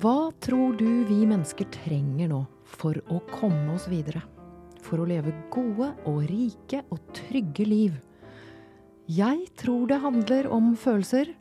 Hva 0.00 0.32
tror 0.40 0.72
du 0.80 1.04
vi 1.04 1.18
mennesker 1.28 1.68
trenger 1.68 2.30
nå 2.30 2.38
for 2.64 2.96
å 3.12 3.18
komme 3.28 3.74
oss 3.74 3.84
videre? 3.92 4.22
For 4.80 5.02
å 5.02 5.06
leve 5.06 5.34
gode 5.52 5.90
og 6.08 6.22
rike 6.30 6.80
og 6.88 7.02
trygge 7.12 7.66
liv? 7.68 7.98
Jeg 9.12 9.44
tror 9.60 9.90
det 9.90 9.98
handler 10.00 10.48
om 10.48 10.72
følelser. 10.80 11.34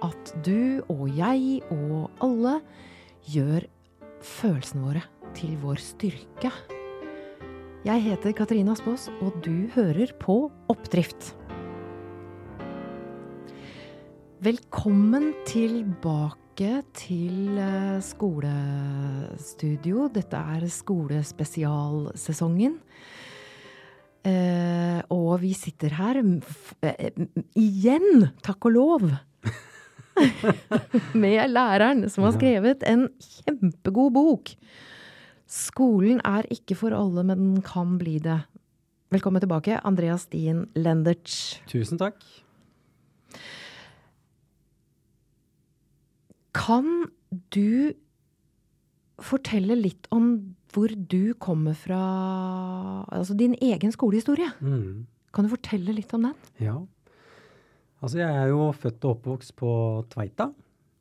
At 0.00 0.32
du 0.46 0.80
og 0.88 1.10
jeg 1.12 1.60
og 1.74 2.08
alle 2.24 2.54
gjør 3.28 3.66
følelsene 4.24 4.86
våre 4.86 5.02
til 5.36 5.52
vår 5.60 5.82
styrke. 5.84 6.52
Jeg 7.84 8.00
heter 8.06 8.32
Katrine 8.32 8.72
Aspaas, 8.72 9.10
og 9.20 9.36
du 9.44 9.68
hører 9.76 10.14
på 10.22 10.46
Oppdrift. 10.72 11.34
Velkommen 14.44 15.34
tilbake 15.44 16.43
til 16.54 17.58
eh, 17.58 17.98
skolestudio. 18.04 20.08
Dette 20.14 20.36
er 20.36 20.68
skolespesialsesongen. 20.70 22.78
Eh, 24.24 25.02
og 25.10 25.40
vi 25.42 25.52
sitter 25.52 25.88
her 25.98 26.16
eh, 26.22 27.10
igjen, 27.58 28.30
takk 28.42 28.64
og 28.70 28.72
lov, 28.72 29.02
med 31.20 31.50
læreren 31.50 32.08
som 32.08 32.24
har 32.24 32.32
skrevet 32.38 32.82
en 32.88 33.08
kjempegod 33.18 34.12
bok. 34.14 34.48
Skolen 35.50 36.20
er 36.24 36.46
ikke 36.54 36.74
for 36.78 36.90
alle, 36.96 37.22
men 37.26 37.38
den 37.38 37.62
kan 37.66 37.98
bli 37.98 38.18
det. 38.22 38.38
Velkommen 39.12 39.40
tilbake, 39.42 39.80
Andreas 39.84 40.22
Stien 40.30 40.68
Lendertz. 40.74 41.60
Tusen 41.68 41.98
takk. 42.00 42.16
Kan 46.54 47.08
du 47.54 47.94
fortelle 49.22 49.76
litt 49.78 50.08
om 50.14 50.54
hvor 50.74 50.90
du 50.90 51.34
kommer 51.38 51.76
fra 51.78 52.00
Altså 53.14 53.36
din 53.38 53.54
egen 53.62 53.94
skolehistorie? 53.94 54.50
Mm. 54.58 55.06
Kan 55.34 55.46
du 55.46 55.52
fortelle 55.52 55.94
litt 55.94 56.12
om 56.14 56.28
den? 56.28 56.36
Ja. 56.62 56.76
Altså, 58.02 58.20
jeg 58.20 58.30
er 58.30 58.50
jo 58.52 58.68
født 58.76 59.06
og 59.06 59.16
oppvokst 59.16 59.54
på 59.56 59.70
Tveita 60.12 60.50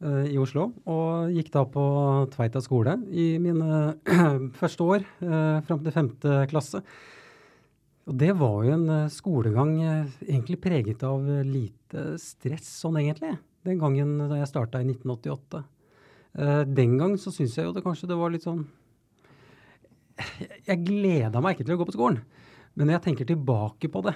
eh, 0.05 0.29
i 0.33 0.37
Oslo, 0.39 0.69
og 0.89 1.33
gikk 1.35 1.49
da 1.53 1.65
på 1.69 1.83
Tveita 2.33 2.61
skole 2.63 2.95
i 3.11 3.33
mine 3.43 3.97
første 4.61 4.87
år, 4.87 5.03
eh, 5.25 5.57
fram 5.67 5.83
til 5.83 5.95
femte 5.95 6.37
klasse. 6.49 6.79
Og 8.07 8.15
det 8.19 8.31
var 8.39 8.55
jo 8.63 8.77
en 8.77 8.87
eh, 9.01 9.11
skolegang 9.11 9.75
eh, 9.83 10.15
egentlig 10.29 10.61
preget 10.63 11.03
av 11.07 11.27
lite 11.43 12.13
stress, 12.23 12.71
sånn 12.85 13.01
egentlig, 13.03 13.35
den 13.67 13.79
gangen 13.81 14.17
da 14.29 14.39
jeg 14.39 14.49
starta 14.49 14.81
i 14.81 14.87
1988. 14.87 15.63
Eh, 16.33 16.61
den 16.67 16.97
gang 16.99 17.15
så 17.21 17.33
syns 17.33 17.57
jeg 17.57 17.67
jo 17.67 17.73
det 17.75 17.83
kanskje 17.85 18.09
det 18.09 18.17
var 18.17 18.33
litt 18.33 18.45
sånn 18.47 18.63
Jeg 20.65 20.81
gleda 20.85 21.41
meg 21.41 21.55
ikke 21.55 21.67
til 21.67 21.75
å 21.75 21.79
gå 21.81 21.87
på 21.89 21.95
skolen, 21.95 22.21
men 22.73 22.87
når 22.87 22.97
jeg 22.97 23.05
tenker 23.07 23.29
tilbake 23.29 23.89
på 23.89 24.01
det, 24.05 24.13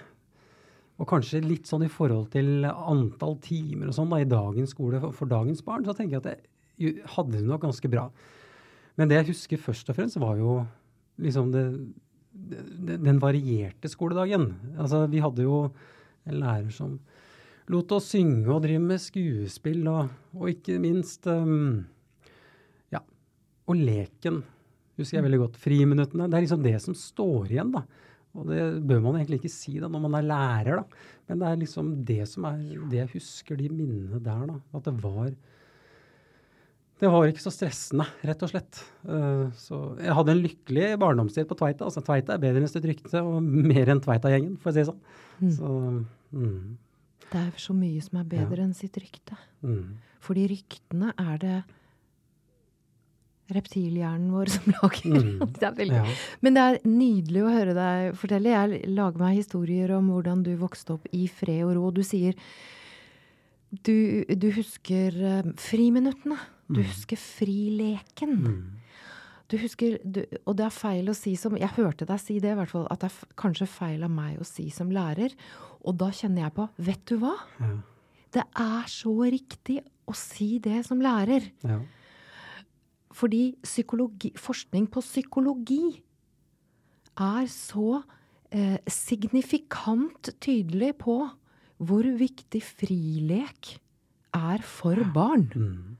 og 0.97 1.09
kanskje 1.09 1.43
litt 1.45 1.69
sånn 1.69 1.85
i 1.85 1.91
forhold 1.93 2.31
til 2.33 2.65
antall 2.65 3.37
timer 3.45 3.91
og 3.91 3.97
sånn 3.97 4.09
da, 4.13 4.21
i 4.21 4.29
dagens 4.29 4.73
skole 4.73 5.01
for, 5.01 5.13
for 5.13 5.29
dagens 5.29 5.61
barn, 5.65 5.85
så 5.85 5.93
tenker 5.97 6.17
jeg 6.17 6.23
at 6.23 6.47
jeg 6.77 7.05
hadde 7.15 7.37
det 7.37 7.45
nok 7.49 7.65
ganske 7.65 7.89
bra. 7.89 8.07
Men 8.97 9.09
det 9.09 9.19
jeg 9.19 9.29
husker 9.31 9.61
først 9.61 9.89
og 9.89 9.97
fremst, 9.97 10.17
var 10.21 10.37
jo 10.41 10.59
liksom 11.21 11.51
det, 11.53 11.65
det, 12.33 12.97
den 13.05 13.21
varierte 13.21 13.89
skoledagen. 13.89 14.51
Altså, 14.77 15.03
vi 15.09 15.21
hadde 15.21 15.45
jo 15.45 15.67
en 16.27 16.39
lærer 16.41 16.73
som 16.73 16.97
lot 17.73 17.93
oss 17.97 18.11
synge 18.13 18.47
og 18.53 18.61
drive 18.63 18.83
med 18.83 19.01
skuespill, 19.03 19.81
og, 19.91 20.11
og 20.37 20.51
ikke 20.53 20.77
minst 20.83 21.27
um, 21.31 21.85
Ja, 22.93 23.01
og 23.67 23.79
leken 23.79 24.43
husker 24.97 25.19
jeg 25.19 25.27
veldig 25.27 25.41
godt. 25.43 25.57
Friminuttene. 25.61 26.27
Det 26.29 26.37
er 26.37 26.45
liksom 26.47 26.63
det 26.65 26.77
som 26.83 26.95
står 26.97 27.51
igjen, 27.53 27.73
da. 27.75 27.83
Og 28.37 28.49
det 28.51 28.61
bør 28.85 29.01
man 29.01 29.17
egentlig 29.17 29.41
ikke 29.41 29.53
si 29.53 29.77
da 29.81 29.89
når 29.89 30.03
man 30.03 30.17
er 30.19 30.25
lærer, 30.29 30.81
da. 30.81 31.03
Men 31.27 31.41
det 31.41 31.49
er 31.49 31.61
liksom 31.61 31.91
det 32.07 32.23
som 32.29 32.47
er 32.49 32.57
det 32.89 33.01
jeg 33.01 33.13
husker, 33.15 33.59
de 33.59 33.69
minnene 33.73 34.21
der, 34.23 34.49
da. 34.49 34.57
At 34.77 34.89
det 34.89 34.97
var 35.03 35.31
Det 36.97 37.09
var 37.13 37.27
ikke 37.29 37.43
så 37.43 37.53
stressende, 37.53 38.07
rett 38.25 38.41
og 38.41 38.49
slett. 38.49 38.79
Uh, 39.05 39.53
så 39.53 39.93
jeg 40.01 40.15
hadde 40.17 40.33
en 40.33 40.41
lykkelig 40.41 40.87
barndomstid 40.97 41.45
på 41.45 41.57
Tveita. 41.59 41.85
Altså 41.85 42.01
Tveita 42.01 42.33
er 42.33 42.41
bedre 42.41 42.63
enn 42.63 42.71
sitt 42.71 42.87
rykte, 42.89 43.21
og 43.21 43.37
mer 43.71 43.93
enn 43.93 44.01
Tveita-gjengen, 44.01 44.55
for 44.57 44.71
å 44.71 44.73
si 44.73 44.81
det 44.81 44.89
sånn. 44.89 45.03
Mm. 45.37 45.51
Så, 45.59 45.73
mm, 46.33 46.63
Det 47.27 47.39
er 47.41 47.49
så 47.59 47.75
mye 47.75 48.03
som 48.03 48.21
er 48.21 48.29
bedre 48.29 48.63
enn 48.63 48.75
sitt 48.77 48.97
rykte. 49.01 49.37
mm. 49.61 50.03
Fordi 50.27 50.47
ryktene 50.49 51.11
er 51.21 51.37
det 51.39 51.57
reptilhjernen 53.55 54.31
vår 54.33 54.51
som 54.51 54.71
lager. 54.75 55.13
Mm. 55.13 55.43
det 55.59 55.73
veldig 55.77 55.99
Ja. 56.01 56.15
Men 56.43 56.57
det 56.57 56.63
er 56.63 56.79
nydelig 56.87 57.43
å 57.43 57.53
høre 57.53 57.75
deg 57.77 58.17
fortelle. 58.19 58.55
Jeg 58.55 58.89
lager 58.91 59.23
meg 59.23 59.37
historier 59.39 59.93
om 59.97 60.09
hvordan 60.11 60.43
du 60.43 60.55
vokste 60.59 60.97
opp 60.97 61.07
i 61.15 61.27
fred 61.31 61.63
og 61.67 61.77
ro. 61.77 61.91
Du 61.95 62.03
sier 62.07 62.35
du, 63.67 64.23
du 64.27 64.49
husker 64.55 65.15
eh, 65.15 65.47
friminuttene. 65.59 66.37
Du 66.71 66.81
husker 66.83 67.19
frileken. 67.19 68.35
Mm. 68.43 68.59
Du 69.47 69.55
husker, 69.61 69.95
du, 70.03 70.21
og 70.43 70.57
det 70.59 70.65
er 70.67 70.75
feil 70.75 71.07
å 71.07 71.15
si 71.15 71.37
som 71.39 71.55
Jeg 71.55 71.71
hørte 71.77 72.07
deg 72.07 72.19
si 72.19 72.35
det, 72.43 72.51
i 72.51 72.57
hvert 72.59 72.71
fall. 72.71 72.87
At 72.91 73.03
det 73.03 73.11
er 73.11 73.35
kanskje 73.39 73.69
feil 73.71 74.03
av 74.03 74.11
meg 74.11 74.39
å 74.39 74.47
si 74.47 74.67
som 74.75 74.91
lærer. 74.91 75.35
Og 75.87 75.95
da 75.99 76.09
kjenner 76.13 76.45
jeg 76.45 76.55
på 76.57 76.67
Vet 76.89 77.05
du 77.09 77.15
hva? 77.21 77.35
Ja. 77.61 77.75
Det 78.37 78.43
er 78.59 78.89
så 78.91 79.13
riktig 79.23 79.79
å 80.07 80.15
si 80.15 80.57
det 80.63 80.81
som 80.87 80.99
lærer. 81.01 81.47
Ja. 81.63 81.79
Fordi 83.17 83.55
forskning 83.65 84.85
på 84.93 85.01
psykologi 85.01 85.97
er 87.17 87.47
så 87.49 88.01
eh, 88.53 88.77
signifikant 88.91 90.29
tydelig 90.43 90.93
på 91.01 91.17
hvor 91.77 92.09
viktig 92.19 92.61
frilek 92.61 93.77
er 94.37 94.61
for 94.65 95.01
barn. 95.15 95.47
Mm. 95.55 95.97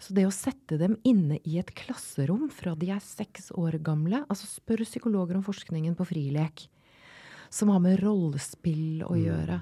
Så 0.00 0.16
det 0.16 0.24
å 0.26 0.34
sette 0.34 0.78
dem 0.80 0.96
inne 1.06 1.38
i 1.44 1.58
et 1.60 1.70
klasserom 1.76 2.48
fra 2.54 2.72
de 2.78 2.88
er 2.94 3.02
seks 3.04 3.50
år 3.58 3.76
gamle 3.84 4.22
altså 4.24 4.48
Spør 4.48 4.82
psykologer 4.88 5.36
om 5.36 5.44
forskningen 5.44 5.96
på 5.98 6.08
frilek. 6.08 6.64
Som 7.50 7.72
har 7.74 7.82
med 7.82 7.98
rollespill 8.02 9.02
å 9.06 9.16
gjøre. 9.18 9.60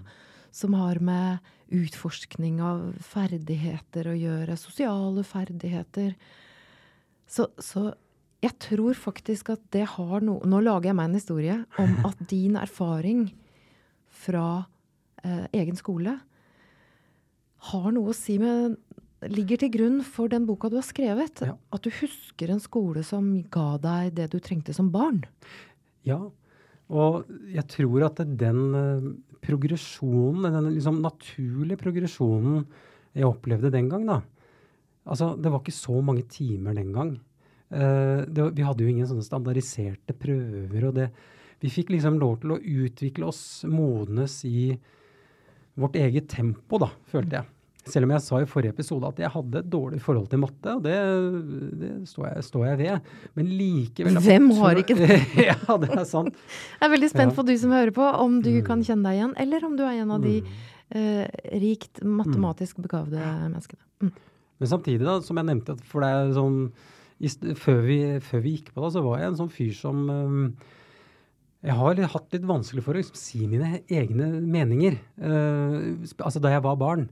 Som 0.54 0.76
har 0.76 1.00
med 1.04 1.38
utforskning 1.75 2.60
av 2.65 2.93
ferdigheter 3.04 4.10
å 4.10 4.16
gjøre. 4.16 4.56
Sosiale 4.60 5.25
ferdigheter. 5.26 6.15
Så, 7.28 7.49
så 7.60 7.91
jeg 8.44 8.54
tror 8.62 8.97
faktisk 8.97 9.53
at 9.53 9.62
det 9.75 9.84
har 9.97 10.22
noe 10.25 10.47
Nå 10.49 10.62
lager 10.62 10.93
jeg 10.93 10.99
meg 10.99 11.10
en 11.10 11.19
historie 11.19 11.59
om 11.82 11.94
at 12.09 12.21
din 12.31 12.56
erfaring 12.60 13.26
fra 14.25 14.65
eh, 15.25 15.47
egen 15.59 15.78
skole 15.78 16.16
har 17.69 17.88
noe 17.93 18.12
å 18.12 18.16
si 18.16 18.38
med 18.41 18.78
Ligger 19.26 19.59
til 19.59 19.72
grunn 19.75 19.97
for 20.06 20.31
den 20.31 20.44
boka 20.47 20.69
du 20.70 20.76
har 20.78 20.84
skrevet. 20.87 21.41
Ja. 21.43 21.56
At 21.75 21.82
du 21.82 21.91
husker 21.91 22.53
en 22.55 22.60
skole 22.62 23.03
som 23.03 23.32
ga 23.50 23.72
deg 23.82 24.12
det 24.15 24.28
du 24.31 24.37
trengte 24.38 24.70
som 24.76 24.93
barn. 24.94 25.25
Ja, 26.06 26.20
og 26.88 27.28
jeg 27.53 27.65
tror 27.69 28.06
at 28.06 28.22
den 28.41 28.60
eh, 28.78 29.09
progresjonen, 29.44 30.49
den 30.49 30.71
liksom 30.75 31.03
naturlige 31.04 31.81
progresjonen 31.81 32.62
jeg 33.16 33.28
opplevde 33.28 33.72
den 33.75 33.91
gang, 33.93 34.06
da 34.09 34.22
Altså, 35.09 35.31
det 35.41 35.49
var 35.49 35.62
ikke 35.62 35.72
så 35.72 36.03
mange 36.04 36.26
timer 36.28 36.75
den 36.76 36.91
gang. 36.93 37.15
Uh, 37.72 38.25
det, 38.28 38.44
vi 38.56 38.65
hadde 38.65 38.84
jo 38.84 38.91
ingen 38.93 39.09
sånne 39.09 39.25
standardiserte 39.25 40.12
prøver, 40.16 40.88
og 40.88 40.94
det 40.97 41.10
Vi 41.60 41.72
fikk 41.75 41.88
liksom 41.91 42.21
lov 42.21 42.37
til 42.38 42.53
å 42.54 42.60
utvikle 42.60 43.26
oss, 43.26 43.64
modnes 43.67 44.44
i 44.46 44.69
vårt 45.75 45.96
eget 45.99 46.29
tempo, 46.31 46.79
da, 46.79 46.87
følte 47.11 47.41
jeg. 47.41 47.49
Selv 47.88 48.06
om 48.08 48.12
jeg 48.14 48.23
sa 48.25 48.38
i 48.43 48.49
forrige 48.50 48.75
episode 48.75 49.08
at 49.08 49.19
jeg 49.23 49.31
hadde 49.35 49.61
et 49.62 49.69
dårlig 49.73 50.00
forhold 50.05 50.29
til 50.32 50.40
matte, 50.43 50.75
og 50.76 50.82
det, 50.85 50.96
det 51.81 51.90
står, 52.11 52.26
jeg, 52.35 52.44
står 52.49 52.64
jeg 52.69 52.79
ved. 52.82 53.12
Men 53.38 53.46
likevel 53.58 54.19
Hvem 54.25 54.50
har 54.61 54.81
ikke 54.82 54.96
det? 55.02 55.19
ja, 55.49 55.76
det 55.82 55.90
er 55.96 56.05
sant. 56.08 56.35
Jeg 56.79 56.87
er 56.88 56.93
veldig 56.94 57.11
spent 57.12 57.37
på 57.38 57.44
du 57.49 57.55
som 57.61 57.73
hører 57.76 57.94
på, 57.96 58.08
om 58.25 58.40
du 58.44 58.50
Mm. 58.58 58.64
kan 58.67 58.82
kjenne 58.87 59.08
deg 59.08 59.19
igjen, 59.20 59.35
eller 59.44 59.64
om 59.69 59.76
du 59.79 59.85
er 59.87 59.99
en 60.02 60.11
av 60.19 60.23
de 60.25 60.38
Mm. 60.43 60.52
eh, 60.96 61.26
rikt 61.61 62.00
matematisk 62.05 62.79
begavede 62.81 63.20
menneskene. 63.20 63.82
Mm. 64.00 64.12
Men 64.58 64.69
samtidig, 64.73 65.05
da, 65.05 65.19
som 65.23 65.37
jeg 65.37 65.46
nevnte, 65.50 65.76
for 65.84 66.00
det 66.02 66.08
er 66.14 66.32
sånn 66.38 66.73
før, 67.58 67.81
vi, 67.84 67.99
før 68.23 68.41
vi 68.43 68.56
gikk 68.56 68.73
på 68.75 68.82
det, 68.84 68.93
så 68.94 69.02
var 69.05 69.19
jeg 69.20 69.29
en 69.32 69.37
sånn 69.43 69.50
fyr 69.52 69.73
som 69.75 70.05
um, 70.08 70.43
Jeg 71.62 71.75
har 71.75 71.99
hatt 72.14 72.32
litt 72.32 72.44
vanskelig 72.46 72.82
for 72.87 72.94
å 72.94 73.00
liksom, 73.00 73.17
si 73.19 73.41
mine 73.50 73.81
egne 73.91 74.29
meninger. 74.46 74.94
Uh, 75.19 75.99
altså 76.23 76.38
da 76.41 76.52
jeg 76.55 76.62
var 76.62 76.76
barn. 76.79 77.08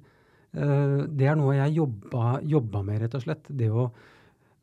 Eh, 0.56 0.98
det 1.12 1.28
er 1.28 1.38
noe 1.38 1.56
jeg 1.58 1.76
jobba, 1.76 2.36
jobba 2.48 2.82
med, 2.86 3.02
rett 3.04 3.16
og 3.18 3.26
slett. 3.26 3.48
Det 3.48 3.70
å 3.72 3.90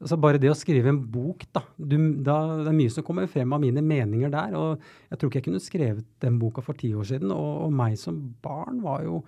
Altså 0.04 0.18
bare 0.20 0.40
det 0.42 0.50
å 0.52 0.56
skrive 0.58 0.90
en 0.92 0.98
bok, 1.00 1.46
da, 1.56 1.62
du, 1.78 1.94
da. 2.28 2.34
Det 2.60 2.68
er 2.68 2.76
mye 2.76 2.92
som 2.92 3.06
kommer 3.08 3.30
frem 3.32 3.54
av 3.56 3.62
mine 3.64 3.80
meninger 3.80 4.34
der. 4.34 4.58
Og 4.60 4.82
jeg 5.08 5.20
tror 5.20 5.30
ikke 5.30 5.40
jeg 5.40 5.46
kunne 5.46 5.62
skrevet 5.64 6.08
den 6.20 6.40
boka 6.42 6.60
for 6.66 6.76
ti 6.76 6.90
år 6.92 7.08
siden. 7.08 7.32
Og, 7.32 7.52
og 7.70 7.72
meg 7.72 7.96
som 8.02 8.18
barn 8.44 8.82
var 8.84 9.06
jo 9.08 9.22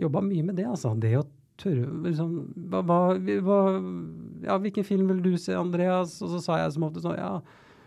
Jobba 0.00 0.22
mye 0.24 0.40
med 0.46 0.56
det, 0.56 0.64
altså. 0.64 0.94
Det 0.96 1.10
å 1.18 1.24
tørre 1.60 1.88
liksom, 2.06 2.30
hva, 2.72 2.80
hva, 2.82 3.58
Ja, 4.46 4.56
hvilken 4.62 4.86
film 4.88 5.10
vil 5.10 5.20
du 5.24 5.34
se, 5.36 5.52
Andreas? 5.58 6.14
Og 6.24 6.32
så 6.32 6.40
sa 6.40 6.62
jeg 6.62 6.72
som 6.76 6.86
ofte 6.86 7.02
sånn 7.04 7.18
Ja, 7.18 7.34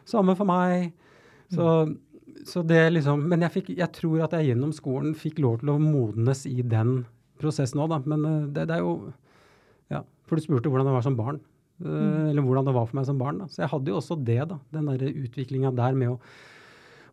samme 0.06 0.36
for 0.38 0.50
meg. 0.50 0.92
Så, 1.54 1.66
mm. 1.88 1.96
så 2.46 2.62
det 2.66 2.84
liksom 2.94 3.26
Men 3.30 3.46
jeg, 3.46 3.56
fikk, 3.60 3.74
jeg 3.78 3.92
tror 3.96 4.26
at 4.26 4.36
jeg 4.38 4.52
gjennom 4.52 4.74
skolen 4.76 5.18
fikk 5.18 5.42
lov 5.44 5.60
til 5.62 5.74
å 5.76 5.80
modnes 5.82 6.46
i 6.50 6.60
den 6.62 7.04
prosessen 7.42 7.82
nå, 7.82 7.90
da. 7.92 8.02
Men 8.06 8.26
uh, 8.26 8.40
det, 8.48 8.68
det, 8.70 8.80
er 8.80 8.86
jo 8.86 9.14
Ja, 9.94 10.02
for 10.26 10.38
du 10.38 10.46
spurte 10.46 10.72
hvordan 10.72 10.90
det 10.90 10.98
var 10.98 11.06
som 11.06 11.20
barn. 11.20 11.40
Uh, 11.84 11.92
mm. 11.92 12.28
Eller 12.32 12.48
hvordan 12.48 12.68
det 12.68 12.76
var 12.76 12.90
for 12.90 13.00
meg 13.00 13.08
som 13.10 13.22
barn. 13.22 13.44
Da. 13.44 13.52
Så 13.52 13.64
jeg 13.64 13.72
hadde 13.76 13.94
jo 13.94 14.02
også 14.02 14.20
det, 14.20 14.42
da. 14.52 14.60
Den 14.76 14.92
derre 14.92 15.16
utviklinga 15.26 15.74
der 15.76 15.98
med 15.98 16.16
å 16.16 16.20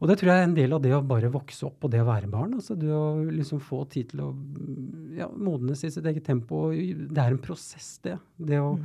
og 0.03 0.09
det 0.11 0.17
tror 0.19 0.33
jeg 0.33 0.43
er 0.43 0.49
en 0.49 0.57
del 0.57 0.73
av 0.75 0.81
det 0.83 0.91
å 0.97 1.05
bare 1.07 1.29
vokse 1.31 1.63
opp 1.69 1.85
og 1.87 1.93
det 1.93 2.01
å 2.03 2.09
være 2.09 2.27
barn. 2.27 2.57
altså 2.59 2.75
Det 2.75 2.89
å 2.91 3.23
liksom 3.23 3.61
få 3.63 3.85
tid 3.87 4.09
til 4.11 4.25
å 4.25 4.33
ja, 5.15 5.29
modnes 5.31 5.85
i 5.87 5.93
sitt 5.95 6.09
eget 6.11 6.27
tempo. 6.27 6.73
Det 6.75 7.23
er 7.23 7.31
en 7.31 7.39
prosess, 7.39 7.93
det. 8.03 8.17
Det 8.35 8.59
å 8.59 8.73
mm. 8.81 8.83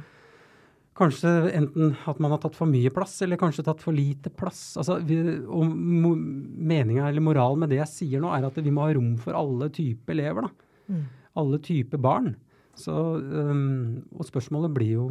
Kanskje 0.97 1.29
enten 1.53 1.91
at 2.09 2.17
man 2.17 2.33
har 2.33 2.39
tatt 2.41 2.55
for 2.57 2.69
mye 2.69 2.89
plass, 2.89 3.19
eller 3.21 3.37
kanskje 3.37 3.67
tatt 3.67 3.83
for 3.83 3.93
lite 3.93 4.31
plass. 4.33 4.61
Altså, 4.81 4.95
vi, 5.05 5.19
og 5.45 5.67
Meninga 5.69 7.05
eller 7.05 7.21
moralen 7.21 7.61
med 7.61 7.69
det 7.69 7.77
jeg 7.83 7.91
sier 7.91 8.23
nå, 8.23 8.31
er 8.33 8.47
at 8.47 8.57
vi 8.57 8.73
må 8.73 8.87
ha 8.87 8.95
rom 8.97 9.11
for 9.21 9.37
alle 9.37 9.69
typer 9.73 10.15
elever. 10.15 10.47
da. 10.47 10.95
Mm. 10.95 11.03
Alle 11.37 11.61
typer 11.63 12.01
barn. 12.01 12.33
Så, 12.77 12.93
um, 12.93 14.03
og 14.13 14.27
spørsmålet 14.27 14.73
blir 14.73 14.91
jo 14.97 15.07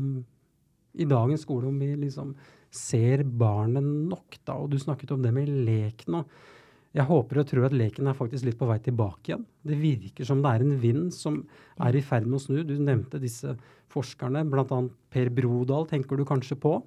i 0.97 1.07
dagens 1.09 1.43
skole 1.45 1.69
om 1.69 1.81
vi 1.81 1.93
liksom 2.07 2.35
ser 2.73 3.25
barnet 3.25 3.85
nok, 3.85 4.39
da. 4.47 4.59
Og 4.59 4.71
du 4.73 4.79
snakket 4.81 5.13
om 5.15 5.25
det 5.25 5.33
med 5.35 5.51
lek 5.67 6.07
nå. 6.11 6.23
Jeg 6.97 7.05
håper 7.11 7.43
og 7.43 7.49
tror 7.51 7.67
at 7.67 7.75
leken 7.77 8.09
er 8.09 8.17
faktisk 8.17 8.47
litt 8.47 8.57
på 8.57 8.69
vei 8.71 8.79
tilbake 8.81 9.29
igjen. 9.29 9.43
Det 9.67 9.77
virker 9.77 10.29
som 10.29 10.41
det 10.45 10.53
er 10.55 10.65
en 10.65 10.79
vind 10.81 11.11
som 11.13 11.43
er 11.85 11.99
i 11.99 12.05
ferd 12.05 12.25
med 12.29 12.39
å 12.39 12.45
snu. 12.47 12.63
Du 12.65 12.73
nevnte 12.81 13.21
disse 13.21 13.53
forskerne, 13.93 14.47
bl.a. 14.49 14.79
Per 15.13 15.33
Brodal 15.37 15.85
tenker 15.91 16.17
du 16.17 16.25
kanskje 16.29 16.57
på. 16.61 16.79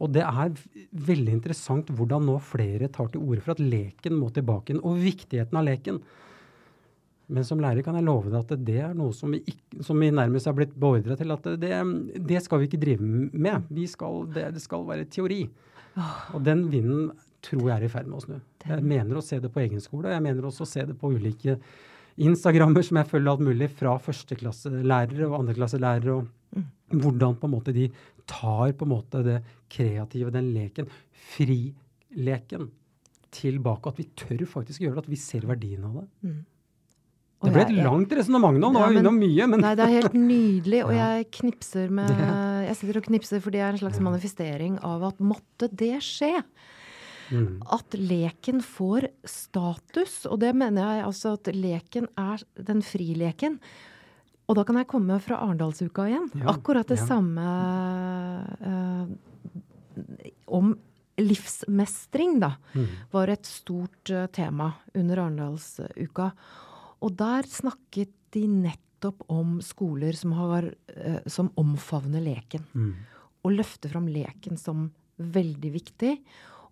Og 0.00 0.14
det 0.14 0.24
er 0.24 0.54
veldig 1.10 1.34
interessant 1.36 1.90
hvordan 1.92 2.24
nå 2.24 2.38
flere 2.40 2.88
tar 2.92 3.10
til 3.12 3.20
orde 3.20 3.44
for 3.44 3.52
at 3.52 3.60
leken 3.60 4.16
må 4.16 4.30
tilbake 4.32 4.72
igjen, 4.72 4.84
og 4.86 5.02
viktigheten 5.02 5.60
av 5.60 5.68
leken. 5.68 6.00
Men 7.30 7.46
som 7.46 7.60
lærer 7.62 7.84
kan 7.86 7.96
jeg 7.98 8.06
love 8.06 8.30
deg 8.30 8.38
at 8.40 8.62
det 8.66 8.78
er 8.82 8.94
noe 8.96 9.14
som 9.16 9.32
vi, 9.34 9.42
ikke, 9.52 9.84
som 9.86 10.00
vi 10.02 10.10
nærmest 10.14 10.48
har 10.50 10.56
blitt 10.56 10.72
beordra 10.74 11.16
til 11.18 11.30
at 11.34 11.46
det, 11.62 11.72
det, 12.26 12.40
skal 12.44 12.62
vi 12.62 12.70
ikke 12.70 12.80
drive 12.82 13.06
med. 13.30 13.68
Skal, 13.90 14.24
det, 14.34 14.48
det, 14.56 14.62
skal 14.64 14.86
være 14.88 15.06
teori. 15.12 15.44
Og 16.34 16.40
den 16.46 16.66
vinden 16.72 17.12
tror 17.44 17.68
jeg 17.68 17.76
er 17.76 17.86
i 17.86 17.92
ferd 17.92 18.10
med 18.10 18.18
å 18.18 18.24
snu. 18.24 18.40
Jeg 18.66 18.84
mener 18.84 19.20
å 19.20 19.24
se 19.24 19.38
det 19.40 19.52
på 19.52 19.62
egen 19.62 19.80
skole. 19.82 20.12
Jeg 20.12 20.24
mener 20.24 20.48
også 20.48 20.66
å 20.66 20.70
se 20.70 20.84
det 20.88 20.96
på 20.98 21.12
ulike 21.14 21.56
Instagrammer 22.20 22.84
som 22.84 22.98
jeg 23.00 23.08
følger 23.08 23.32
alt 23.32 23.46
mulig 23.46 23.70
fra 23.72 23.94
førsteklasselærere 24.02 25.28
og 25.30 25.38
andreklasselærere. 25.38 26.18
og 26.18 26.58
mm. 26.58 26.66
Hvordan 27.00 27.38
på 27.38 27.48
en 27.48 27.54
måte 27.54 27.74
de 27.76 27.86
tar 28.28 28.74
på 28.76 28.86
en 28.86 28.92
måte 28.92 29.22
det 29.24 29.38
kreative, 29.72 30.32
den 30.34 30.50
leken, 30.54 30.90
frileken, 31.32 32.68
tilbake. 33.30 33.92
At 33.92 34.00
vi 34.00 34.08
tør 34.18 34.46
faktisk 34.58 34.82
gjøre 34.82 34.98
det. 34.98 35.04
At 35.06 35.12
vi 35.12 35.20
ser 35.20 35.46
verdien 35.48 35.86
av 35.86 36.00
det. 36.00 36.06
Mm. 36.26 36.40
Det 37.40 37.52
ble 37.54 37.62
et 37.64 37.76
langt 37.80 38.10
resonnement 38.12 38.58
nå. 38.60 38.68
Nå 38.74 38.82
er 38.84 38.92
vi 38.92 39.00
innom 39.00 39.16
mye. 39.16 39.46
Men 39.48 39.62
nei, 39.64 39.72
det 39.78 39.86
er 39.86 39.94
helt 39.94 40.16
nydelig. 40.16 40.82
Og 40.84 40.92
jeg 41.02 41.28
knipser 41.40 41.94
med 42.00 42.10
Jeg 42.66 42.76
sitter 42.80 43.00
og 43.00 43.06
knipser, 43.06 43.40
fordi 43.44 43.60
det 43.60 43.64
er 43.64 43.76
en 43.76 43.82
slags 43.84 44.02
manifestering 44.04 44.76
av 44.84 45.06
at 45.08 45.22
måtte 45.24 45.70
det 45.72 45.96
skje. 46.04 46.34
Mm. 47.30 47.62
At 47.72 47.94
leken 47.96 48.60
får 48.64 49.08
status. 49.24 50.24
Og 50.28 50.40
det 50.42 50.52
mener 50.58 50.84
jeg 50.84 51.06
altså 51.06 51.34
at 51.38 51.52
leken 51.54 52.10
er 52.20 52.44
den 52.58 52.84
frileken. 52.84 53.60
Og 54.50 54.58
da 54.58 54.66
kan 54.66 54.80
jeg 54.80 54.90
komme 54.90 55.16
fra 55.22 55.38
Arendalsuka 55.44 56.08
igjen. 56.10 56.30
Ja, 56.42 56.50
Akkurat 56.56 56.88
det 56.90 56.98
ja. 56.98 57.06
samme 57.06 57.50
uh, 58.66 59.04
om 60.50 60.74
livsmestring, 61.20 62.40
da, 62.42 62.54
mm. 62.74 62.88
var 63.12 63.30
et 63.30 63.46
stort 63.46 64.10
uh, 64.10 64.26
tema 64.34 64.72
under 64.96 65.22
Arendalsuka. 65.22 66.32
Og 67.00 67.14
der 67.18 67.48
snakket 67.48 68.12
de 68.34 68.44
nettopp 68.50 69.24
om 69.32 69.58
skoler 69.64 70.16
som, 70.16 70.34
har, 70.36 70.70
eh, 70.94 71.20
som 71.30 71.50
omfavner 71.60 72.22
leken. 72.24 72.66
Mm. 72.74 72.92
Og 73.44 73.56
løfter 73.56 73.92
fram 73.92 74.08
leken 74.12 74.60
som 74.60 74.90
veldig 75.16 75.72
viktig. 75.76 76.12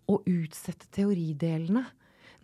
Og 0.08 0.28
utsette 0.28 0.90
teoridelene. 0.94 1.86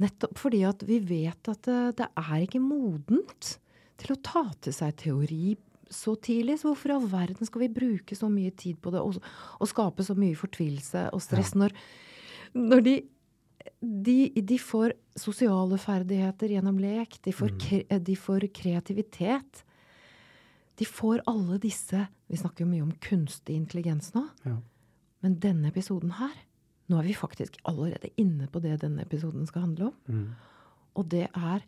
Nettopp 0.02 0.40
fordi 0.40 0.64
at 0.66 0.82
vi 0.88 0.98
vet 1.06 1.52
at 1.52 1.68
det, 1.68 1.82
det 2.00 2.08
er 2.18 2.40
ikke 2.42 2.62
modent 2.62 3.54
til 4.00 4.14
å 4.14 4.20
ta 4.24 4.48
til 4.64 4.74
seg 4.74 4.96
teori 5.04 5.54
så 5.92 6.16
tidlig. 6.18 6.58
Så 6.60 6.70
hvorfor 6.70 6.90
i 6.90 6.96
all 6.96 7.08
verden 7.10 7.48
skal 7.48 7.66
vi 7.66 7.74
bruke 7.76 8.16
så 8.18 8.30
mye 8.32 8.52
tid 8.58 8.80
på 8.82 8.92
det 8.94 9.02
og, 9.04 9.20
og 9.60 9.70
skape 9.70 10.06
så 10.06 10.16
mye 10.18 10.36
fortvilelse 10.38 11.08
og 11.14 11.22
stress 11.22 11.54
ja. 11.54 11.64
når, 11.64 11.76
når 12.58 12.86
de 12.88 12.96
de, 13.80 14.32
de, 14.34 14.58
får 14.58 14.94
sosiale 15.18 15.78
ferdigheter 15.80 16.52
gjennom 16.56 16.78
lek. 16.80 17.18
De 17.24 17.32
får, 17.32 17.54
mm. 17.54 18.04
de 18.04 18.16
får, 18.16 18.46
kreativitet. 18.54 19.64
De 20.74 20.86
får 20.88 21.22
alle 21.30 21.60
disse 21.62 22.00
Vi 22.26 22.38
snakker 22.40 22.64
jo 22.64 22.70
mye 22.72 22.82
om 22.82 22.94
kunstig 23.04 23.54
intelligens 23.54 24.10
nå. 24.16 24.24
Ja. 24.42 24.56
Men 25.22 25.38
denne 25.40 25.70
episoden 25.70 26.16
her 26.18 26.34
Nå 26.90 26.98
er 26.98 27.06
vi 27.06 27.14
faktisk 27.16 27.56
allerede 27.64 28.10
inne 28.20 28.48
på 28.52 28.60
det 28.60 28.82
denne 28.82 29.06
episoden 29.06 29.46
skal 29.48 29.62
handle 29.64 29.86
om. 29.86 29.94
Mm. 30.04 30.26
Og 31.00 31.06
det 31.08 31.22
er 31.30 31.62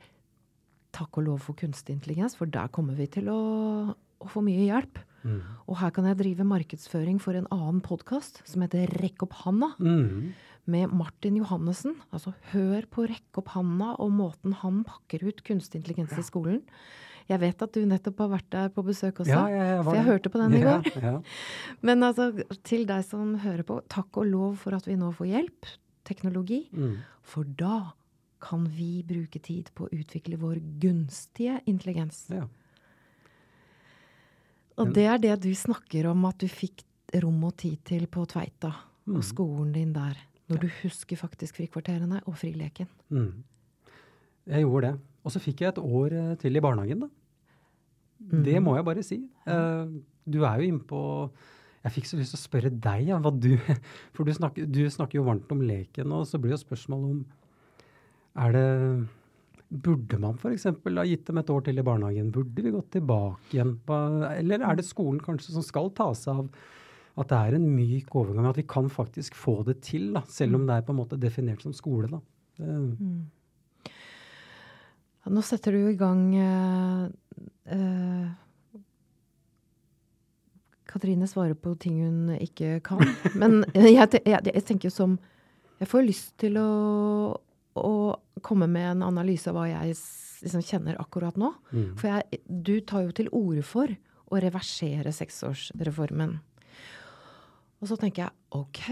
takk 0.93 1.17
og 1.17 1.25
lov 1.25 1.39
for 1.47 1.57
kunstig 1.57 1.95
intelligens, 1.97 2.37
for 2.37 2.51
der 2.53 2.69
kommer 2.69 2.99
vi 2.99 3.07
til 3.09 3.31
å, 3.33 3.39
å 3.97 4.29
få 4.29 4.43
mye 4.45 4.67
hjelp. 4.67 5.01
Mm. 5.26 5.40
Og 5.67 5.81
her 5.82 5.94
kan 5.94 6.06
jeg 6.06 6.20
drive 6.23 6.46
markedsføring 6.46 7.19
for 7.23 7.38
en 7.38 7.49
annen 7.50 7.82
podkast 7.84 8.44
som 8.46 8.62
heter 8.62 8.88
Rekk 9.02 9.26
opp 9.26 9.40
handa. 9.44 9.75
Mm 9.82 10.37
med 10.67 10.90
Martin 10.90 11.38
Johannessen. 11.38 11.96
Altså 12.14 12.32
hør 12.52 12.87
på 12.90 13.06
Rekk 13.06 13.40
opp 13.40 13.52
handa 13.55 13.93
og 14.02 14.12
måten 14.14 14.56
han 14.62 14.82
pakker 14.87 15.25
ut 15.28 15.43
kunstig 15.46 15.81
intelligens 15.81 16.14
ja. 16.17 16.23
i 16.23 16.26
skolen. 16.26 16.62
Jeg 17.26 17.43
vet 17.43 17.62
at 17.64 17.75
du 17.75 17.82
nettopp 17.90 18.20
har 18.23 18.31
vært 18.37 18.49
der 18.55 18.69
på 18.75 18.84
besøk 18.87 19.25
også, 19.25 19.34
ja, 19.34 19.46
ja, 19.50 19.78
for 19.82 19.99
jeg 19.99 20.06
hørte 20.06 20.31
på 20.31 20.38
den 20.38 20.52
i 20.55 20.62
går. 20.62 21.23
Men 21.87 22.06
altså, 22.06 22.28
til 22.67 22.87
deg 22.87 23.02
som 23.06 23.32
hører 23.43 23.67
på, 23.67 23.81
takk 23.90 24.20
og 24.23 24.28
lov 24.31 24.61
for 24.62 24.76
at 24.78 24.87
vi 24.87 24.94
nå 24.99 25.11
får 25.17 25.32
hjelp, 25.32 25.73
teknologi. 26.06 26.61
Mm. 26.70 27.00
For 27.26 27.49
da 27.58 27.81
kan 28.46 28.69
vi 28.70 29.00
bruke 29.06 29.43
tid 29.43 29.73
på 29.75 29.88
å 29.88 29.90
utvikle 29.96 30.38
vår 30.38 30.61
gunstige 30.82 31.59
intelligens. 31.66 32.28
Og 34.76 34.92
det 34.95 35.06
er 35.09 35.21
det 35.23 35.35
du 35.45 35.50
snakker 35.56 36.11
om 36.11 36.26
at 36.28 36.38
du 36.42 36.49
fikk 36.50 36.85
rom 37.23 37.45
og 37.49 37.54
tid 37.62 37.78
til 37.87 38.06
på 38.12 38.26
Tveita, 38.28 38.73
og 39.06 39.21
mm. 39.21 39.25
skolen 39.25 39.73
din 39.73 39.92
der. 39.95 40.18
Når 40.50 40.62
du 40.62 40.66
husker 40.83 41.18
faktisk 41.18 41.59
frikvarterene 41.59 42.21
og 42.26 42.37
frileken. 42.38 42.88
Mm. 43.11 43.45
Jeg 44.47 44.62
gjorde 44.62 44.92
det. 44.92 44.99
Og 45.26 45.35
så 45.35 45.42
fikk 45.42 45.62
jeg 45.64 45.73
et 45.73 45.83
år 45.83 46.14
eh, 46.14 46.35
til 46.38 46.59
i 46.59 46.62
barnehagen, 46.62 47.06
da. 47.06 47.09
Mm. 48.30 48.42
Det 48.47 48.62
må 48.62 48.76
jeg 48.76 48.87
bare 48.87 49.02
si. 49.04 49.18
Uh, 49.45 49.90
du 50.25 50.40
er 50.47 50.61
jo 50.61 50.71
inne 50.71 50.83
på 50.88 51.00
Jeg 51.85 51.92
fikk 51.99 52.06
så 52.09 52.16
lyst 52.18 52.33
til 52.33 52.38
å 52.38 52.42
spørre 52.42 52.71
deg, 52.73 53.11
ja, 53.11 53.18
du 53.21 53.52
For 54.16 54.25
du 54.25 54.33
snakker, 54.35 54.66
du 54.66 54.87
snakker, 54.90 55.21
jo 55.21 55.26
varmt 55.26 55.52
om 55.52 55.61
leken, 55.62 56.14
og 56.16 56.25
så 56.26 56.40
blir 56.40 56.56
jo 56.56 56.62
spørsmålet 56.62 57.12
om 57.12 57.21
Er 58.47 58.56
det 58.56 58.71
Burde 59.66 60.18
man 60.23 60.37
f.eks. 60.38 60.68
ha 60.70 61.04
gitt 61.08 61.26
dem 61.26 61.40
et 61.40 61.50
år 61.50 61.64
til 61.66 61.80
i 61.80 61.85
barnehagen? 61.87 62.30
Burde 62.35 62.62
vi 62.62 62.75
gått 62.75 62.92
tilbake 62.94 63.56
igjen? 63.56 63.76
Eller 64.37 64.62
er 64.62 64.78
det 64.78 64.87
skolen 64.87 65.18
kanskje 65.23 65.56
som 65.56 65.64
skal 65.66 65.90
ta 65.96 66.12
seg 66.14 66.44
av 66.44 66.50
at 67.16 67.30
det 67.32 67.37
er 67.37 67.56
en 67.56 67.68
myk 67.73 68.12
overgang. 68.14 68.49
At 68.50 68.61
vi 68.61 68.66
kan 68.68 68.90
faktisk 68.92 69.37
få 69.38 69.62
det 69.66 69.80
til, 69.87 70.11
da, 70.14 70.23
selv 70.28 70.58
om 70.58 70.64
mm. 70.64 70.66
det 70.68 70.76
er 70.76 70.87
på 70.87 70.92
en 70.92 71.00
måte 71.00 71.20
definert 71.20 71.64
som 71.64 71.75
skole. 71.76 72.11
da. 72.12 72.20
Mm. 72.61 73.30
Ja, 75.25 75.32
nå 75.32 75.42
setter 75.44 75.75
du 75.75 75.82
jo 75.82 75.92
i 75.92 75.99
gang 75.99 76.20
uh, 76.38 77.08
uh, 77.73 78.28
Katrine 80.87 81.26
svarer 81.28 81.56
på 81.58 81.75
ting 81.80 81.99
hun 82.04 82.37
ikke 82.37 82.78
kan. 82.87 83.02
Men 83.40 83.64
jeg, 83.75 84.20
jeg, 84.23 84.44
jeg 84.52 84.64
tenker 84.68 84.92
som 84.92 85.18
Jeg 85.76 85.90
får 85.90 86.06
lyst 86.06 86.30
til 86.40 86.54
å, 86.56 87.37
å, 87.76 87.90
komme 88.45 88.69
med 88.71 88.90
en 88.90 89.07
analyse 89.07 89.49
av 89.50 89.57
hva 89.59 89.69
jeg 89.71 89.95
liksom 90.45 90.64
kjenner 90.64 90.99
akkurat 91.00 91.38
nå. 91.40 91.52
Mm. 91.73 91.88
For 91.99 92.11
jeg, 92.11 92.43
du 92.47 92.75
tar 92.85 93.07
jo 93.07 93.14
til 93.16 93.31
orde 93.33 93.64
for 93.66 93.93
å 94.26 94.43
reversere 94.43 95.14
seksårsreformen. 95.14 96.37
Og 97.76 97.90
så 97.90 97.99
tenker 98.00 98.25
jeg 98.25 98.57
OK, 98.57 98.85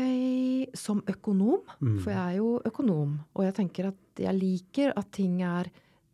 som 0.76 1.00
økonom, 1.08 1.62
mm. 1.80 2.00
for 2.04 2.12
jeg 2.12 2.20
er 2.20 2.36
jo 2.38 2.50
økonom, 2.68 3.16
og 3.32 3.46
jeg 3.46 3.56
tenker 3.56 3.88
at 3.90 4.24
jeg 4.24 4.36
liker 4.36 4.92
at 4.94 5.08
ting 5.16 5.38
er 5.42 5.70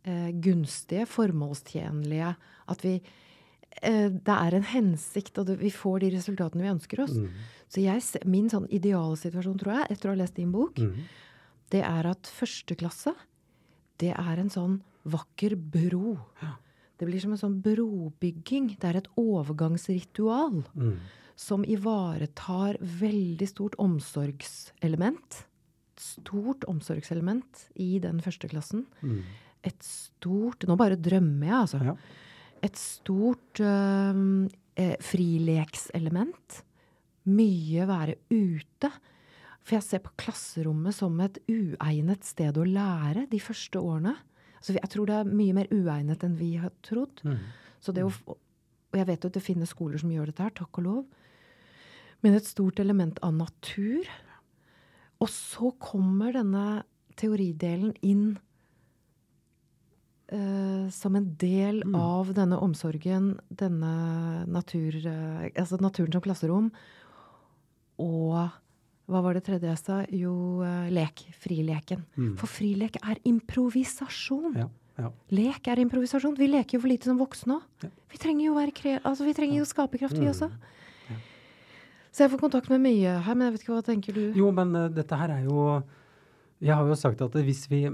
eh, 0.07 0.29
gunstige, 0.41 1.05
formålstjenlige, 1.11 2.29
at 2.71 2.85
vi 2.85 2.93
eh, 2.95 4.07
det 4.07 4.37
er 4.37 4.55
en 4.57 4.69
hensikt, 4.71 5.41
og 5.41 5.51
vi 5.59 5.73
får 5.75 6.05
de 6.05 6.13
resultatene 6.15 6.63
vi 6.63 6.71
ønsker 6.71 7.03
oss. 7.03 7.17
Mm. 7.19 7.43
Så 7.71 7.83
jeg, 7.83 8.23
min 8.27 8.47
sånn 8.51 8.69
idealsituasjon, 8.71 9.59
tror 9.59 9.75
jeg, 9.77 9.91
etter 9.91 10.09
å 10.09 10.15
ha 10.15 10.21
lest 10.23 10.39
din 10.39 10.55
bok, 10.55 10.79
mm. 10.79 10.95
Det 11.71 11.81
er 11.87 12.07
at 12.11 12.27
første 12.29 12.75
klasse, 12.79 13.13
det 14.01 14.11
er 14.17 14.39
en 14.41 14.49
sånn 14.51 14.79
vakker 15.07 15.55
bro. 15.55 16.17
Ja. 16.41 16.55
Det 16.99 17.07
blir 17.09 17.21
som 17.23 17.31
en 17.33 17.39
sånn 17.41 17.59
brobygging. 17.65 18.75
Det 18.77 18.85
er 18.91 18.97
et 18.99 19.07
overgangsritual 19.17 20.63
Mm. 20.77 20.97
som 21.35 21.63
ivaretar 21.65 22.77
veldig 22.81 23.47
stort 23.49 23.75
omsorgselement. 23.81 25.45
Stort 25.97 26.63
omsorgselement 26.69 27.69
i 27.75 27.97
den 27.99 28.19
første 28.21 28.47
klassen. 28.49 28.85
Mm. 29.01 29.23
Et 29.63 29.81
stort 29.83 30.65
Nå 30.67 30.75
bare 30.77 30.95
drømmer 30.97 31.47
jeg, 31.47 31.61
altså. 31.61 31.81
Ja. 31.83 31.95
Et 32.61 32.75
stort 32.77 33.59
eh, 33.61 34.95
frilekselement. 35.01 36.61
Mye 37.29 37.85
være 37.89 38.15
ute. 38.31 38.89
For 39.61 39.77
jeg 39.77 39.85
ser 39.85 40.01
på 40.05 40.13
klasserommet 40.17 40.95
som 40.97 41.19
et 41.21 41.37
uegnet 41.51 42.25
sted 42.25 42.57
å 42.57 42.65
lære 42.65 43.27
de 43.31 43.39
første 43.41 43.81
årene. 43.81 44.15
Så 44.61 44.73
jeg 44.77 44.89
tror 44.93 45.09
det 45.09 45.17
er 45.19 45.29
mye 45.29 45.55
mer 45.57 45.69
uegnet 45.73 46.23
enn 46.25 46.37
vi 46.37 46.55
har 46.61 46.73
trodd. 46.85 47.21
Mm. 47.25 47.37
Så 47.81 47.93
det 47.93 48.05
å, 48.05 48.11
og 48.29 48.97
jeg 48.99 49.07
vet 49.07 49.23
jo 49.23 49.31
at 49.31 49.37
det 49.37 49.45
finnes 49.45 49.71
skoler 49.73 50.01
som 50.01 50.11
gjør 50.13 50.29
dette 50.29 50.45
her, 50.45 50.53
takk 50.57 50.81
og 50.81 50.85
lov. 50.85 51.01
Men 52.21 52.37
et 52.37 52.45
stort 52.45 52.81
element 52.81 53.17
av 53.25 53.33
natur. 53.33 54.09
Og 55.21 55.29
så 55.33 55.71
kommer 55.81 56.33
denne 56.35 56.83
teoridelen 57.17 57.93
inn 58.05 58.25
uh, 60.33 60.89
som 60.93 61.17
en 61.17 61.29
del 61.41 61.83
Mm. 61.85 61.95
av 61.95 62.33
denne 62.33 62.57
omsorgen, 62.61 63.39
denne 63.49 64.45
natur, 64.47 64.95
uh, 65.05 65.49
altså 65.55 65.81
naturen 65.81 66.11
som 66.13 66.21
klasserom. 66.21 66.71
Og 68.01 68.49
hva 69.11 69.21
var 69.25 69.35
det 69.37 69.43
tredje 69.47 69.67
jeg 69.69 69.79
sa? 69.81 70.01
Jo, 70.15 70.33
eh, 70.65 70.89
lek. 70.95 71.25
Frileken. 71.43 72.03
Mm. 72.17 72.33
For 72.39 72.47
frilek 72.49 72.97
er 73.03 73.19
improvisasjon. 73.27 74.55
Ja. 74.57 74.67
ja. 75.01 75.09
Lek 75.35 75.67
er 75.71 75.81
improvisasjon. 75.83 76.37
Vi 76.39 76.47
leker 76.51 76.77
jo 76.77 76.83
for 76.85 76.91
lite 76.91 77.09
som 77.11 77.19
voksne 77.19 77.57
òg. 77.59 77.65
Ja. 77.85 77.89
Vi 78.11 78.21
trenger 78.21 78.45
jo 78.47 78.55
være 78.57 78.73
kre 78.75 78.97
altså, 79.03 79.27
vi 79.27 79.33
trenger 79.37 79.59
jo 79.61 79.65
skaperkraft, 79.69 80.17
vi 80.17 80.25
Mm. 80.27 80.31
også. 80.33 80.49
Så 82.11 82.25
jeg 82.25 82.31
får 82.33 82.41
kontakt 82.41 82.67
med 82.69 82.81
mye 82.83 83.11
her, 83.23 83.35
men 83.39 83.45
jeg 83.47 83.53
vet 83.53 83.61
ikke 83.63 83.71
hva 83.77 83.83
tenker 83.87 84.15
du? 84.17 84.23
Jo, 84.35 84.49
men 84.51 84.73
uh, 84.75 84.89
dette 84.91 85.15
her 85.15 85.31
er 85.31 85.45
jo 85.45 85.81
Jeg 86.61 86.75
har 86.75 86.83
jo 86.89 86.95
sagt 86.99 87.21
at 87.23 87.31
hvis 87.39 87.61
vi 87.71 87.85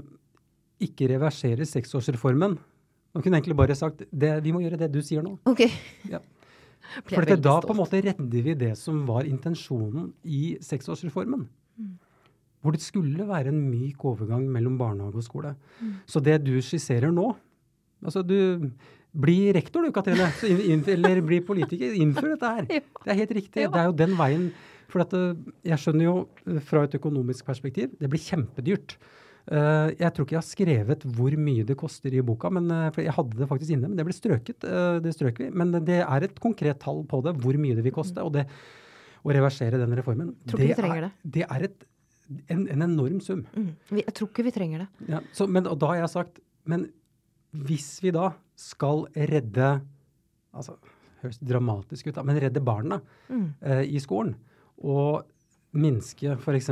ikke 0.82 1.06
reverserer 1.12 1.62
seksårsreformen 1.64 2.56
Man 3.14 3.22
kunne 3.22 3.38
egentlig 3.38 3.54
bare 3.56 3.76
sagt 3.78 4.02
det, 4.10 4.32
vi 4.42 4.50
må 4.52 4.58
gjøre 4.64 4.76
det 4.82 4.90
du 4.92 4.98
sier 5.06 5.22
nå. 5.22 5.36
Ok. 5.46 5.62
Ja. 6.10 6.18
For 7.08 7.24
da 7.24 7.36
stolt. 7.36 7.66
på 7.68 7.74
en 7.74 7.80
måte 7.80 8.02
redder 8.04 8.44
vi 8.44 8.54
det 8.58 8.74
som 8.80 9.02
var 9.08 9.28
intensjonen 9.28 10.12
i 10.24 10.56
seksårsreformen. 10.64 11.48
Hvor 12.62 12.74
det 12.74 12.82
skulle 12.82 13.26
være 13.28 13.52
en 13.52 13.60
myk 13.70 14.04
overgang 14.08 14.48
mellom 14.50 14.78
barnehage 14.80 15.20
og 15.20 15.26
skole. 15.26 15.54
Så 16.06 16.20
det 16.24 16.40
du 16.46 16.56
skisserer 16.62 17.12
nå 17.14 17.34
Altså, 17.98 18.22
du 18.22 18.70
Bli 19.18 19.52
rektor 19.56 19.82
du, 19.82 19.90
Katrine. 19.90 20.28
Eller 20.92 21.20
bli 21.24 21.40
politiker. 21.42 21.94
Innfør 21.96 22.34
dette 22.34 22.50
her. 22.54 22.66
Det 23.04 23.12
er 23.14 23.16
helt 23.22 23.32
riktig. 23.32 23.64
Det 23.64 23.80
er 23.80 23.88
jo 23.88 23.94
den 23.96 24.12
veien. 24.18 24.50
For 24.92 25.04
at, 25.04 25.14
eh, 25.16 25.36
jeg 25.68 25.80
skjønner 25.82 26.04
jo 26.04 26.14
eh, 26.46 26.60
fra 26.64 26.84
et 26.86 26.94
økonomisk 26.96 27.48
perspektiv, 27.48 27.90
det 28.00 28.08
blir 28.08 28.22
kjempedyrt. 28.22 28.94
Eh, 29.48 29.90
jeg 29.96 30.12
tror 30.12 30.26
ikke 30.26 30.34
jeg 30.36 30.42
har 30.42 30.48
skrevet 30.50 31.04
hvor 31.16 31.34
mye 31.40 31.64
det 31.64 31.76
koster 31.80 32.12
i 32.12 32.20
boka, 32.20 32.50
men, 32.52 32.66
uh, 32.68 32.88
for 32.92 33.00
jeg 33.00 33.14
hadde 33.16 33.38
det 33.38 33.46
faktisk 33.48 33.72
inne, 33.72 33.88
men 33.88 33.96
det 33.96 34.04
ble 34.04 34.12
strøket. 34.16 34.66
Uh, 34.68 34.98
det 35.00 35.14
strøk 35.16 35.38
vi. 35.40 35.46
Men 35.56 35.72
det 35.86 36.02
er 36.04 36.26
et 36.26 36.34
konkret 36.42 36.80
tall 36.82 37.00
på 37.08 37.22
det, 37.24 37.32
hvor 37.40 37.56
mye 37.56 37.78
det 37.78 37.84
vil 37.86 37.94
koste. 37.96 38.20
Og 38.20 38.34
det 38.36 38.44
å 39.24 39.32
reversere 39.34 39.80
den 39.80 39.94
reformen, 39.96 40.34
Tror 40.46 40.60
ikke 40.60 40.66
vi 40.66 40.68
det 40.74 40.76
trenger 40.82 41.06
er, 41.06 41.06
det. 41.08 41.32
det 41.38 41.46
er 41.48 41.64
et, 41.70 41.86
en, 42.52 42.66
en 42.76 42.84
enorm 42.90 43.22
sum. 43.24 43.40
Mm. 43.56 43.70
Jeg 44.02 44.14
tror 44.18 44.28
ikke 44.30 44.44
vi 44.50 44.52
trenger 44.54 44.84
det. 44.84 44.88
Ja, 45.14 45.22
så, 45.32 45.48
men, 45.48 45.66
og 45.66 45.80
da 45.80 45.94
har 45.94 46.02
jeg 46.02 46.12
sagt 46.12 46.38
Men 46.68 46.84
hvis 47.56 47.88
vi 48.04 48.12
da 48.14 48.28
skal 48.60 49.06
redde 49.16 49.72
altså, 50.52 50.76
Høres 51.24 51.40
dramatisk 51.42 52.10
ut, 52.12 52.14
da, 52.20 52.22
men 52.22 52.38
redde 52.38 52.60
barna 52.62 53.00
Mm. 53.28 53.48
i 53.90 53.98
skolen, 54.00 54.36
og 54.78 55.24
minske 55.76 56.36
f.eks. 56.38 56.70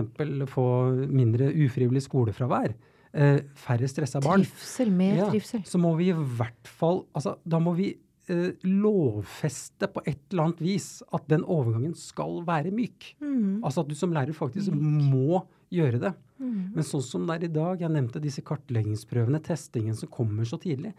få 0.52 0.66
mindre 1.12 1.50
ufrivillig 1.52 2.02
skolefravær, 2.06 2.74
eh, 3.12 3.40
færre 3.54 3.88
stressa 3.90 4.20
barn, 4.24 4.44
Trivsel. 4.44 4.90
Mer 4.90 5.16
Ja, 5.16 5.30
trivsel. 5.30 5.62
så 5.64 5.78
må 5.78 5.96
vi 5.98 6.10
i 6.10 6.16
hvert 6.16 6.66
fall 6.66 7.04
altså, 7.14 7.36
Da 7.46 7.58
må 7.58 7.74
vi 7.76 7.90
eh, 8.28 8.52
lovfeste 8.64 9.86
på 9.92 10.02
et 10.06 10.18
eller 10.32 10.48
annet 10.48 10.60
vis 10.60 11.02
at 11.12 11.28
den 11.28 11.44
overgangen 11.44 11.94
skal 11.94 12.42
være 12.46 12.72
myk. 12.74 13.14
Mm. 13.20 13.62
Altså 13.62 13.84
at 13.84 13.88
du 13.88 13.94
som 13.94 14.12
lærer 14.12 14.34
faktisk 14.34 14.72
må 14.72 15.44
gjøre 15.70 16.00
det. 16.00 16.14
Mm. 16.38 16.74
Men 16.74 16.84
sånn 16.84 17.02
som 17.02 17.26
det 17.26 17.36
er 17.36 17.44
i 17.46 17.52
dag, 17.52 17.80
jeg 17.80 17.90
nevnte 17.90 18.20
disse 18.22 18.42
kartleggingsprøvene, 18.42 19.40
testingen 19.42 19.94
som 19.96 20.08
kommer 20.12 20.44
så 20.44 20.58
tidlig. 20.60 20.92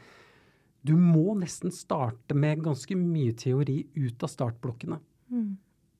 Du 0.83 0.95
må 0.95 1.35
nesten 1.37 1.71
starte 1.73 2.35
med 2.37 2.63
ganske 2.63 2.95
mye 2.95 3.33
teori 3.35 3.81
ut 3.97 4.23
av 4.23 4.31
startblokkene. 4.31 4.99
Mm. 5.31 5.57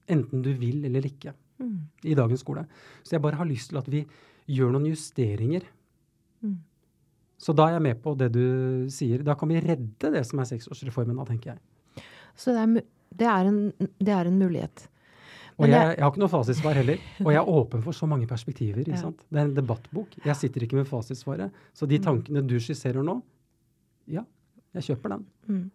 Enten 0.08 0.42
du 0.46 0.54
vil 0.54 0.86
eller 0.88 1.04
ikke 1.10 1.34
Mm. 1.60 1.78
i 2.04 2.14
dagens 2.14 2.40
skole. 2.44 2.66
Så 3.04 3.16
jeg 3.16 3.22
bare 3.22 3.36
har 3.40 3.46
lyst 3.50 3.70
til 3.72 3.78
at 3.80 3.88
vi 3.90 4.04
gjør 4.48 4.72
noen 4.76 4.86
justeringer. 4.92 5.64
Mm. 6.44 6.58
Så 7.38 7.54
da 7.56 7.68
er 7.68 7.74
jeg 7.78 7.82
med 7.86 8.02
på 8.04 8.14
det 8.18 8.32
du 8.34 8.44
sier. 8.94 9.24
Da 9.26 9.34
kan 9.38 9.50
vi 9.50 9.60
redde 9.62 10.12
det 10.14 10.26
som 10.26 10.40
er 10.40 10.46
seksårsreformen, 10.50 11.18
da, 11.18 11.26
tenker 11.26 11.54
jeg. 11.56 12.06
Så 12.38 12.54
det 12.54 12.62
er, 12.62 12.86
det, 13.18 13.28
er 13.28 13.50
en, 13.50 13.60
det 13.98 14.14
er 14.14 14.30
en 14.30 14.38
mulighet. 14.40 14.88
Men 15.58 15.72
og 15.72 15.74
jeg, 15.74 15.94
jeg 15.98 16.04
har 16.06 16.12
ikke 16.12 16.22
noe 16.22 16.30
fasitsvar 16.30 16.78
heller. 16.78 17.00
Og 17.26 17.32
jeg 17.34 17.40
er 17.42 17.48
åpen 17.50 17.82
for 17.82 17.92
så 17.98 18.06
mange 18.10 18.28
perspektiver. 18.30 18.80
ikke 18.84 18.92
Ja. 18.94 19.02
sant? 19.02 19.24
Det 19.30 19.40
er 19.42 19.46
en 19.50 19.56
debattbok. 19.58 20.14
Jeg 20.26 20.36
sitter 20.38 20.62
ikke 20.68 20.78
med 20.78 20.86
fasitsvaret. 20.86 21.52
Så 21.74 21.88
de 21.90 21.98
Mm. 21.98 22.04
tankene 22.06 22.46
du 22.48 22.60
skisserer 22.62 23.02
nå, 23.04 23.22
ja, 24.08 24.22
jeg 24.76 24.84
kjøper 24.84 25.10
den. 25.16 25.26
Mm. 25.48 25.72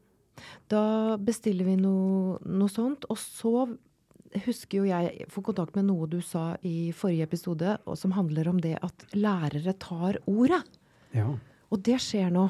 Da 0.70 1.16
bestiller 1.18 1.64
vi 1.64 1.74
noe, 1.76 2.38
noe 2.46 2.68
sånt. 2.68 3.04
Og 3.10 3.16
så 3.18 3.76
husker 4.46 4.80
jo 4.80 4.88
jeg 4.88 5.26
får 5.32 5.44
kontakt 5.46 5.76
med 5.78 5.88
noe 5.88 6.08
du 6.10 6.20
sa 6.24 6.52
i 6.66 6.92
forrige 6.96 7.26
episode, 7.28 7.76
og 7.86 7.98
som 7.98 8.14
handler 8.16 8.50
om 8.50 8.60
det 8.62 8.76
at 8.82 9.06
lærere 9.16 9.74
tar 9.80 10.18
ordet. 10.30 10.62
Ja. 11.16 11.28
Og 11.72 11.82
det 11.84 11.98
skjer 12.02 12.32
nå. 12.32 12.48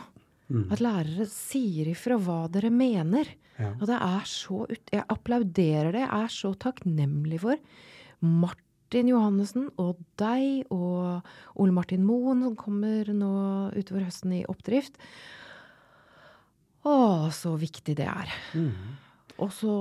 Mm. 0.53 0.67
At 0.75 0.83
lærere 0.85 1.27
sier 1.31 1.89
ifra 1.93 2.19
hva 2.21 2.45
dere 2.53 2.71
mener. 2.75 3.29
ja. 3.57 3.73
Og 3.79 3.87
det 3.89 3.97
er 3.97 4.27
så 4.29 4.65
ut 4.69 4.93
Jeg 4.93 5.05
applauderer 5.09 5.93
det. 5.95 6.03
Jeg 6.05 6.27
er 6.27 6.33
så 6.35 6.53
takknemlig 6.55 7.41
for 7.41 7.57
Martin 8.21 9.09
Johannessen 9.09 9.71
og 9.81 10.03
deg 10.21 10.67
og 10.75 11.23
Ole 11.57 11.73
Martin 11.73 12.05
Moen, 12.05 12.43
som 12.45 12.59
kommer 12.59 13.09
nå 13.15 13.33
utover 13.73 14.05
høsten 14.05 14.35
i 14.37 14.45
oppdrift. 14.45 14.99
Å, 16.83 17.31
så 17.31 17.55
viktig 17.57 17.95
det 17.97 18.09
er. 18.11 18.31
Mm. 18.59 18.99
Og 19.43 19.51
så, 19.55 19.73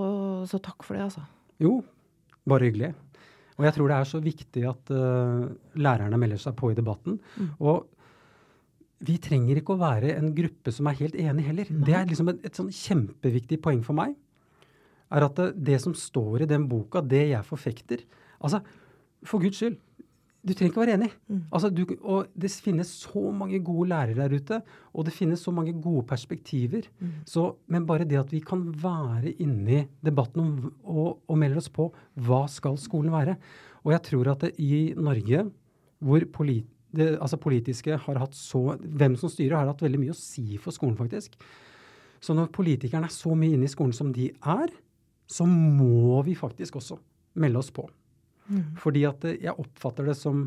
så 0.49 0.61
takk 0.63 0.85
for 0.85 0.95
det, 0.95 1.09
altså. 1.09 1.25
Jo, 1.61 1.79
bare 2.49 2.69
hyggelig. 2.69 2.91
Og 3.59 3.67
jeg 3.67 3.75
tror 3.75 3.91
det 3.91 3.97
er 3.97 4.09
så 4.09 4.21
viktig 4.23 4.63
at 4.65 4.91
uh, 4.95 5.49
lærerne 5.77 6.17
melder 6.17 6.39
seg 6.41 6.55
på 6.57 6.71
i 6.71 6.77
debatten. 6.77 7.19
Mm. 7.37 7.51
Og 7.61 7.85
vi 9.05 9.17
trenger 9.21 9.59
ikke 9.59 9.75
å 9.75 9.81
være 9.81 10.15
en 10.15 10.31
gruppe 10.37 10.73
som 10.73 10.89
er 10.89 10.97
helt 10.99 11.17
enig 11.19 11.45
heller. 11.45 11.69
Det 11.69 11.95
er 11.97 12.09
liksom 12.09 12.31
et, 12.33 12.41
et 12.47 12.57
sånn 12.57 12.71
kjempeviktig 12.73 13.59
poeng 13.61 13.81
for 13.85 13.97
meg. 13.97 14.15
Er 15.11 15.25
at 15.27 15.37
det, 15.37 15.47
det 15.67 15.77
som 15.83 15.93
står 15.97 16.45
i 16.45 16.49
den 16.49 16.67
boka, 16.71 17.03
det 17.03 17.27
jeg 17.33 17.47
forfekter 17.47 18.05
Altså, 18.41 18.57
for 19.27 19.37
Guds 19.37 19.59
skyld, 19.59 19.75
du 20.41 20.53
trenger 20.55 20.71
ikke 20.71 20.79
å 20.79 20.83
være 20.83 20.95
enig. 20.97 21.09
Mm. 21.29 21.41
Altså, 21.53 21.69
du, 21.69 21.83
og 22.01 22.31
det 22.33 22.49
finnes 22.63 22.91
så 23.03 23.21
mange 23.35 23.59
gode 23.61 23.91
lærere 23.91 24.17
der 24.23 24.33
ute, 24.33 24.57
og 24.89 25.05
det 25.05 25.13
finnes 25.13 25.43
så 25.45 25.53
mange 25.53 25.75
gode 25.77 26.01
perspektiver. 26.09 26.87
Mm. 26.97 27.11
Så, 27.29 27.45
men 27.69 27.85
bare 27.89 28.07
det 28.09 28.17
at 28.17 28.33
vi 28.33 28.41
kan 28.45 28.63
være 28.81 29.35
inne 29.43 29.75
i 29.75 29.85
debatten 30.05 30.41
om, 30.41 30.71
og, 30.81 31.21
og 31.29 31.39
melde 31.41 31.61
oss 31.61 31.69
på 31.73 31.91
hva 32.25 32.43
skal 32.49 32.79
skolen 32.81 33.13
være. 33.13 33.37
Og 33.85 33.93
jeg 33.93 34.05
tror 34.09 34.33
at 34.33 34.47
det, 34.47 34.55
i 34.57 34.95
Norge, 34.97 35.45
hvor 36.01 36.25
polit, 36.33 36.65
det, 36.91 37.13
altså 37.21 37.39
politiske 37.39 37.95
har 38.03 38.17
hatt 38.19 38.33
så 38.35 38.73
Hvem 38.81 39.13
som 39.15 39.31
styrer, 39.31 39.61
har 39.61 39.69
hatt 39.69 39.85
veldig 39.85 40.01
mye 40.01 40.15
å 40.15 40.17
si 40.17 40.57
for 40.59 40.75
skolen, 40.75 40.97
faktisk. 40.97 41.37
Så 42.21 42.33
når 42.37 42.49
politikerne 42.53 43.07
er 43.07 43.13
så 43.13 43.37
mye 43.37 43.55
inne 43.55 43.69
i 43.69 43.71
skolen 43.71 43.93
som 43.95 44.09
de 44.13 44.27
er, 44.41 44.73
så 45.31 45.45
må 45.47 46.19
vi 46.25 46.35
faktisk 46.35 46.81
også 46.81 46.97
melde 47.39 47.61
oss 47.61 47.71
på. 47.73 47.85
Mm. 48.51 48.63
Fordi 48.83 49.05
at 49.07 49.25
eh, 49.25 49.39
jeg 49.47 49.57
oppfatter 49.57 50.11
det 50.11 50.17
som 50.19 50.45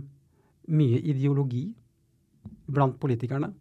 mye 0.69 1.01
ideologi 1.01 1.67
blant 2.71 2.97
politikerne. 3.01 3.53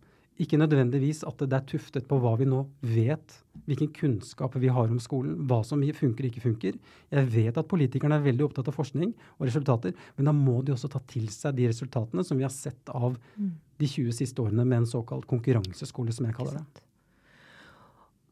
Ikke 0.42 0.58
nødvendigvis 0.58 1.22
at 1.30 1.44
det 1.46 1.54
er 1.54 1.66
tuftet 1.70 2.08
på 2.10 2.18
hva 2.18 2.32
vi 2.40 2.48
nå 2.50 2.64
vet, 2.90 3.36
hvilken 3.68 3.92
kunnskap 3.94 4.56
vi 4.58 4.72
har 4.74 4.90
om 4.90 4.98
skolen, 5.02 5.36
hva 5.46 5.60
som 5.68 5.84
funker 5.84 6.26
og 6.26 6.32
ikke 6.32 6.42
funker. 6.48 6.80
Jeg 7.14 7.28
vet 7.30 7.60
at 7.60 7.70
politikerne 7.70 8.18
er 8.18 8.26
veldig 8.26 8.48
opptatt 8.48 8.72
av 8.72 8.74
forskning 8.74 9.12
og 9.38 9.46
resultater, 9.46 9.94
men 10.18 10.26
da 10.26 10.34
må 10.34 10.64
de 10.66 10.74
også 10.74 10.90
ta 10.90 11.04
til 11.08 11.30
seg 11.30 11.54
de 11.60 11.70
resultatene 11.70 12.26
som 12.26 12.40
vi 12.40 12.48
har 12.48 12.54
sett 12.54 12.90
av 12.90 13.20
Mm. 13.38 13.52
de 13.78 13.88
20 13.88 14.12
siste 14.12 14.42
årene 14.42 14.66
med 14.66 14.78
en 14.78 14.86
såkalt 14.86 15.28
konkurranseskole, 15.28 16.12
som 16.12 16.26
jeg 16.26 16.36
kaller 16.36 16.58
det. 16.58 16.82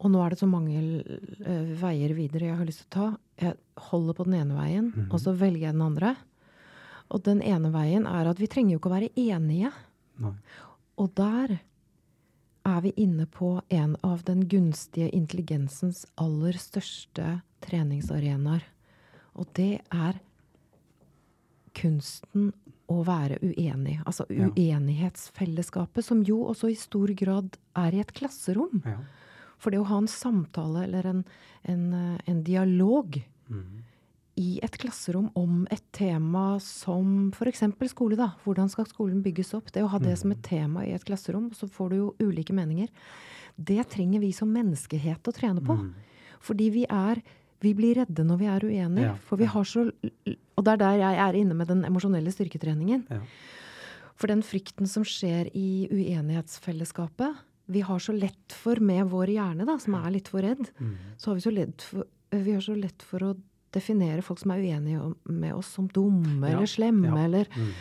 Og 0.01 0.09
nå 0.09 0.25
er 0.25 0.29
det 0.33 0.39
så 0.39 0.49
mange 0.49 1.03
eh, 1.05 1.73
veier 1.77 2.13
videre 2.17 2.49
jeg 2.49 2.57
har 2.57 2.65
lyst 2.65 2.85
til 2.85 2.89
å 2.89 2.95
ta. 2.97 3.17
Jeg 3.39 3.55
holder 3.77 4.13
på 4.13 4.23
den 4.25 4.33
ene 4.33 4.53
veien, 4.55 4.91
Mhm. 4.95 5.11
og 5.11 5.19
så 5.19 5.33
velger 5.37 5.59
jeg 5.67 5.73
den 5.73 5.81
andre. 5.81 6.15
Og 7.11 7.23
den 7.23 7.41
ene 7.41 7.71
veien 7.71 8.05
er 8.07 8.27
at 8.29 8.37
vi 8.39 8.47
trenger 8.47 8.71
jo 8.73 8.79
ikke 8.79 8.89
å 8.91 8.99
være 8.99 9.15
enige. 9.17 9.71
Nei. 10.19 10.33
Og 10.97 11.13
der 11.15 11.59
er 12.65 12.81
vi 12.81 12.91
inne 12.97 13.25
på 13.25 13.61
en 13.69 13.95
av 14.03 14.23
den 14.23 14.47
gunstige 14.47 15.09
intelligensens 15.11 16.05
aller 16.17 16.53
største 16.53 17.41
treningsarenaer. 17.61 18.61
Og 19.35 19.47
det 19.53 19.81
er 19.91 20.19
kunsten 21.73 22.51
å 22.91 23.03
være 23.07 23.39
uenig. 23.41 24.01
Altså 24.05 24.25
uenighetsfellesskapet, 24.29 26.03
som 26.03 26.23
jo 26.27 26.41
også 26.51 26.69
i 26.71 26.75
stor 26.75 27.07
grad 27.17 27.57
er 27.75 27.95
i 27.95 28.01
et 28.03 28.13
klasserom. 28.13 28.81
Ja. 28.85 28.97
For 29.61 29.69
det 29.73 29.79
å 29.81 29.85
ha 29.91 29.99
en 30.01 30.09
samtale 30.09 30.87
eller 30.87 31.05
en, 31.11 31.23
en, 31.69 31.85
eh, 31.93 32.19
en 32.31 32.43
dialog 32.47 33.19
Mhm. 33.51 33.81
i 34.37 34.59
et 34.63 34.77
klasserom 34.79 35.29
om 35.35 35.67
et 35.69 35.83
tema 35.93 36.57
som 36.63 37.31
f.eks. 37.35 37.61
skole, 37.91 38.15
da. 38.17 38.31
Hvordan 38.45 38.69
skal 38.71 38.85
skolen 38.87 39.21
bygges 39.21 39.53
opp? 39.53 39.71
Det 39.71 39.83
å 39.83 39.89
ha 39.91 39.99
det 39.99 40.17
som 40.17 40.31
et 40.31 40.41
tema 40.41 40.85
i 40.87 40.93
et 40.95 41.03
klasserom, 41.05 41.51
så 41.53 41.67
får 41.69 41.89
du 41.89 41.95
jo 41.97 42.15
ulike 42.19 42.53
meninger. 42.55 42.87
Det 43.61 43.83
trenger 43.89 44.19
vi 44.23 44.31
som 44.31 44.47
menneskehet 44.51 45.21
å 45.27 45.33
trene 45.35 45.61
på. 45.61 45.75
Mhm. 45.77 45.93
Fordi 46.41 46.69
vi 46.71 46.85
er 46.89 47.21
Vi 47.61 47.75
blir 47.75 47.93
redde 47.93 48.23
når 48.25 48.37
vi 48.39 48.45
er 48.47 48.59
uenige. 48.65 49.01
Ja, 49.05 49.13
For 49.21 49.37
vi 49.37 49.45
har 49.45 49.63
så 49.63 49.91
Og 50.57 50.63
det 50.65 50.71
er 50.73 50.77
der 50.77 50.97
jeg 50.97 51.17
er 51.19 51.33
inne 51.37 51.53
med 51.53 51.67
den 51.67 51.83
emosjonelle 51.85 52.31
styrketreningen. 52.33 53.03
Ja. 53.07 53.19
For 54.15 54.25
den 54.25 54.41
frykten 54.41 54.87
som 54.87 55.03
skjer 55.03 55.51
i 55.53 55.87
uenighetsfellesskapet 55.91 57.35
Vi 57.71 57.81
har 57.87 57.99
så 58.03 58.13
lett 58.17 58.51
for, 58.53 58.79
med 58.83 59.05
vår 59.11 59.27
hjerne, 59.35 59.65
da, 59.65 59.77
som 59.79 59.95
er 59.95 60.11
litt 60.11 60.27
for 60.31 60.41
redd, 60.43 60.69
Mhm. 60.79 60.95
så 61.17 61.31
har 61.31 61.35
vi 61.35 61.41
så 61.45 61.53
lett 61.55 61.81
for, 61.81 62.03
vi 62.31 62.51
har 62.53 62.61
så 62.61 62.75
lett 62.79 63.01
for 63.01 63.19
å 63.19 63.35
definere 63.71 64.21
folk 64.21 64.39
som 64.39 64.51
er 64.51 64.59
uenige 64.65 65.15
med 65.25 65.53
oss, 65.55 65.67
som 65.67 65.87
dumme 65.87 66.49
Ja, 66.49 66.57
eller 66.57 66.67
slemme 66.67 67.07
ja. 67.07 67.23
eller 67.25 67.45
mm. 67.55 67.71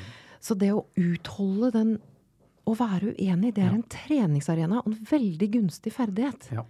Så 0.40 0.54
det 0.56 0.70
å 0.72 0.86
utholde 0.96 1.72
den 1.72 1.98
Å 2.66 2.76
være 2.76 3.16
uenig, 3.16 3.54
det 3.54 3.62
er 3.64 3.70
Ja. 3.70 3.74
en 3.74 3.82
treningsarena 3.82 4.78
og 4.78 4.86
en 4.92 5.04
veldig 5.10 5.50
gunstig 5.50 5.92
ferdighet. 5.92 6.50
Ja. 6.52 6.62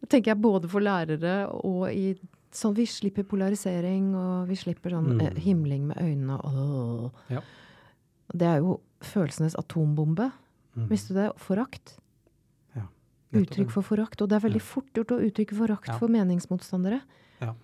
Det 0.00 0.08
tenker 0.10 0.30
jeg 0.34 0.40
både 0.42 0.68
for 0.70 0.80
lærere 0.80 1.48
og 1.64 1.88
i 1.90 2.14
Sånn 2.52 2.74
vi 2.76 2.84
slipper 2.84 3.24
polarisering, 3.24 4.14
og 4.14 4.46
vi 4.48 4.54
slipper 4.54 4.90
sånn 4.92 5.16
Mm. 5.18 5.22
eh, 5.22 5.40
himling 5.40 5.86
med 5.86 5.96
øynene 5.96 6.38
og 6.44 7.12
Ja. 7.30 7.40
Det 8.30 8.42
er 8.46 8.58
jo 8.60 8.80
følelsenes 9.00 9.54
atombombe. 9.56 10.30
Mm. 10.76 10.88
Visste 10.88 11.08
du 11.08 11.14
det? 11.14 11.32
Forakt. 11.38 11.96
Uttrykk 13.32 13.70
for 13.72 13.86
forakt. 13.86 14.20
Og 14.20 14.28
det 14.28 14.36
er 14.36 14.44
veldig 14.44 14.62
fort 14.64 14.90
gjort 14.96 15.14
å 15.14 15.20
uttrykke 15.24 15.56
forakt 15.56 15.92
for 15.96 16.12
meningsmotstandere. 16.12 17.00
Ja. 17.40 17.54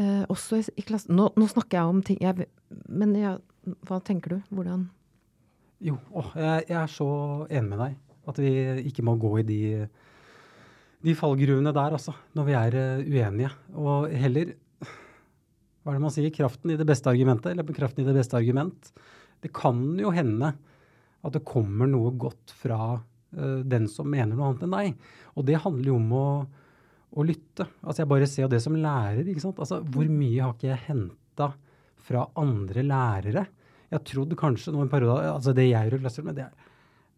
Eh, 0.00 0.22
også 0.32 0.58
i, 0.58 0.64
i 0.80 0.84
klassen 0.86 1.14
nå, 1.18 1.28
nå 1.38 1.46
snakker 1.50 1.78
jeg 1.78 1.90
om 1.92 2.00
ting 2.02 2.16
jeg, 2.18 2.48
Men 2.90 3.12
jeg, 3.14 3.38
hva 3.86 4.00
tenker 4.02 4.34
du? 4.34 4.40
Hvordan 4.50 4.88
Jo, 5.84 6.00
åh, 6.10 6.32
jeg, 6.34 6.64
jeg 6.72 6.78
er 6.80 6.90
så 6.90 7.08
enig 7.46 7.68
med 7.70 7.82
deg. 7.84 8.00
At 8.32 8.40
vi 8.40 8.52
ikke 8.88 9.04
må 9.06 9.14
gå 9.20 9.36
i 9.42 9.46
de, 9.46 9.60
de 11.04 11.14
fallgruvene 11.18 11.74
der, 11.76 11.94
altså. 11.98 12.16
Når 12.34 12.48
vi 12.48 12.58
er 12.58 12.78
eh, 12.80 13.06
uenige. 13.06 13.52
Og 13.76 14.08
heller 14.10 14.54
Hva 15.84 15.92
er 15.92 15.98
det 15.98 16.06
man 16.06 16.14
sier? 16.14 16.32
Kraften 16.32 16.72
i 16.72 16.80
det 16.80 16.88
beste 16.88 17.12
argumentet, 17.12 17.52
eller 17.52 17.76
kraften 17.76 18.02
i 18.02 18.08
det 18.08 18.16
beste 18.16 18.40
argument. 18.40 18.88
Det 19.44 19.52
kan 19.52 19.84
jo 20.00 20.14
hende 20.16 20.54
at 21.24 21.36
det 21.36 21.44
kommer 21.46 21.88
noe 21.88 22.12
godt 22.20 22.52
fra 22.56 22.96
den 23.66 23.88
som 23.90 24.08
mener 24.10 24.34
noe 24.34 24.50
annet 24.50 24.64
enn 24.66 24.76
deg. 24.76 25.08
Og 25.34 25.48
det 25.48 25.60
handler 25.64 25.90
jo 25.90 25.98
om 25.98 26.14
å, 26.18 26.28
å 27.14 27.26
lytte. 27.26 27.66
Altså 27.82 28.04
jeg 28.04 28.10
bare 28.14 28.30
ser 28.30 28.46
jo 28.46 28.52
det 28.54 28.62
som 28.64 28.78
lærer, 28.78 29.24
ikke 29.26 29.44
sant. 29.44 29.60
Altså 29.62 29.80
hvor 29.82 30.08
mye 30.10 30.40
har 30.40 30.54
ikke 30.56 30.70
jeg 30.70 30.86
henta 30.88 31.50
fra 32.04 32.26
andre 32.40 32.84
lærere? 32.86 33.46
Jeg 33.94 34.06
trodde 34.10 34.38
kanskje 34.38 34.72
nå 34.74 34.80
en 34.82 34.90
periode 34.90 35.28
Altså 35.30 35.52
det 35.54 35.68
jeg 35.68 35.86
gjør 35.86 36.00
i 36.00 36.02
klasserommet, 36.02 36.38
det 36.38 36.46
er, 36.46 36.72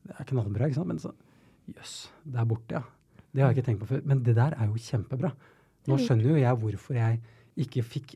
det 0.09 0.19
er 0.19 0.29
knallbra, 0.33 0.69
ikke 0.69 0.81
sant. 0.81 0.93
Men 0.93 1.03
så 1.03 1.15
Jøss, 1.67 1.95
det 2.23 2.39
er 2.39 2.47
borte, 2.47 2.79
ja. 2.79 2.83
Det 3.35 3.43
har 3.43 3.51
jeg 3.51 3.59
ikke 3.59 3.67
tenkt 3.67 3.83
på 3.83 3.89
før. 3.91 4.05
Men 4.07 4.21
det 4.25 4.37
der 4.37 4.55
er 4.55 4.69
jo 4.71 4.79
kjempebra. 4.81 5.33
Nå 5.91 5.99
skjønner 6.03 6.31
jo 6.31 6.39
jeg 6.39 6.61
hvorfor 6.63 6.99
jeg 6.99 7.19
ikke 7.67 7.83
fikk 7.87 8.15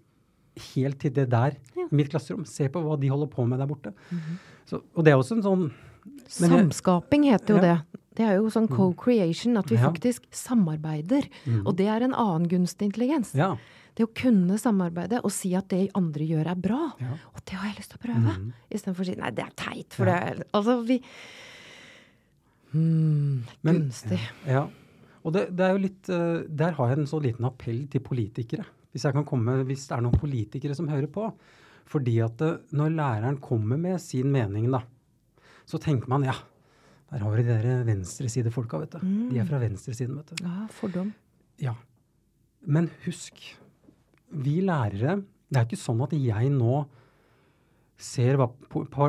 helt 0.70 1.01
til 1.03 1.12
det 1.16 1.27
der 1.33 1.57
i 1.77 1.87
mitt 1.94 2.11
klasserom. 2.12 2.46
Se 2.48 2.68
på 2.72 2.83
hva 2.85 2.96
de 3.01 3.11
holder 3.11 3.31
på 3.33 3.44
med 3.48 3.61
der 3.61 3.68
borte. 3.70 3.92
så, 4.68 4.81
og 4.94 5.05
det 5.07 5.12
er 5.12 5.20
også 5.20 5.38
en 5.38 5.46
sånn 5.46 5.64
Samskaping 6.29 7.25
heter 7.31 7.55
jo 7.55 7.57
Ja. 7.57 7.61
det. 7.63 8.01
Det 8.17 8.27
er 8.27 8.35
jo 8.37 8.49
sånn 8.51 8.69
co-creation, 8.69 9.57
at 9.59 9.67
vi 9.71 9.77
Ja. 9.77 9.91
faktisk 9.91 10.23
samarbeider. 10.33 11.29
Mm. 11.47 11.67
Og 11.67 11.77
det 11.77 11.87
er 11.87 12.03
en 12.03 12.13
annen 12.13 12.49
gunstig 12.49 12.91
intelligens. 12.93 13.35
Ja. 13.35 13.57
Det 13.95 14.05
å 14.07 14.15
kunne 14.15 14.59
samarbeide 14.59 15.21
og 15.25 15.31
si 15.33 15.55
at 15.55 15.69
det 15.69 15.91
andre 15.95 16.21
gjør 16.27 16.47
er 16.51 16.55
bra. 16.57 16.93
ja. 17.01 17.13
Og 17.35 17.41
det 17.45 17.55
har 17.55 17.69
jeg 17.71 17.77
lyst 17.79 17.91
til 17.91 17.99
å 17.99 18.07
prøve. 18.07 18.37
Mm. 18.37 18.53
Istedenfor 18.71 19.01
å 19.01 19.07
si 19.07 19.15
nei, 19.17 19.31
det 19.31 19.45
er 19.45 19.53
teit. 19.57 19.93
For 19.95 20.07
Ja. 20.07 20.21
det 20.21 20.39
er 20.39 20.45
Altså, 20.55 20.85
vi 20.87 21.03
mm, 22.75 23.43
Men- 23.63 23.75
Gunstig. 23.81 24.21
Ja. 24.47 24.69
Og 25.25 25.33
det, 25.35 25.55
det 25.57 25.61
er 25.67 25.73
jo 25.77 25.83
litt 25.85 26.09
eh, 26.09 26.47
Der 26.49 26.73
har 26.73 26.89
jeg 26.89 26.99
en 26.99 27.07
så 27.07 27.21
liten 27.23 27.45
appell 27.45 27.87
til 27.93 28.01
politikere. 28.01 28.65
Hvis 28.95 29.05
jeg 29.05 29.13
kan 29.13 29.25
komme, 29.25 29.65
hvis 29.65 29.87
det 29.89 29.97
er 29.99 30.03
noen 30.03 30.19
politikere 30.19 30.75
som 30.75 30.89
hører 30.89 31.07
på. 31.13 31.33
Fordi 31.91 32.19
at 32.25 32.41
eh, 32.41 32.57
når 32.73 32.95
læreren 32.97 33.41
kommer 33.41 33.79
med 33.79 34.01
sin 34.01 34.31
mening, 34.33 34.71
da, 34.71 34.83
så 35.70 35.80
tenker 35.83 36.11
man 36.11 36.26
ja, 36.26 36.35
der 37.11 37.24
har 37.24 37.37
du 37.37 37.42
de 37.42 37.50
der 37.50 37.85
venstresidefolka, 37.88 38.78
vet 38.85 38.96
du. 38.96 39.06
De 39.33 39.40
er 39.42 39.48
fra 39.48 39.59
venstresiden, 39.62 40.18
vet 40.20 40.30
du. 40.30 40.44
Ja, 40.46 40.66
fordom. 40.74 41.11
Ja. 41.62 41.74
Men 42.61 42.90
husk, 43.06 43.40
vi 44.30 44.61
lærere 44.62 45.22
Det 45.50 45.59
er 45.59 45.64
ikke 45.66 45.80
sånn 45.80 46.02
at 46.04 46.12
jeg 46.14 46.50
nå 46.54 46.85
ser 48.00 48.38
hva 48.38 48.46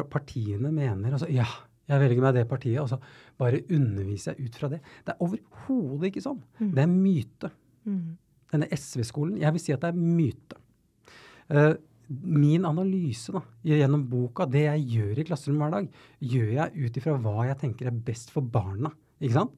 partiene 0.10 0.71
mener. 0.74 1.13
Altså, 1.13 1.28
ja, 1.30 1.45
jeg 1.91 2.02
velger 2.02 2.24
meg 2.26 2.34
det 2.39 2.47
partiet, 2.50 2.80
og 2.82 2.89
så 2.89 2.97
bare 3.39 3.62
underviser 3.69 4.34
jeg 4.34 4.50
ut 4.50 4.58
fra 4.58 4.69
det. 4.71 4.80
Det 5.06 5.13
er 5.13 5.21
overhodet 5.21 6.10
ikke 6.10 6.24
sånn. 6.26 6.41
Det 6.58 6.82
er 6.82 6.89
myte. 6.89 7.52
Mm. 7.86 8.17
Denne 8.52 8.69
SV-skolen, 8.74 9.38
jeg 9.39 9.54
vil 9.56 9.63
si 9.63 9.76
at 9.76 9.86
det 9.86 9.91
er 9.93 10.02
myte. 10.02 10.58
Eh, 11.52 11.74
min 12.12 12.67
analyse 12.67 13.34
da, 13.34 13.41
gjennom 13.67 14.04
boka, 14.10 14.47
det 14.50 14.65
jeg 14.65 14.86
gjør 14.97 15.21
i 15.21 15.26
klasserommet 15.28 15.63
hver 15.63 15.76
dag, 15.78 16.06
gjør 16.34 16.54
jeg 16.58 16.86
ut 16.86 17.02
ifra 17.02 17.17
hva 17.24 17.47
jeg 17.50 17.60
tenker 17.63 17.89
er 17.89 18.06
best 18.12 18.34
for 18.34 18.45
barna. 18.45 18.91
Ikke 19.21 19.38
sant? 19.38 19.58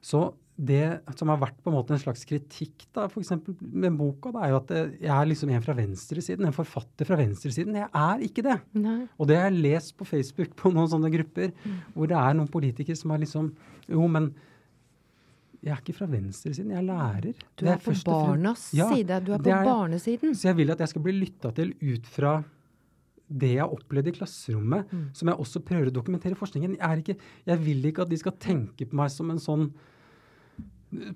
Så 0.00 0.30
det 0.60 1.00
som 1.16 1.30
har 1.32 1.40
vært 1.40 1.56
på 1.64 1.70
en 1.70 1.76
måte 1.78 1.94
en 1.94 2.02
slags 2.02 2.26
kritikk 2.28 2.84
da, 2.92 3.06
for 3.08 3.24
med 3.60 3.96
boka, 3.96 4.32
det 4.34 4.42
er 4.42 4.52
jo 4.52 4.58
at 4.58 4.72
eh, 4.76 4.92
jeg 5.06 5.12
er 5.14 5.30
liksom 5.30 5.52
en 5.54 5.64
fra 5.64 5.76
venstresiden, 5.78 6.48
en 6.48 6.56
forfatter 6.56 7.08
fra 7.08 7.16
venstresiden. 7.20 7.78
Jeg 7.80 7.88
er 7.88 8.24
ikke 8.26 8.44
det. 8.44 8.58
Nei. 8.76 8.98
Og 9.16 9.30
det 9.30 9.38
har 9.40 9.48
jeg 9.48 9.64
lest 9.64 9.94
på 9.96 10.08
Facebook 10.08 10.52
på 10.58 10.72
noen 10.74 10.90
sånne 10.92 11.12
grupper, 11.14 11.54
hvor 11.94 12.10
det 12.10 12.18
er 12.20 12.36
noen 12.36 12.50
politikere 12.52 12.98
som 12.98 13.14
har 13.14 13.22
liksom 13.22 13.54
Jo, 13.90 14.04
men 14.06 14.30
jeg 15.62 15.72
er 15.74 15.80
ikke 15.82 15.92
fra 15.98 16.06
venstresiden, 16.08 16.70
jeg 16.72 16.78
er 16.80 16.86
lærer. 16.88 17.34
Du 17.56 17.66
er, 17.66 17.74
er 17.74 17.82
på 17.84 17.92
barnas 18.06 18.70
Ja, 18.72 18.86
side. 18.94 19.18
Du 19.26 19.32
er 19.36 19.42
på 19.44 19.50
er 19.52 19.64
barnesiden. 19.66 20.32
Så 20.34 20.48
jeg 20.48 20.56
vil 20.56 20.70
at 20.72 20.80
jeg 20.80 20.88
skal 20.94 21.02
bli 21.04 21.12
lytta 21.18 21.50
til 21.56 21.74
ut 21.82 22.06
fra 22.08 22.38
det 23.30 23.52
jeg 23.52 23.60
har 23.62 23.70
opplevd 23.70 24.08
i 24.10 24.14
klasserommet, 24.16 24.88
Mm. 24.90 25.04
som 25.14 25.28
jeg 25.28 25.36
også 25.38 25.60
prøver 25.62 25.86
å 25.90 25.94
dokumentere 25.94 26.32
i 26.32 26.40
forskningen. 26.40 26.78
Jeg, 26.78 26.82
er 26.88 26.96
ikke, 27.02 27.16
jeg 27.46 27.58
vil 27.62 27.84
ikke 27.86 28.02
at 28.02 28.08
de 28.10 28.16
skal 28.18 28.32
tenke 28.42 28.88
på 28.88 28.96
meg 28.98 29.10
som 29.12 29.30
en 29.30 29.38
sånn 29.38 29.68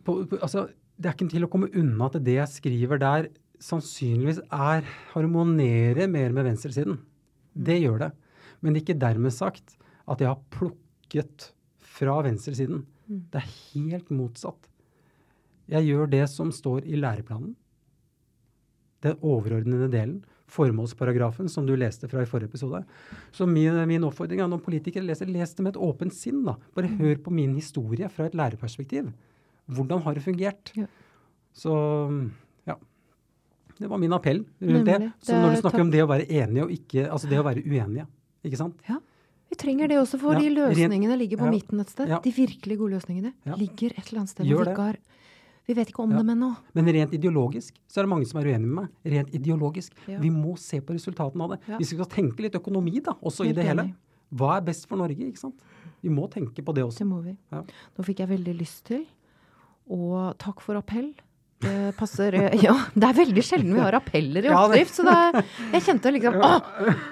på, 0.05 0.21
på, 0.29 0.39
altså, 0.41 0.69
Det 0.97 1.09
er 1.11 1.17
ikke 1.17 1.31
til 1.33 1.43
å 1.43 1.51
komme 1.51 1.67
unna 1.75 2.07
at 2.07 2.21
det 2.23 2.37
jeg 2.37 2.53
skriver 2.53 3.01
der, 3.03 3.27
sannsynligvis 3.59 4.39
er 4.53 4.85
harmonerer 5.15 6.07
mer 6.07 6.31
med 6.31 6.45
venstresiden. 6.47 7.01
Det 7.57 7.81
gjør 7.83 7.99
det. 8.05 8.11
Men 8.63 8.73
det 8.75 8.83
er 8.83 8.85
ikke 8.85 9.01
dermed 9.03 9.33
sagt 9.35 9.75
at 10.07 10.21
jeg 10.23 10.29
har 10.31 10.39
plukket 10.55 11.49
fra 11.81 12.21
venstresiden. 12.23 12.85
Det 13.09 13.41
er 13.41 13.51
helt 13.75 14.11
motsatt. 14.15 14.71
Jeg 15.71 15.89
gjør 15.89 16.11
det 16.13 16.25
som 16.33 16.53
står 16.53 16.85
i 16.85 16.99
læreplanen. 17.01 17.55
Den 19.05 19.19
overordnede 19.21 19.91
delen. 19.93 20.23
Formålsparagrafen 20.55 21.49
som 21.49 21.65
du 21.67 21.73
leste 21.77 22.09
fra 22.09 22.23
i 22.23 22.29
forrige 22.29 22.53
episode. 22.53 22.83
Så 23.33 23.47
min, 23.49 23.77
min 23.89 24.05
oppfordring 24.07 24.43
er 24.45 24.51
når 24.51 24.61
politikere 24.65 25.05
leser, 25.07 25.31
les 25.33 25.55
det 25.57 25.65
med 25.65 25.75
et 25.75 25.81
åpent 25.83 26.15
sinn. 26.15 26.43
da. 26.47 26.57
Bare 26.77 26.93
hør 27.01 27.17
på 27.25 27.33
min 27.33 27.55
historie 27.57 28.11
fra 28.13 28.29
et 28.29 28.37
lærerperspektiv. 28.37 29.09
Hvordan 29.73 30.05
har 30.05 30.15
det 30.15 30.25
fungert? 30.25 30.73
Ja. 30.77 30.87
Så 31.57 31.73
ja. 32.69 32.77
Det 33.79 33.89
var 33.91 33.99
min 33.99 34.13
appell 34.13 34.45
rundt 34.61 34.87
det. 34.87 35.11
Så 35.25 35.41
når 35.41 35.57
du 35.57 35.63
snakker 35.65 35.85
om 35.87 35.91
det 35.91 36.05
å 36.05 36.11
være 36.11 36.29
enige 36.29 36.67
og 36.67 36.77
ikke 36.77 37.09
Altså 37.09 37.31
det 37.31 37.41
å 37.41 37.47
være 37.47 37.65
uenige, 37.65 38.07
ikke 38.45 38.61
sant? 38.61 38.77
Ja. 38.89 39.01
Vi 39.55 39.59
trenger 39.63 39.91
det 39.93 39.99
også, 40.03 40.19
for 40.19 40.35
Ja, 40.35 40.41
de 40.43 40.51
løsningene 40.51 41.17
ligger 41.21 41.39
på 41.39 41.47
ja, 41.47 41.55
midten 41.55 41.81
et 41.85 41.91
sted. 41.93 42.09
ja. 42.11 42.19
De 42.25 42.31
virkelig 42.35 42.79
gode 42.81 42.97
løsningene 42.97 43.31
ligger 43.61 43.93
et 43.95 44.09
eller 44.09 44.25
annet 44.25 44.33
sted. 44.33 44.49
Gjør 44.51 44.67
vi, 44.67 44.75
har, 44.81 44.99
vi 45.69 45.77
vet 45.79 45.93
ikke 45.93 46.03
om 46.03 46.11
dem 46.11 46.33
ennå. 46.35 46.49
Men 46.75 46.91
rent 46.97 47.15
ideologisk 47.15 47.77
så 47.87 48.01
er 48.01 48.09
det 48.09 48.11
mange 48.11 48.27
som 48.27 48.41
er 48.41 48.49
uenige 48.51 48.67
med 48.67 48.81
meg. 48.81 48.89
Rent 49.15 49.35
ideologisk. 49.39 49.95
Vi 50.09 50.31
må 50.35 50.57
se 50.59 50.81
på 50.83 50.97
resultatene 50.97 51.47
av 51.47 51.55
det. 51.55 51.61
Ja. 51.71 51.79
Vi 51.79 51.87
skal 51.87 52.11
tenke 52.11 52.43
litt 52.43 52.59
økonomi 52.59 52.99
da, 52.99 53.15
også 53.23 53.47
Helt 53.47 53.55
i 53.55 53.61
det 53.61 53.69
hele. 53.71 53.87
Hva 54.35 54.57
er 54.57 54.65
best 54.67 54.89
for 54.91 54.99
Norge, 54.99 55.23
ikke 55.31 55.39
sant? 55.39 55.63
Vi 56.03 56.11
må 56.11 56.27
tenke 56.33 56.65
på 56.65 56.75
det 56.75 56.83
også. 56.83 57.05
Det 57.05 57.07
må 57.07 57.21
vi. 57.23 57.37
Nå 57.55 58.05
fikk 58.09 58.25
jeg 58.25 58.33
veldig 58.35 58.55
lyst 58.59 58.83
til, 58.91 59.05
og 59.95 60.35
takk 60.43 60.61
for 60.65 60.81
appell, 60.81 61.13
ikke 61.65 61.95
passer. 61.99 62.37
Ja, 62.67 62.75
det 62.95 63.09
er 63.11 63.17
veldig 63.19 63.45
sjelden 63.45 63.75
vi 63.75 63.81
har 63.83 63.97
appeller 63.99 64.45
i 64.47 64.53
oppdrift, 64.55 64.95
så 65.01 65.07
det, 65.09 65.45
jeg 65.73 65.87
kjente 65.89 66.13
liksom 66.15 66.37
Å, 66.45 66.51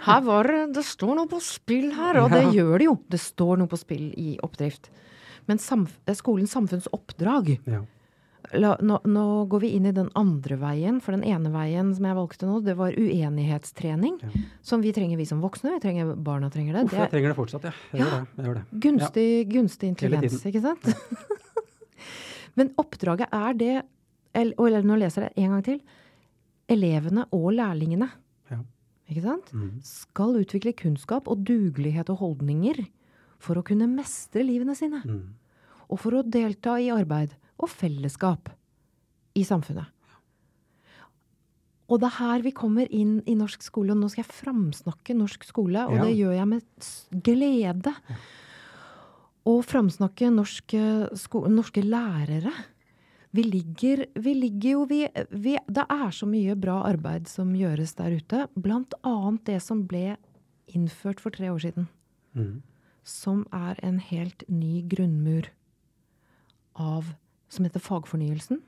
her 0.09 0.21
var 0.29 0.51
det 0.53 0.61
Det 0.79 0.85
står 0.87 1.17
noe 1.19 1.31
på 1.31 1.41
spill 1.43 1.91
her! 1.97 2.21
Og 2.23 2.31
det 2.35 2.45
gjør 2.55 2.77
det 2.79 2.87
jo. 2.91 2.95
Det 3.13 3.21
står 3.21 3.59
noe 3.63 3.71
på 3.73 3.81
spill 3.81 4.13
i 4.21 4.37
oppdrift. 4.45 4.91
Men 5.51 5.59
samf 5.59 5.97
skolens 6.21 6.53
samfunnsoppdrag 6.55 7.57
Ja. 7.67 7.83
La, 8.59 8.73
nå, 8.85 8.97
nå 9.07 9.23
går 9.49 9.61
vi 9.63 9.69
inn 9.79 9.87
i 9.87 9.93
den 9.95 10.09
andre 10.19 10.57
veien, 10.61 10.99
for 11.01 11.15
den 11.15 11.23
ene 11.25 11.49
veien 11.55 11.93
som 11.95 12.05
jeg 12.05 12.17
valgte 12.19 12.49
nå, 12.49 12.57
det 12.67 12.75
var 12.77 12.93
uenighetstrening. 12.99 14.17
Ja. 14.21 14.43
Som 14.67 14.83
vi 14.83 14.91
trenger, 14.93 15.17
vi 15.17 15.25
som 15.31 15.41
voksne. 15.41 15.77
Vi 15.79 15.81
trenger, 15.81 16.11
barna 16.21 16.51
trenger 16.53 16.75
det. 16.77 16.83
Uff, 16.85 16.91
det 16.91 16.99
jeg 16.99 17.07
er 17.07 17.13
trenger 17.15 17.33
det 17.33 17.39
fortsatt, 17.39 17.69
ja. 17.71 17.73
Jeg 17.95 18.03
Ja. 18.03 18.09
gjør 18.11 18.19
det. 18.19 18.27
Jeg 18.37 18.45
gjør 18.49 18.59
det. 18.59 18.65
gunstig, 18.85 19.29
gunstig 19.55 19.93
intelligens, 19.95 20.45
ikke 20.51 20.61
sant? 20.67 20.91
Men 22.59 22.75
oppdraget 22.83 23.31
er 23.33 23.55
det, 23.57 23.77
eller 24.35 24.83
nå 24.83 24.97
leser 24.99 25.23
jeg 25.27 25.35
det 25.35 25.45
en 25.45 25.51
gang 25.57 25.65
til, 25.65 25.81
elevene 26.73 27.27
og 27.33 27.53
lærlingene, 27.53 28.11
Ja. 28.51 28.59
ikke 29.11 29.23
sant? 29.23 29.53
mm. 29.53 29.81
Skal 29.83 30.37
utvikle 30.41 30.73
kunnskap 30.73 31.29
og 31.29 31.45
dugelighet 31.45 32.09
og 32.11 32.19
holdninger 32.19 32.87
for 33.39 33.57
å 33.57 33.65
kunne 33.67 33.89
mestre 33.91 34.43
livene 34.47 34.75
sine. 34.77 35.03
Mm. 35.05 35.35
og 35.93 35.99
for 36.01 36.13
å 36.17 36.23
delta 36.25 36.79
i 36.81 36.89
arbeid 36.89 37.35
og 37.61 37.69
fellesskap 37.69 38.49
i 39.37 39.43
samfunnet. 39.45 39.85
Og 41.93 42.01
det 42.01 42.07
er 42.09 42.17
her 42.17 42.41
vi 42.47 42.53
kommer 42.57 42.89
inn 42.89 43.19
i 43.29 43.35
norsk 43.37 43.61
skole, 43.63 43.93
og 43.93 43.99
nå 44.01 44.09
skal 44.09 44.25
jeg 44.25 44.33
framsnakke 44.33 45.13
norsk 45.19 45.45
skole, 45.45 45.83
og 45.85 45.93
Ja. 45.99 46.05
det 46.05 46.17
gjør 46.17 46.33
jeg 46.39 46.49
med 46.49 46.63
glede. 47.23 47.83
glede. 47.93 47.95
Å 49.45 49.55
framsnakke 49.67 50.31
norske, 50.33 51.11
norske 51.51 51.83
lærere. 51.83 52.53
Vi 53.33 53.43
ligger, 53.43 54.07
vi 54.15 54.35
ligger 54.35 54.71
jo 54.71 54.85
vi, 54.85 55.09
vi, 55.31 55.57
Det 55.69 55.85
er 55.89 56.11
så 56.13 56.27
mye 56.29 56.55
bra 56.59 56.83
arbeid 56.91 57.29
som 57.31 57.55
gjøres 57.57 57.95
der 57.97 58.19
ute, 58.19 58.47
blant 58.55 58.93
annet 59.03 59.45
det 59.49 59.61
som 59.65 59.87
ble 59.89 60.17
innført 60.69 61.21
for 61.21 61.31
tre 61.35 61.51
år 61.53 61.59
siden 61.65 61.89
Mm. 62.35 62.63
som 63.05 63.47
er 63.53 63.77
en 63.83 63.99
helt 63.99 64.43
ny 64.49 64.81
grunnmur 64.89 65.51
av 66.75 67.15
Som 67.53 67.67
heter 67.67 67.81
fagfornyelsen. 67.85 68.63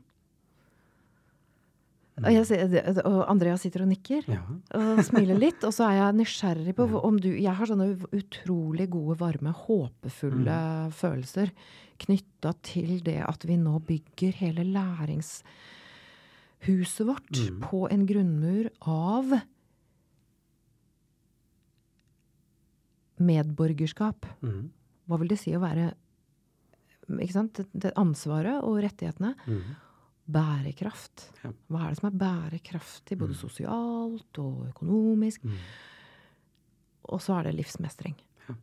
Og, 2.14 2.30
jeg, 2.30 2.94
og 3.04 3.24
Andrea 3.28 3.56
sitter 3.58 3.82
og 3.82 3.88
nikker 3.90 4.22
Ja. 4.30 4.38
og 4.78 5.00
smiler 5.02 5.34
litt. 5.38 5.64
Og 5.66 5.72
så 5.74 5.82
er 5.88 5.94
jeg 5.98 6.14
nysgjerrig 6.20 6.74
på 6.78 6.86
om 7.08 7.16
du 7.18 7.28
Jeg 7.34 7.54
har 7.58 7.66
sånne 7.66 7.88
utrolig 8.14 8.86
gode, 8.92 9.16
varme, 9.18 9.50
håpefulle 9.50 10.58
følelser 10.94 11.50
knytta 11.98 12.52
til 12.62 13.00
det 13.06 13.18
at 13.26 13.44
vi 13.46 13.56
nå 13.58 13.78
bygger 13.86 14.32
hele 14.40 14.62
læringshuset 14.70 15.42
vårt 17.06 17.34
Mm. 17.50 17.60
på 17.66 17.88
en 17.90 18.06
grunnmur 18.06 18.70
av 18.86 19.34
medborgerskap. 23.18 24.26
Mm. 24.42 24.70
Hva 25.08 25.18
vil 25.20 25.28
det 25.30 25.38
si 25.40 25.52
å 25.54 25.60
være 25.62 25.90
ikke 27.20 27.34
sant? 27.36 27.60
Det 27.76 27.92
ansvaret 28.00 28.62
og 28.64 28.78
rettighetene. 28.84 29.34
Mm. 29.46 29.74
Bærekraft. 30.30 31.26
Ja. 31.44 31.50
Hva 31.68 31.84
er 31.84 31.88
det 31.94 31.98
som 32.00 32.08
er 32.08 32.18
bærekraftig, 32.18 33.18
både 33.20 33.34
sosialt 33.36 34.38
og 34.40 34.68
økonomisk? 34.70 35.44
Mm. 35.44 35.58
Og 37.12 37.20
så 37.20 37.36
er 37.38 37.48
det 37.50 37.56
livsmestring. 37.58 38.14
Ja. 38.48 38.54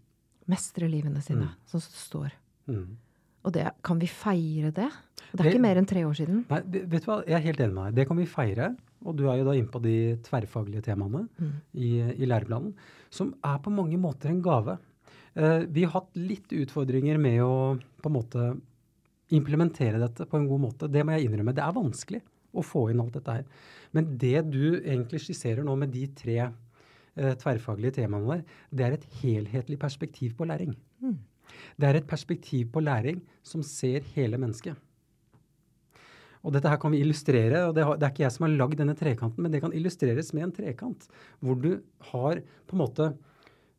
Mestre 0.50 0.90
livene 0.90 1.22
sine, 1.22 1.46
Mm. 1.52 1.56
som 1.66 1.80
det 1.80 1.90
står. 2.02 2.32
Mm. 2.68 2.98
Og 3.46 3.54
det, 3.54 3.68
kan 3.84 4.00
vi 4.00 4.08
feire 4.08 4.72
det? 4.72 4.90
Det 5.32 5.40
er 5.40 5.44
Det- 5.44 5.54
ikke 5.54 5.62
mer 5.62 5.76
enn 5.78 5.86
tre 5.88 6.02
år 6.06 6.14
siden. 6.16 6.46
Nei, 6.50 6.62
vet 6.62 7.04
du 7.06 7.12
hva, 7.12 7.24
jeg 7.26 7.34
er 7.34 7.46
helt 7.46 7.60
enig 7.60 7.74
med 7.74 7.86
deg. 7.86 7.96
Det 7.96 8.08
kan 8.08 8.18
vi 8.18 8.26
feire. 8.26 8.76
Og 9.04 9.16
du 9.16 9.28
er 9.30 9.38
jo 9.38 9.46
da 9.46 9.52
inne 9.52 9.68
på 9.72 9.82
de 9.82 10.16
tverrfaglige 10.18 10.82
temaene 10.84 11.28
Mm. 11.40 11.54
i, 11.74 12.00
i 12.22 12.26
læreplanen, 12.26 12.74
som 13.10 13.34
er 13.44 13.58
på 13.60 13.72
mange 13.72 13.98
måter 13.98 14.30
en 14.30 14.42
gave. 14.42 14.78
Uh, 15.36 15.66
vi 15.66 15.84
har 15.84 15.92
hatt 15.92 16.14
litt 16.16 16.50
utfordringer 16.50 17.18
med 17.18 17.40
å 17.42 17.80
på 18.02 18.06
en 18.08 18.14
måte 18.14 18.62
implementere 19.36 20.00
dette 20.02 20.28
på 20.28 20.40
en 20.40 20.48
god 20.50 20.64
måte. 20.68 20.90
Det 20.92 21.04
må 21.06 21.16
jeg 21.16 21.28
innrømme. 21.28 21.56
Det 21.56 21.64
er 21.64 21.78
vanskelig 21.78 22.22
å 22.52 22.64
få 22.66 22.90
inn 22.92 23.02
alt 23.04 23.16
dette 23.18 23.38
her. 23.40 23.48
Men 23.96 24.14
det 24.20 24.38
du 24.52 24.78
egentlig 24.82 25.24
skisserer 25.24 25.66
nå 25.66 25.76
med 25.80 25.94
de 25.94 26.06
tre 26.18 26.38
eh, 26.44 27.34
tverrfaglige 27.40 28.02
temaene 28.02 28.38
der, 28.38 28.46
det 28.72 28.88
er 28.88 28.98
et 28.98 29.10
helhetlig 29.22 29.80
perspektiv 29.82 30.36
på 30.40 30.48
læring. 30.50 30.76
Mm. 31.04 31.18
Det 31.80 31.90
er 31.90 32.00
et 32.00 32.08
perspektiv 32.08 32.72
på 32.74 32.84
læring 32.84 33.22
som 33.44 33.64
ser 33.66 34.06
hele 34.16 34.40
mennesket. 34.42 34.76
Og 36.42 36.56
dette 36.56 36.70
her 36.72 36.80
kan 36.82 36.94
vi 36.94 37.04
illustrere, 37.04 37.68
og 37.68 37.76
det, 37.78 37.84
har, 37.86 38.00
det 38.00 38.08
er 38.08 38.14
ikke 38.16 38.24
jeg 38.24 38.34
som 38.34 38.48
har 38.48 38.56
lagd 38.56 38.80
denne 38.80 38.96
trekanten, 38.98 39.44
men 39.46 39.54
det 39.54 39.62
kan 39.62 39.76
illustreres 39.78 40.32
med 40.34 40.48
en 40.48 40.56
trekant, 40.56 41.06
hvor 41.40 41.60
du 41.62 41.76
har 42.12 42.42
på 42.42 42.78
en 42.78 42.82
måte 42.82 43.14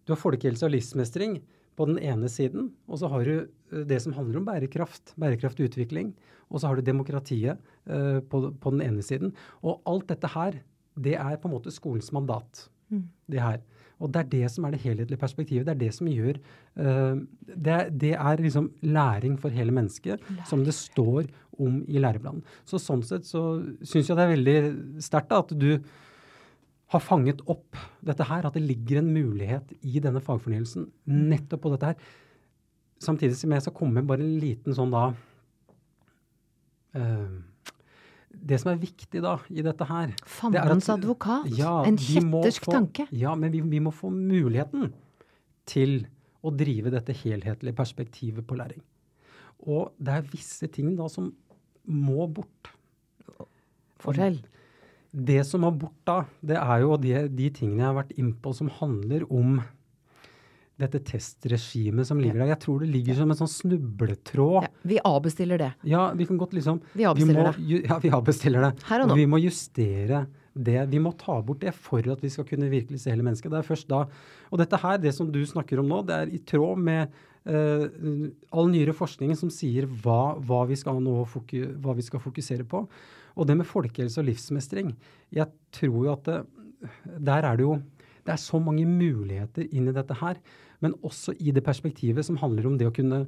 Du 0.02 0.10
har 0.10 0.18
folkehelse 0.18 0.66
og 0.66 0.72
livsmestring 0.74 1.36
på 1.76 1.88
den 1.88 1.98
ene 2.02 2.28
siden, 2.28 2.70
og 2.88 3.00
så 3.00 3.10
har 3.12 3.24
du 3.26 3.34
eh, 3.40 3.84
det 3.88 4.00
som 4.04 4.14
handler 4.16 4.40
om 4.40 4.48
bærekraft, 4.48 5.14
bærekraftig 5.20 5.70
utvikling, 5.70 6.12
og 6.52 6.60
så 6.60 6.68
har 6.68 6.76
du 6.76 6.84
demokratiet 6.84 7.60
eh, 7.88 8.20
på, 8.20 8.44
på 8.60 8.74
den 8.74 8.84
ene 8.84 9.04
siden. 9.04 9.32
Og 9.64 9.80
alt 9.88 10.10
dette 10.12 10.30
her, 10.34 10.60
det 11.00 11.16
er 11.16 11.38
på 11.40 11.48
en 11.48 11.56
måte 11.56 11.72
skolens 11.72 12.12
mandat. 12.12 12.66
Mm. 12.92 13.06
Det 13.32 13.40
her. 13.40 13.62
Og 14.02 14.10
det 14.12 14.20
er 14.20 14.30
det 14.32 14.50
som 14.52 14.66
er 14.66 14.74
det 14.74 14.82
helhetlige 14.82 15.20
perspektivet. 15.20 15.64
Det 15.64 15.72
er 15.72 15.80
det 15.80 15.92
som 15.96 16.10
gjør 16.10 16.36
eh, 16.36 17.22
det, 17.48 17.78
det 18.02 18.12
er 18.18 18.44
liksom 18.44 18.68
læring 18.84 19.38
for 19.40 19.54
hele 19.54 19.72
mennesket, 19.72 20.20
som 20.48 20.64
det 20.66 20.74
står 20.76 21.30
om 21.62 21.82
i 21.88 22.00
læreplanen. 22.00 22.42
Så 22.68 22.80
sånn 22.82 23.04
sett 23.06 23.28
så 23.28 23.62
syns 23.80 24.10
jeg 24.10 24.18
det 24.18 24.24
er 24.24 24.34
veldig 24.34 24.56
sterkt 25.04 25.36
at 25.36 25.52
du 25.56 25.70
har 26.92 27.00
fanget 27.02 27.40
opp 27.50 27.76
dette 28.04 28.24
her, 28.28 28.44
at 28.46 28.54
det 28.56 28.62
ligger 28.64 29.00
en 29.00 29.10
mulighet 29.14 29.72
i 29.82 30.00
denne 30.02 30.20
fagfornyelsen 30.22 30.86
nettopp 31.08 31.62
på 31.64 31.72
dette 31.74 31.92
her. 31.92 32.10
Samtidig 33.02 33.36
som 33.40 33.54
jeg 33.56 33.64
skal 33.64 33.74
komme 33.76 33.98
med 34.00 34.08
bare 34.10 34.22
en 34.24 34.36
liten 34.42 34.76
sånn 34.76 34.92
da 34.94 35.06
uh, 36.96 37.32
Det 38.32 38.58
som 38.62 38.70
er 38.72 38.80
viktig 38.82 39.22
da 39.24 39.36
i 39.50 39.64
dette 39.64 39.86
her 39.88 40.12
det 40.12 40.20
er 40.22 40.28
Fandens 40.36 40.88
advokat. 40.92 41.48
Ja, 41.58 41.80
en 41.88 41.98
kjettersk 42.00 42.64
få- 42.68 42.76
tanke. 42.76 43.06
Ja, 43.10 43.34
men 43.38 43.52
vi, 43.52 43.60
vi 43.60 43.80
må 43.82 43.92
få 43.94 44.10
muligheten 44.12 44.92
til 45.68 46.06
å 46.42 46.50
drive 46.50 46.90
dette 46.90 47.14
helhetlige 47.14 47.76
perspektivet 47.78 48.46
på 48.48 48.56
læring. 48.58 48.82
Og 49.62 49.92
det 50.02 50.16
er 50.16 50.30
visse 50.32 50.66
ting 50.74 50.96
da 50.98 51.06
som 51.12 51.28
må 51.86 52.26
bort. 52.26 52.72
Fortell. 54.02 54.40
Det 55.12 55.42
som 55.44 55.66
var 55.66 55.76
bort 55.76 56.00
da, 56.08 56.22
det 56.40 56.56
er 56.56 56.82
jo 56.82 56.96
de, 56.96 57.14
de 57.28 57.52
tingene 57.52 57.82
jeg 57.82 57.90
har 57.90 57.98
vært 58.00 58.12
innpå 58.16 58.54
som 58.56 58.70
handler 58.80 59.26
om 59.28 59.58
dette 60.80 61.02
testregimet 61.04 62.08
som 62.08 62.20
ligger 62.20 62.40
der. 62.40 62.52
Jeg 62.54 62.62
tror 62.64 62.82
det 62.82 62.90
ligger 62.90 63.18
som 63.20 63.32
en 63.32 63.38
sånn 63.38 63.50
snubletråd. 63.50 64.66
Ja, 64.66 64.70
vi 64.88 65.00
avbestiller 65.06 65.60
det. 65.60 65.72
Ja, 65.88 66.06
vi 66.16 66.26
kan 66.28 66.40
godt 66.40 66.56
liksom 66.56 66.80
Vi 66.96 67.06
avbestiller 67.08 67.42
må, 67.42 67.50
det. 67.50 67.82
Ja, 67.86 67.98
vi 68.02 68.12
avbestiller 68.16 68.66
det. 68.66 68.72
Her 68.88 69.04
og 69.04 69.12
nå. 69.12 69.18
vi 69.20 69.26
må 69.30 69.40
justere 69.42 70.24
det. 70.52 70.78
Vi 70.92 71.02
må 71.02 71.12
ta 71.20 71.38
bort 71.44 71.62
det 71.62 71.74
for 71.76 72.08
at 72.12 72.24
vi 72.24 72.32
skal 72.32 72.48
kunne 72.48 72.70
virkelig 72.72 73.04
se 73.04 73.12
hele 73.12 73.26
mennesket. 73.26 73.52
Det 73.52 73.60
er 73.60 73.68
først 73.68 73.90
da. 73.92 74.06
Og 74.50 74.62
dette 74.62 74.80
her, 74.80 74.98
det 75.02 75.14
som 75.16 75.30
du 75.32 75.42
snakker 75.48 75.82
om 75.82 75.92
nå, 75.92 76.02
det 76.08 76.18
er 76.18 76.32
i 76.32 76.40
tråd 76.40 76.80
med 76.88 77.12
all 77.46 78.68
nyere 78.70 78.94
forskning 78.94 79.34
som 79.38 79.50
sier 79.50 79.88
hva, 80.04 80.36
hva, 80.38 80.62
vi 80.68 80.78
skal 80.78 81.00
nå 81.02 81.24
foku, 81.30 81.64
hva 81.82 81.96
vi 81.98 82.04
skal 82.06 82.22
fokusere 82.22 82.66
på. 82.68 82.84
Og 83.34 83.48
det 83.48 83.56
med 83.58 83.66
folkehelse 83.66 84.20
og 84.22 84.28
livsmestring. 84.28 84.92
Jeg 85.34 85.50
tror 85.74 85.98
jo 86.06 86.12
at 86.12 86.28
det, 86.28 86.38
der 87.18 87.48
er 87.48 87.58
det 87.58 87.66
jo 87.66 87.80
det 88.22 88.36
er 88.36 88.38
så 88.38 88.60
mange 88.62 88.84
muligheter 88.86 89.66
inn 89.74 89.88
i 89.90 89.94
dette 89.94 90.14
her. 90.20 90.38
Men 90.82 90.94
også 91.02 91.34
i 91.42 91.54
det 91.54 91.64
perspektivet 91.66 92.26
som 92.26 92.38
handler 92.38 92.68
om 92.68 92.76
det 92.78 92.88
å 92.88 92.94
kunne 92.94 93.24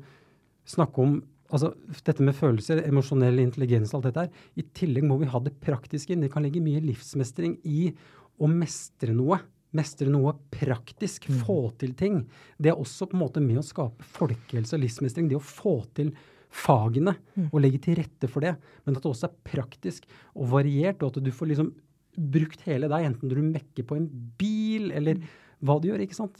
snakke 0.70 1.02
om 1.02 1.16
altså 1.54 1.72
dette 2.06 2.24
med 2.24 2.34
følelser, 2.34 2.82
emosjonell 2.86 3.38
intelligens 3.42 3.92
og 3.92 4.00
alt 4.00 4.08
dette 4.08 4.24
her. 4.24 4.44
I 4.58 4.66
tillegg 4.74 5.06
må 5.06 5.18
vi 5.20 5.30
ha 5.30 5.40
det 5.42 5.56
praktiske 5.62 6.14
inn. 6.14 6.24
Det 6.24 6.32
kan 6.32 6.46
ligge 6.46 6.62
mye 6.62 6.82
livsmestring 6.82 7.58
i 7.66 7.90
å 8.38 8.50
mestre 8.50 9.14
noe. 9.14 9.40
Mestre 9.74 10.06
noe 10.12 10.32
praktisk. 10.54 11.26
Få 11.44 11.72
til 11.80 11.94
ting. 11.98 12.20
Det 12.60 12.70
er 12.72 12.78
også 12.78 13.08
på 13.10 13.16
en 13.18 13.24
måte 13.24 13.42
med 13.42 13.58
å 13.58 13.66
skape 13.66 14.06
folkehelse 14.16 14.76
og 14.76 14.84
livsmestring. 14.84 15.28
Det 15.28 15.36
å 15.38 15.42
få 15.42 15.80
til 15.98 16.12
fagene 16.54 17.16
og 17.50 17.60
legge 17.60 17.80
til 17.82 17.96
rette 17.98 18.28
for 18.30 18.40
det. 18.46 18.54
Men 18.86 18.94
at 18.96 19.02
det 19.02 19.10
også 19.10 19.26
er 19.30 19.34
praktisk 19.50 20.04
og 20.36 20.46
variert, 20.52 21.02
og 21.02 21.10
at 21.16 21.22
du 21.26 21.30
får 21.34 21.50
liksom 21.50 21.72
brukt 22.14 22.60
hele 22.68 22.86
deg, 22.88 23.08
enten 23.10 23.28
du 23.32 23.40
mekker 23.42 23.82
på 23.88 23.96
en 23.98 24.06
bil 24.38 24.92
eller 24.94 25.18
hva 25.64 25.80
du 25.82 25.88
gjør. 25.90 26.04
ikke 26.06 26.14
sant? 26.14 26.38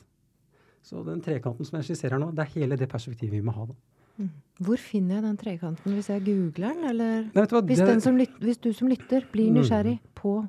Så 0.85 1.03
den 1.05 1.21
trekanten 1.25 1.65
som 1.67 1.81
jeg 1.81 1.89
skisserer 1.91 2.21
nå, 2.21 2.29
det 2.37 2.45
er 2.45 2.53
hele 2.61 2.77
det 2.79 2.87
perspektivet 2.93 3.33
vi 3.41 3.43
må 3.43 3.55
ha. 3.57 3.67
da. 3.67 3.75
Hvor 4.63 4.79
finner 4.79 5.17
jeg 5.17 5.25
den 5.25 5.37
trekanten? 5.41 5.95
Hvis 5.97 6.07
jeg 6.13 6.23
googler 6.23 6.77
den, 6.77 6.85
eller 6.93 7.23
Nei, 7.35 7.47
hva, 7.51 7.63
hvis, 7.67 7.79
det- 7.83 7.87
den 7.89 8.01
som 8.05 8.17
lyt, 8.17 8.37
hvis 8.39 8.61
du 8.63 8.73
som 8.73 8.87
lytter 8.87 9.25
blir 9.33 9.51
Mm. 9.51 9.57
nysgjerrig 9.59 9.99
på 10.15 10.49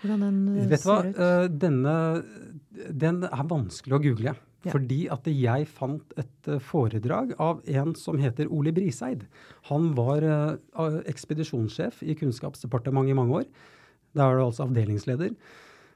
hvordan 0.00 0.22
den 0.24 0.38
eh, 0.54 0.68
Vet 0.70 0.84
ser 0.84 0.90
hva, 0.90 1.00
ut? 1.04 1.18
Eh, 1.24 1.48
denne 1.62 1.96
den 3.04 3.24
er 3.26 3.50
vanskelig 3.50 3.96
å 3.96 4.02
google. 4.02 4.34
Ja. 4.60 4.74
Fordi 4.74 5.00
at 5.12 5.28
jeg 5.28 5.68
fant 5.72 6.14
et 6.20 6.50
eh, 6.50 6.60
foredrag 6.64 7.34
av 7.40 7.62
en 7.68 7.94
som 7.98 8.20
heter 8.20 8.50
Ole 8.52 8.72
Briseid. 8.76 9.26
Han 9.70 9.92
var 9.98 10.24
ekspedisjonssjef 11.10 12.04
i 12.04 12.16
Kunnskapsdepartementet 12.18 13.14
i 13.14 13.18
mange 13.18 13.42
år. 13.42 13.50
Da 14.16 14.26
er 14.26 14.40
det 14.40 14.46
altså 14.48 14.66
avdelingsleder. 14.66 15.36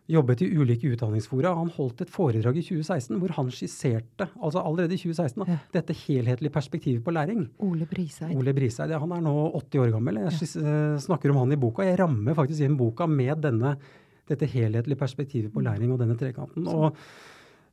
Jobbet 0.06 0.42
i 0.44 0.50
ulike 0.52 0.90
utdanningsfora. 0.92 1.54
Han 1.56 1.70
holdt 1.72 2.02
et 2.04 2.10
foredrag 2.12 2.58
i 2.60 2.62
2016 2.66 3.16
hvor 3.22 3.32
han 3.38 3.48
skisserte, 3.48 4.26
altså 4.36 4.60
allerede 4.60 4.92
i 4.92 4.98
2016, 5.00 5.38
da, 5.40 5.46
Ja. 5.54 5.58
dette 5.72 5.94
helhetlige 5.96 6.52
perspektivet 6.52 7.02
på 7.02 7.10
læring. 7.14 7.46
Ole 7.64 7.86
Briseid. 7.88 8.36
Ole 8.36 8.52
Briseid, 8.52 8.90
ja, 8.90 8.98
han 9.00 9.12
er 9.16 9.22
nå 9.24 9.34
80 9.54 9.80
år 9.80 9.92
gammel. 9.96 10.18
Jeg 10.28 10.32
skis- 10.36 10.56
eh, 10.60 10.98
snakker 11.00 11.30
om 11.30 11.36
han 11.38 11.52
i 11.52 11.56
boka. 11.56 11.82
Jeg 11.88 11.98
rammer 11.98 12.34
faktisk 12.34 12.60
inn 12.60 12.76
boka 12.76 13.06
med 13.08 13.40
denne, 13.40 13.78
dette 14.28 14.46
helhetlige 14.46 14.98
perspektivet 14.98 15.50
på 15.52 15.62
læring 15.64 15.90
og 15.92 15.98
denne 16.00 16.18
trekanten. 16.18 16.68
Og 16.68 16.92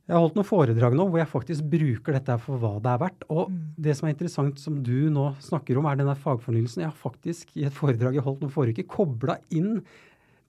jeg 0.08 0.16
har 0.16 0.20
holdt 0.20 0.34
noen 0.34 0.44
foredrag 0.48 0.94
nå 0.96 1.10
hvor 1.10 1.18
jeg 1.18 1.28
faktisk 1.28 1.68
bruker 1.68 2.12
dette 2.14 2.40
for 2.40 2.56
hva 2.58 2.80
det 2.80 2.90
er 2.92 2.98
verdt. 2.98 3.22
Og 3.28 3.52
det 3.78 3.94
som 3.96 4.08
er 4.08 4.14
interessant, 4.14 4.58
som 4.58 4.82
du 4.82 5.10
nå 5.10 5.34
snakker 5.38 5.76
om, 5.76 5.84
er 5.84 5.96
denne 5.96 6.16
fagfornyelsen. 6.16 6.80
Jeg 6.82 6.90
har 6.90 6.96
faktisk 7.12 7.46
i 7.56 7.64
et 7.66 7.72
foredrag 7.72 8.14
jeg 8.14 8.22
holdt 8.24 8.40
nå 8.40 8.50
forrige 8.50 8.78
uke, 8.80 8.88
kobla 8.88 9.36
inn 9.50 9.82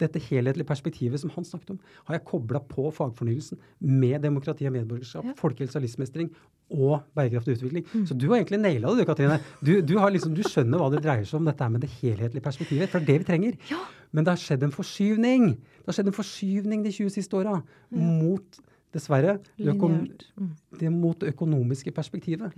dette 0.03 0.21
helhetlige 0.29 0.67
perspektivet 0.69 1.19
som 1.21 1.31
han 1.35 1.45
snakket 1.47 1.73
om, 1.75 1.79
har 2.07 2.17
jeg 2.17 2.25
kobla 2.29 2.59
på 2.69 2.89
fagfornyelsen 2.93 3.57
med 3.81 4.21
demokrati 4.23 4.67
og 4.69 4.75
medborgerskap, 4.75 5.25
Ja. 5.25 5.33
folkehelse 5.39 5.79
og 5.79 5.85
livsmestring 5.85 6.29
og 6.73 7.01
bærekraftig 7.15 7.57
utvikling. 7.57 7.85
Så 8.07 8.15
du 8.17 8.27
har 8.29 8.37
egentlig 8.41 8.59
naila 8.63 8.93
det, 8.95 9.03
du, 9.03 9.05
Katrine. 9.09 9.39
Du, 9.63 9.73
du, 9.81 9.97
har 9.99 10.09
liksom, 10.13 10.33
du 10.35 10.41
skjønner 10.45 10.79
hva 10.81 10.89
det 10.93 11.03
dreier 11.03 11.25
seg 11.27 11.39
om, 11.41 11.45
dette 11.49 11.69
med 11.69 11.81
det 11.85 11.89
helhetlige 12.01 12.43
perspektivet. 12.45 12.89
For 12.89 12.99
det 12.99 13.09
er 13.09 13.11
det 13.13 13.19
vi 13.23 13.29
trenger. 13.31 13.57
Ja. 13.69 13.81
Men 14.13 14.23
det 14.25 14.33
har 14.35 14.41
skjedd 14.41 14.63
en 14.63 14.71
forskyvning. 14.73 15.49
Det 15.83 15.89
har 15.89 15.97
skjedd 15.99 16.09
en 16.13 16.17
forskyvning 16.17 16.83
de 16.85 16.91
20 16.93 17.09
siste 17.17 17.37
åra 17.37 17.59
mot, 17.91 18.59
dessverre, 18.93 19.39
det, 19.57 19.67
økom, 19.73 19.99
Mm. 20.37 20.49
det 20.79 20.91
mot 20.91 21.19
det 21.19 21.33
økonomiske 21.33 21.91
perspektivet. 21.91 22.53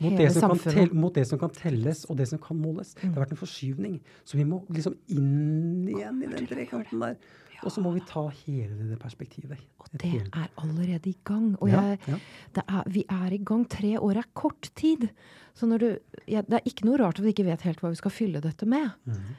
Ja. 0.00 0.08
Mot 0.08 0.18
det, 0.18 0.32
som 0.32 0.40
kan 0.48 0.58
samfunnet. 0.58 0.92
mot 0.94 1.14
det 1.14 1.26
som 1.28 1.38
kan 1.38 1.50
telles, 1.50 2.04
og 2.10 2.16
det 2.16 2.26
som 2.28 2.38
kan 2.38 2.56
måles. 2.56 2.94
Det 2.94 3.04
Mm. 3.04 3.14
har 3.14 3.24
vært 3.26 3.30
en 3.32 3.36
forskyvning. 3.36 4.00
Så 4.24 4.34
vi 4.36 4.44
må 4.44 4.62
liksom 4.68 4.96
inn 5.08 5.86
igjen 5.88 6.22
i 6.24 6.26
den 6.26 6.46
trekanten 6.46 6.98
der. 7.00 7.16
Og 7.62 7.70
så 7.70 7.80
må 7.80 7.92
vi 7.94 8.00
ta 8.00 8.26
hele 8.28 8.88
det 8.90 8.98
perspektivet. 8.98 9.58
Og 9.78 9.86
det 9.92 10.14
er 10.34 10.48
allerede 10.58 11.06
i 11.06 11.16
gang. 11.24 11.56
Og 11.60 11.68
jeg, 11.70 11.98
ja. 12.08 12.16
det 12.54 12.64
er, 12.66 12.82
vi 12.88 13.04
er 13.08 13.32
i 13.32 13.38
gang. 13.38 13.68
Tre 13.68 13.92
år 14.00 14.16
er 14.16 14.24
kort 14.34 14.70
tid. 14.74 15.08
Så 15.54 15.68
når 15.68 15.78
du, 15.78 15.98
ja, 16.26 16.40
det 16.42 16.54
er 16.58 16.66
ikke 16.66 16.84
noe 16.88 16.98
rart 16.98 17.20
at 17.20 17.24
vi 17.24 17.30
ikke 17.32 17.44
vet 17.46 17.60
helt 17.62 17.78
hva 17.80 17.90
vi 17.92 18.00
skal 18.00 18.10
fylle 18.10 18.40
dette 18.42 18.66
med. 18.66 18.90
Mm. 19.06 19.36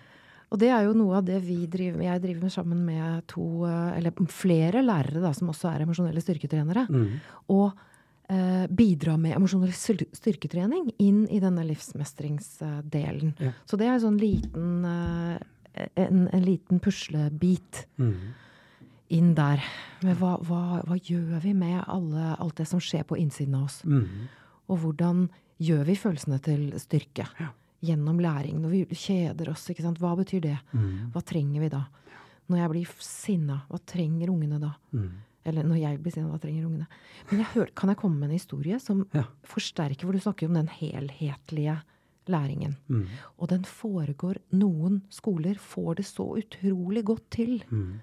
Og 0.54 0.60
det 0.60 0.70
er 0.70 0.84
jo 0.86 0.94
noe 0.94 1.18
av 1.18 1.26
det 1.26 1.42
vi 1.44 1.66
driver 1.66 1.98
med. 1.98 2.06
Jeg 2.08 2.22
driver 2.22 2.42
med 2.44 2.52
sammen 2.54 2.86
med 2.86 3.28
to, 3.28 3.66
eh, 3.66 3.98
eller 3.98 4.12
flere 4.30 4.84
lærere 4.86 5.20
da, 5.20 5.32
som 5.34 5.50
også 5.50 5.74
er 5.74 5.82
emosjonelle 5.84 6.22
styrketrenere. 6.22 6.88
Mm. 6.88 7.20
Og 7.50 7.74
bidra 8.70 9.16
med 9.20 9.36
emosjonell 9.38 9.74
styrketrening 9.74 10.92
inn 11.02 11.26
i 11.32 11.40
denne 11.44 11.66
livsmestringsdelen. 11.68 13.34
Ja. 13.40 13.52
Så 13.70 13.80
det 13.80 13.90
er 13.90 14.02
sånn 14.04 14.20
liten, 14.22 14.86
eh, 14.88 15.90
en, 16.02 16.28
en 16.28 16.46
liten 16.46 16.82
puslebit 16.84 17.84
mm. 18.02 18.14
inn 19.18 19.34
der. 19.38 19.64
Men 20.04 20.20
hva, 20.22 20.36
hva, 20.46 20.84
hva 20.88 21.00
gjør 21.00 21.42
vi 21.44 21.56
med 21.58 21.82
alle, 21.88 22.34
alt 22.38 22.62
det 22.62 22.70
som 22.70 22.82
skjer 22.84 23.06
på 23.10 23.20
innsiden 23.22 23.58
av 23.60 23.68
oss? 23.70 23.82
Mm. 23.86 24.30
Og 24.72 24.80
hvordan 24.84 25.28
gjør 25.64 25.84
vi 25.90 26.00
følelsene 26.00 26.40
til 26.44 26.70
styrke? 26.82 27.28
Ja. 27.40 27.52
Gjennom 27.84 28.22
læring. 28.24 28.62
Når 28.64 28.72
vi 28.72 28.96
kjeder 28.96 29.52
oss, 29.52 29.66
ikke 29.72 29.84
sant? 29.84 30.00
hva 30.00 30.14
betyr 30.16 30.46
det? 30.46 30.56
Mm. 30.72 31.12
Hva 31.12 31.24
trenger 31.28 31.66
vi 31.66 31.72
da? 31.74 31.84
Når 32.52 32.60
jeg 32.62 32.72
blir 32.72 32.96
sinna, 33.04 33.62
hva 33.70 33.80
trenger 33.88 34.32
ungene 34.32 34.60
da? 34.62 34.74
Eller 35.46 35.64
når 35.68 35.80
jeg 35.82 36.00
blir 36.04 36.14
sint, 36.16 36.30
hva 36.32 36.40
trenger 36.40 36.66
ungene? 36.68 36.88
Men 37.30 37.40
jeg 37.44 37.50
hør, 37.54 37.72
kan 37.76 37.90
jeg 37.92 37.98
komme 38.00 38.20
med 38.20 38.30
en 38.30 38.38
historie 38.38 38.80
som 38.80 39.06
Ja. 39.14 39.24
forsterker, 39.44 40.06
hvor 40.06 40.14
du 40.14 40.20
snakker 40.24 40.48
om 40.48 40.54
den 40.54 40.68
helhetlige 40.68 41.82
læringen. 42.28 42.78
Mm. 42.88 43.08
Og 43.38 43.50
den 43.50 43.64
foregår 43.68 44.38
Noen 44.52 45.02
skoler 45.10 45.56
får 45.60 45.96
det 45.96 46.06
så 46.06 46.38
utrolig 46.40 47.04
godt 47.06 47.30
til. 47.32 47.64
Mm. 47.70 48.00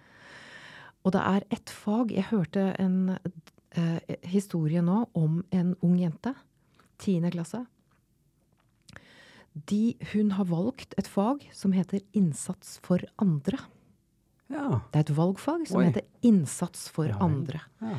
Og 1.04 1.12
det 1.12 1.20
er 1.24 1.42
ett 1.50 1.70
fag 1.70 2.12
Jeg 2.12 2.24
hørte 2.28 2.76
en 2.78 3.16
eh, 3.72 4.00
historie 4.24 4.82
nå 4.82 5.08
om 5.14 5.42
en 5.50 5.74
ung 5.82 5.96
jente. 5.98 6.34
Tiende 6.98 7.30
klasse. 7.32 7.64
De, 9.70 9.94
hun 10.12 10.30
har 10.36 10.44
valgt 10.46 10.94
et 10.98 11.08
fag 11.10 11.48
som 11.56 11.72
heter 11.72 12.00
Innsats 12.14 12.78
for 12.84 13.02
andre. 13.18 13.58
Ja. 14.50 14.80
Det 14.90 14.98
er 14.98 15.04
et 15.06 15.16
valgfag 15.16 15.66
som 15.70 15.80
Oi. 15.80 15.86
heter 15.88 16.06
Innsats 16.26 16.88
for 16.92 17.10
Ja 17.10 17.18
andre. 17.22 17.62
ja. 17.82 17.98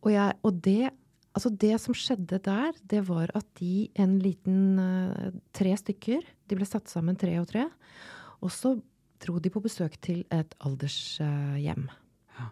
Og, 0.00 0.08
jeg, 0.14 0.36
og 0.48 0.60
det, 0.64 0.90
altså 1.36 1.50
det 1.60 1.74
som 1.82 1.94
skjedde 1.94 2.38
der, 2.40 2.72
det 2.88 3.02
var 3.08 3.30
at 3.36 3.44
de, 3.60 3.90
en 4.00 4.14
liten 4.18 4.78
eh, 4.80 5.34
tre 5.52 5.74
stykker, 5.76 6.24
de 6.48 6.56
ble 6.56 6.64
satt 6.64 6.88
sammen 6.88 7.18
tre 7.20 7.34
og 7.36 7.50
tre, 7.50 7.66
og 8.40 8.48
så 8.54 8.78
dro 9.20 9.36
de 9.38 9.52
på 9.52 9.60
besøk 9.60 9.98
til 10.00 10.22
et 10.32 10.54
aldershjem. 10.64 11.84
Ja. 12.38 12.46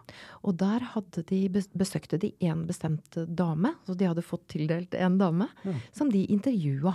Og 0.45 0.59
der 0.61 0.85
de, 1.25 1.39
besøkte 1.73 2.19
de 2.21 2.35
en 2.45 2.67
bestemt 2.69 3.17
dame, 3.25 3.73
så 3.87 3.97
de 3.97 4.05
hadde 4.05 4.21
fått 4.21 4.45
tildelt 4.53 4.93
en 4.93 5.17
dame, 5.17 5.49
som 5.91 6.11
de 6.13 6.27
intervjua. 6.29 6.93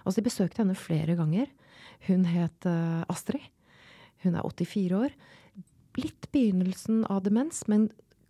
Altså 0.00 0.22
de 0.22 0.28
besøkte 0.30 0.62
henne 0.64 0.78
flere 0.78 1.18
ganger. 1.18 1.52
Hun 2.08 2.24
het 2.24 2.64
eh, 2.64 3.04
Astrid. 3.12 3.44
Hun 4.24 4.36
er 4.36 4.46
84 4.46 4.96
år. 4.98 5.14
Litt 5.98 6.28
begynnelsen 6.32 7.04
av 7.10 7.24
demens, 7.24 7.64
men 7.70 7.88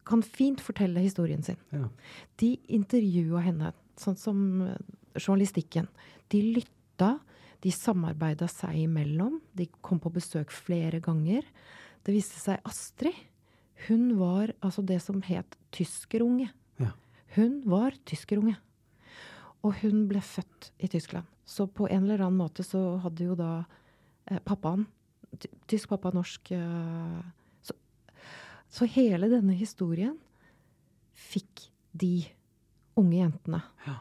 kan 0.08 0.22
fint 0.24 0.60
fortelle 0.62 1.02
historien 1.04 1.42
sin. 1.44 1.58
Ja. 1.74 1.88
De 2.40 2.54
intervjua 2.72 3.42
henne, 3.44 3.72
sånn 4.00 4.18
som 4.18 4.38
eh, 4.66 4.78
journalistikken. 5.18 5.90
De 6.32 6.42
lytta, 6.56 7.16
de 7.60 7.72
samarbeida 7.74 8.48
seg 8.50 8.86
imellom. 8.86 9.38
De 9.52 9.68
kom 9.84 10.00
på 10.02 10.12
besøk 10.14 10.54
flere 10.54 11.02
ganger. 11.04 11.44
Det 12.06 12.14
viste 12.16 12.40
seg 12.40 12.62
Astrid. 12.68 13.16
Hun 13.88 14.14
var 14.20 14.52
altså 14.60 14.82
det 14.84 14.98
som 15.04 15.20
het 15.24 15.56
tyskerunge. 15.72 16.50
Ja. 16.80 16.92
Hun 17.36 17.60
var 17.68 17.96
tyskerunge. 18.08 18.56
Og 19.64 19.76
hun 19.82 20.06
ble 20.08 20.22
født 20.24 20.70
i 20.80 20.88
Tyskland. 20.88 21.28
Så 21.44 21.66
på 21.66 21.88
en 21.90 22.06
eller 22.06 22.22
annen 22.24 22.40
måte 22.40 22.64
så 22.64 23.00
hadde 23.04 23.26
jo 23.26 23.36
da 23.38 23.52
eh, 24.30 24.40
pappaen 24.40 24.86
Tysk 25.70 25.88
pappa, 25.92 26.10
norsk 26.14 26.50
eh, 26.56 27.20
så, 27.62 27.76
så 28.68 28.88
hele 28.90 29.28
denne 29.30 29.54
historien 29.56 30.16
fikk 31.14 31.68
de 31.92 32.24
unge 32.98 33.20
jentene. 33.20 33.60
Ja. 33.86 33.98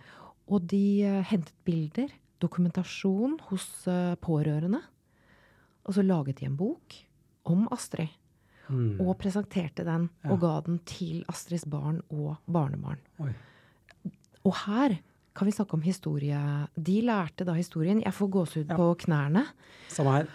Og 0.50 0.65
de 0.72 0.84
eh, 1.06 1.20
hentet 1.30 1.54
bilder, 1.68 2.10
dokumentasjon 2.42 3.38
hos 3.52 3.68
eh, 3.88 4.15
pårørende. 4.24 4.82
Og 5.86 5.96
så 5.96 6.06
laget 6.06 6.39
de 6.42 6.50
en 6.50 6.58
bok 6.60 6.98
om 7.50 7.68
Astrid. 7.74 8.15
Mm. 8.70 9.00
Og 9.02 9.15
presenterte 9.18 9.82
den 9.86 10.10
Ja. 10.24 10.32
og 10.34 10.42
ga 10.44 10.56
den 10.65 10.78
til 10.86 11.24
Astrids 11.30 11.65
barn 11.65 12.02
og 12.13 12.38
barnebarn. 12.46 13.00
Oi. 13.20 13.32
Og 14.46 14.54
her 14.65 15.00
kan 15.39 15.47
vi 15.47 15.54
snakke 15.56 15.78
om 15.78 15.84
historie. 15.86 16.39
De 16.75 16.97
lærte 17.08 17.45
da 17.47 17.56
historien. 17.58 18.02
Jeg 18.04 18.13
får 18.15 18.30
gåsehud 18.36 18.69
Ja. 18.73 18.75
på 18.78 18.89
knærne. 19.06 19.45
Samme 19.89 20.17
her. 20.17 20.28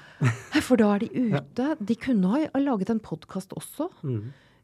For 0.65 0.81
da 0.81 0.95
er 0.95 1.05
de 1.05 1.11
ute. 1.29 1.67
De 1.81 1.97
kunne 2.01 2.31
ha 2.33 2.61
laget 2.63 2.91
en 2.95 3.01
podkast 3.05 3.53
også 3.57 3.91
mm. 4.03 4.23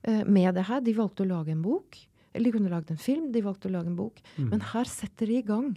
eh, 0.08 0.24
med 0.24 0.54
det 0.56 0.64
her. 0.70 0.80
De 0.80 0.96
valgte 0.96 1.26
å 1.26 1.28
lage 1.28 1.52
en 1.52 1.62
bok. 1.62 1.98
Eller 2.34 2.50
de 2.50 2.56
kunne 2.58 2.70
laget 2.72 2.90
en 2.94 3.00
film. 3.02 3.30
De 3.34 3.42
valgte 3.44 3.68
å 3.68 3.74
lage 3.74 3.90
en 3.92 3.98
bok. 3.98 4.20
Mm. 4.38 4.50
Men 4.54 4.60
her 4.72 4.84
setter 4.88 5.26
de 5.26 5.38
i 5.40 5.46
gang 5.46 5.74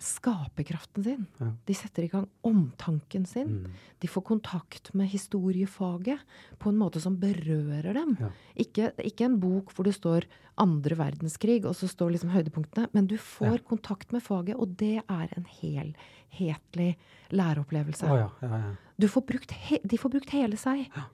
skaperkraften 0.00 1.04
sin. 1.04 1.26
Ja. 1.38 1.50
De 1.68 1.74
setter 1.76 2.02
i 2.06 2.08
gang 2.10 2.26
omtanken 2.48 3.26
sin. 3.28 3.48
Mm. 3.64 3.72
De 4.02 4.08
får 4.08 4.24
kontakt 4.26 4.92
med 4.94 5.08
historiefaget 5.12 6.18
på 6.58 6.70
en 6.72 6.78
måte 6.80 7.00
som 7.00 7.16
berører 7.20 7.92
dem. 7.94 8.16
Ja. 8.20 8.30
Ikke, 8.64 8.90
ikke 9.04 9.24
en 9.28 9.38
bok 9.42 9.72
hvor 9.76 9.84
det 9.86 9.94
står 9.98 10.26
andre 10.58 10.96
verdenskrig, 10.98 11.62
og 11.68 11.76
så 11.78 11.88
står 11.88 12.12
liksom 12.16 12.32
høydepunktene, 12.34 12.88
men 12.92 13.06
du 13.06 13.16
får 13.16 13.58
Ja. 13.60 13.64
kontakt 13.68 14.12
med 14.12 14.22
faget, 14.22 14.56
og 14.56 14.76
det 14.76 15.02
er 15.08 15.28
en 15.36 15.46
helhetlig 15.60 16.96
læreopplevelse. 17.30 18.04
Oh, 18.10 18.18
ja, 18.18 18.30
ja, 18.42 18.56
ja. 18.58 18.74
Du 18.98 19.08
får 19.08 19.22
brukt 19.26 19.54
de 19.84 19.98
får 19.98 20.10
brukt 20.10 20.30
hele 20.30 20.56
seg. 20.56 20.88
Ja. 20.96 21.04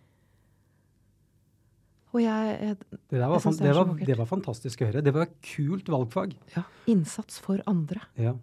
Og 2.15 2.23
jeg 2.23 2.61
jeg 2.61 2.77
Det, 3.11 3.19
var, 3.21 3.35
Jeg 3.37 3.53
det 3.53 3.59
det, 3.61 3.75
var, 3.77 3.95
det 4.07 4.17
var 4.19 4.27
fantastisk 4.27 4.81
å 4.81 4.87
høre. 4.89 5.03
Det 5.05 5.13
var 5.15 5.23
et 5.27 5.35
kult 5.45 5.87
valgfag. 5.93 6.35
Ja. 6.57 6.63
Innsats 6.87 7.39
for 7.39 7.61
andre. 7.67 8.01
Ja. 8.17 8.35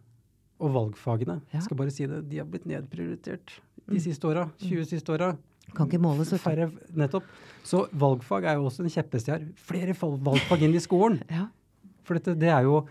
Og 0.60 0.72
valgfagene, 0.72 1.42
Ja. 1.52 1.60
skal 1.60 1.78
bare 1.78 1.92
si 1.92 2.06
det, 2.08 2.30
de 2.30 2.38
har 2.38 2.46
blitt 2.46 2.66
nedprioritert 2.66 3.60
de 3.88 3.96
Mm. 3.96 4.00
siste 4.00 4.24
åra. 4.24 4.50
20 4.60 4.86
siste 4.86 5.10
åra. 5.12 5.38
Kan 5.76 5.88
ikke 5.90 6.00
måles. 6.00 6.30
Færre, 6.40 6.72
nettopp. 6.96 7.24
Så 7.64 7.90
valgfag 7.92 8.46
er 8.46 8.56
jo 8.56 8.64
også 8.70 8.80
en 8.84 8.90
kjepphest 8.90 9.26
jeg 9.28 9.40
har. 9.40 9.48
Flere 9.56 9.94
valgfag 9.96 10.62
inn 10.64 10.74
i 10.74 10.80
skolen. 10.80 11.22
Ja. 11.30 11.48
For 12.04 12.14
dette, 12.14 12.38
det 12.38 12.50
er 12.50 12.62
jo 12.64 12.88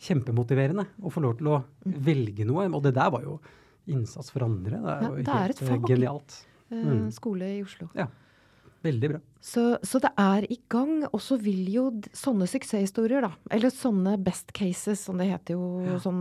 kjempemotiverende 0.00 0.86
å 1.02 1.10
få 1.12 1.20
lov 1.22 1.38
til 1.38 1.48
å 1.48 1.64
velge 1.84 2.44
noe. 2.46 2.66
Og 2.74 2.82
det 2.82 2.94
der 2.94 3.10
var 3.10 3.22
jo 3.22 3.40
innsats 3.88 4.30
for 4.30 4.44
andre. 4.46 4.80
Det 4.80 4.90
er 4.90 5.02
Ja, 5.02 5.08
jo 5.08 5.16
det 5.16 5.28
er 5.28 5.46
helt 5.48 5.62
et 5.62 5.70
eh, 5.70 5.78
genialt. 5.88 6.44
Eh, 6.72 6.84
Mm. 6.84 7.10
Skole 7.12 7.42
i 7.58 7.62
Oslo. 7.62 7.90
Ja. 7.94 8.06
Veldig 8.84 9.08
bra. 9.14 9.18
Så, 9.44 9.62
så 9.84 9.98
det 10.00 10.10
er 10.20 10.44
i 10.52 10.58
gang. 10.72 11.06
Og 11.10 11.20
så 11.24 11.38
vil 11.40 11.66
jo 11.72 11.84
sånne 12.16 12.46
suksesshistorier, 12.48 13.24
da, 13.24 13.30
eller 13.52 13.72
sånne 13.72 14.14
best 14.24 14.52
cases, 14.56 15.00
som 15.06 15.20
det 15.20 15.30
heter 15.30 15.56
jo 15.56 15.96
sånn 16.04 16.20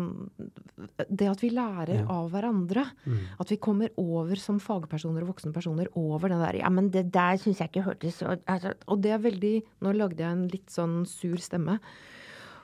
Det 1.08 1.28
at 1.32 1.44
vi 1.44 1.50
lærer 1.54 2.02
Ja. 2.02 2.06
av 2.12 2.32
hverandre. 2.32 2.86
Mm. 3.06 3.20
At 3.40 3.52
vi 3.52 3.60
kommer 3.64 3.92
over 4.00 4.40
som 4.40 4.60
fagpersoner 4.64 5.24
og 5.24 5.34
voksne 5.36 5.54
personer 5.56 5.92
over 6.00 6.32
den 6.32 6.40
der 6.44 6.62
Ja, 6.62 6.70
men 6.74 6.90
det 6.92 7.10
der 7.12 7.38
syns 7.42 7.60
jeg 7.60 7.72
ikke 7.72 7.86
hørtes 7.88 8.20
så 8.24 8.38
altså, 8.48 8.74
Og 8.88 9.02
det 9.04 9.12
er 9.12 9.20
veldig 9.24 9.54
Nå 9.84 9.94
lagde 9.96 10.24
jeg 10.24 10.32
en 10.32 10.48
litt 10.52 10.70
sånn 10.72 11.04
sur 11.08 11.38
stemme. 11.44 11.80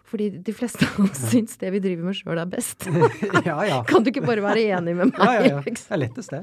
Fordi 0.10 0.30
de 0.41 0.54
fleste 0.58 0.88
av 0.89 1.04
oss 1.06 1.19
syns 1.30 1.58
det 1.62 1.69
vi 1.76 1.80
driver 1.84 2.08
med 2.10 2.17
sjøl 2.17 2.39
er 2.41 2.50
best. 2.50 2.88
ja, 3.45 3.58
ja. 3.67 3.80
Kan 3.89 4.02
du 4.06 4.10
ikke 4.10 4.24
bare 4.26 4.41
være 4.41 4.63
enig 4.80 4.95
med 4.98 5.12
meg? 5.12 5.19
Ja, 5.22 5.34
ja, 5.38 5.52
ja. 5.56 5.62
Det 5.67 5.76
er 5.93 6.02
lettest, 6.02 6.34
det. 6.34 6.41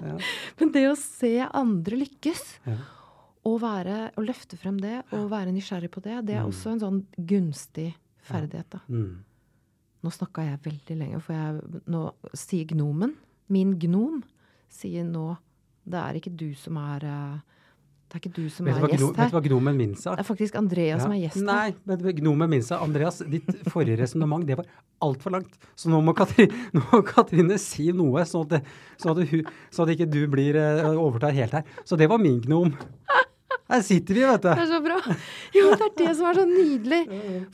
Ja. 0.00 0.14
Men 0.62 0.72
det 0.72 0.86
å 0.88 0.94
se 0.98 1.32
andre 1.48 1.98
lykkes, 2.00 2.42
Ja. 2.70 2.78
og, 3.44 3.58
være, 3.64 3.98
og 4.16 4.24
løfte 4.30 4.56
frem 4.56 4.78
det, 4.80 5.02
og 5.12 5.28
være 5.32 5.52
nysgjerrig 5.52 5.90
på 5.92 6.00
det, 6.04 6.22
det 6.30 6.38
er 6.38 6.46
også 6.48 6.72
en 6.72 6.80
sånn 6.82 7.02
gunstig 7.28 7.90
ferdighet. 8.24 8.70
da. 8.78 8.80
Mm. 8.88 9.20
Nå 10.02 10.10
snakka 10.16 10.42
jeg 10.48 10.62
veldig 10.64 10.96
lenge, 10.98 11.20
for 11.22 11.36
jeg, 11.36 11.82
nå 11.92 12.06
sier 12.38 12.64
gnomen, 12.72 13.12
min 13.52 13.76
gnom, 13.82 14.22
sier 14.72 15.04
nå 15.04 15.34
Det 15.84 15.98
er 15.98 16.16
ikke 16.16 16.30
du 16.38 16.52
som 16.54 16.76
er 16.78 17.04
eh, 17.10 17.38
Det 18.12 18.18
er 18.18 18.20
ikke 18.26 18.36
du 18.36 18.48
som 18.52 18.66
er 18.68 18.74
gjest 18.76 18.82
gno, 18.82 19.06
gjest 19.08 19.16
vet 19.16 19.30
du 19.30 19.36
hva 19.38 19.40
gnomen 19.46 19.76
min 19.78 19.92
sa? 19.96 20.12
Det 20.12 20.20
er 20.20 20.26
faktisk 20.28 20.56
Andrea 20.60 20.98
som 21.00 21.14
er 21.14 21.20
gjest 21.22 21.38
her. 21.38 21.46
Nei, 21.48 21.70
men 21.88 22.02
gnomen 22.18 22.50
min 22.52 22.64
sa 22.66 22.82
Andreas, 22.84 23.22
ditt 23.24 23.48
forrige 23.72 23.96
resonnement 24.02 24.44
det 24.44 24.58
var 24.58 24.66
altfor 25.00 25.32
langt. 25.32 25.54
Så 25.80 25.88
nå 25.88 26.02
må, 26.04 26.12
Katri, 26.18 26.44
nå 26.76 26.82
må 26.90 27.00
Katrine 27.08 27.56
si 27.62 27.86
noe, 27.96 28.26
sånn 28.28 28.44
at, 28.44 28.52
det, 28.52 28.76
sånn 29.00 29.14
at, 29.14 29.22
hun, 29.32 29.48
sånn 29.72 29.88
at 29.88 29.94
ikke 29.94 30.10
du 30.12 30.20
blir 30.34 30.58
eh, 30.60 30.90
overtar 30.92 31.32
helt 31.38 31.56
her. 31.56 31.64
Så 31.88 31.96
det 31.96 32.10
var 32.12 32.20
min 32.20 32.36
gnom. 32.44 32.74
Her 33.72 33.80
sitter 33.88 34.20
vi, 34.20 34.26
vet 34.28 34.44
du. 34.44 34.50
Det 34.50 34.66
er 34.66 34.70
så 34.74 34.82
bra. 34.84 35.00
Jo, 35.56 35.72
det 35.72 35.88
er 35.88 35.96
det 36.02 36.12
som 36.18 36.28
er 36.28 36.42
så 36.42 36.46
nydelig. 36.52 37.02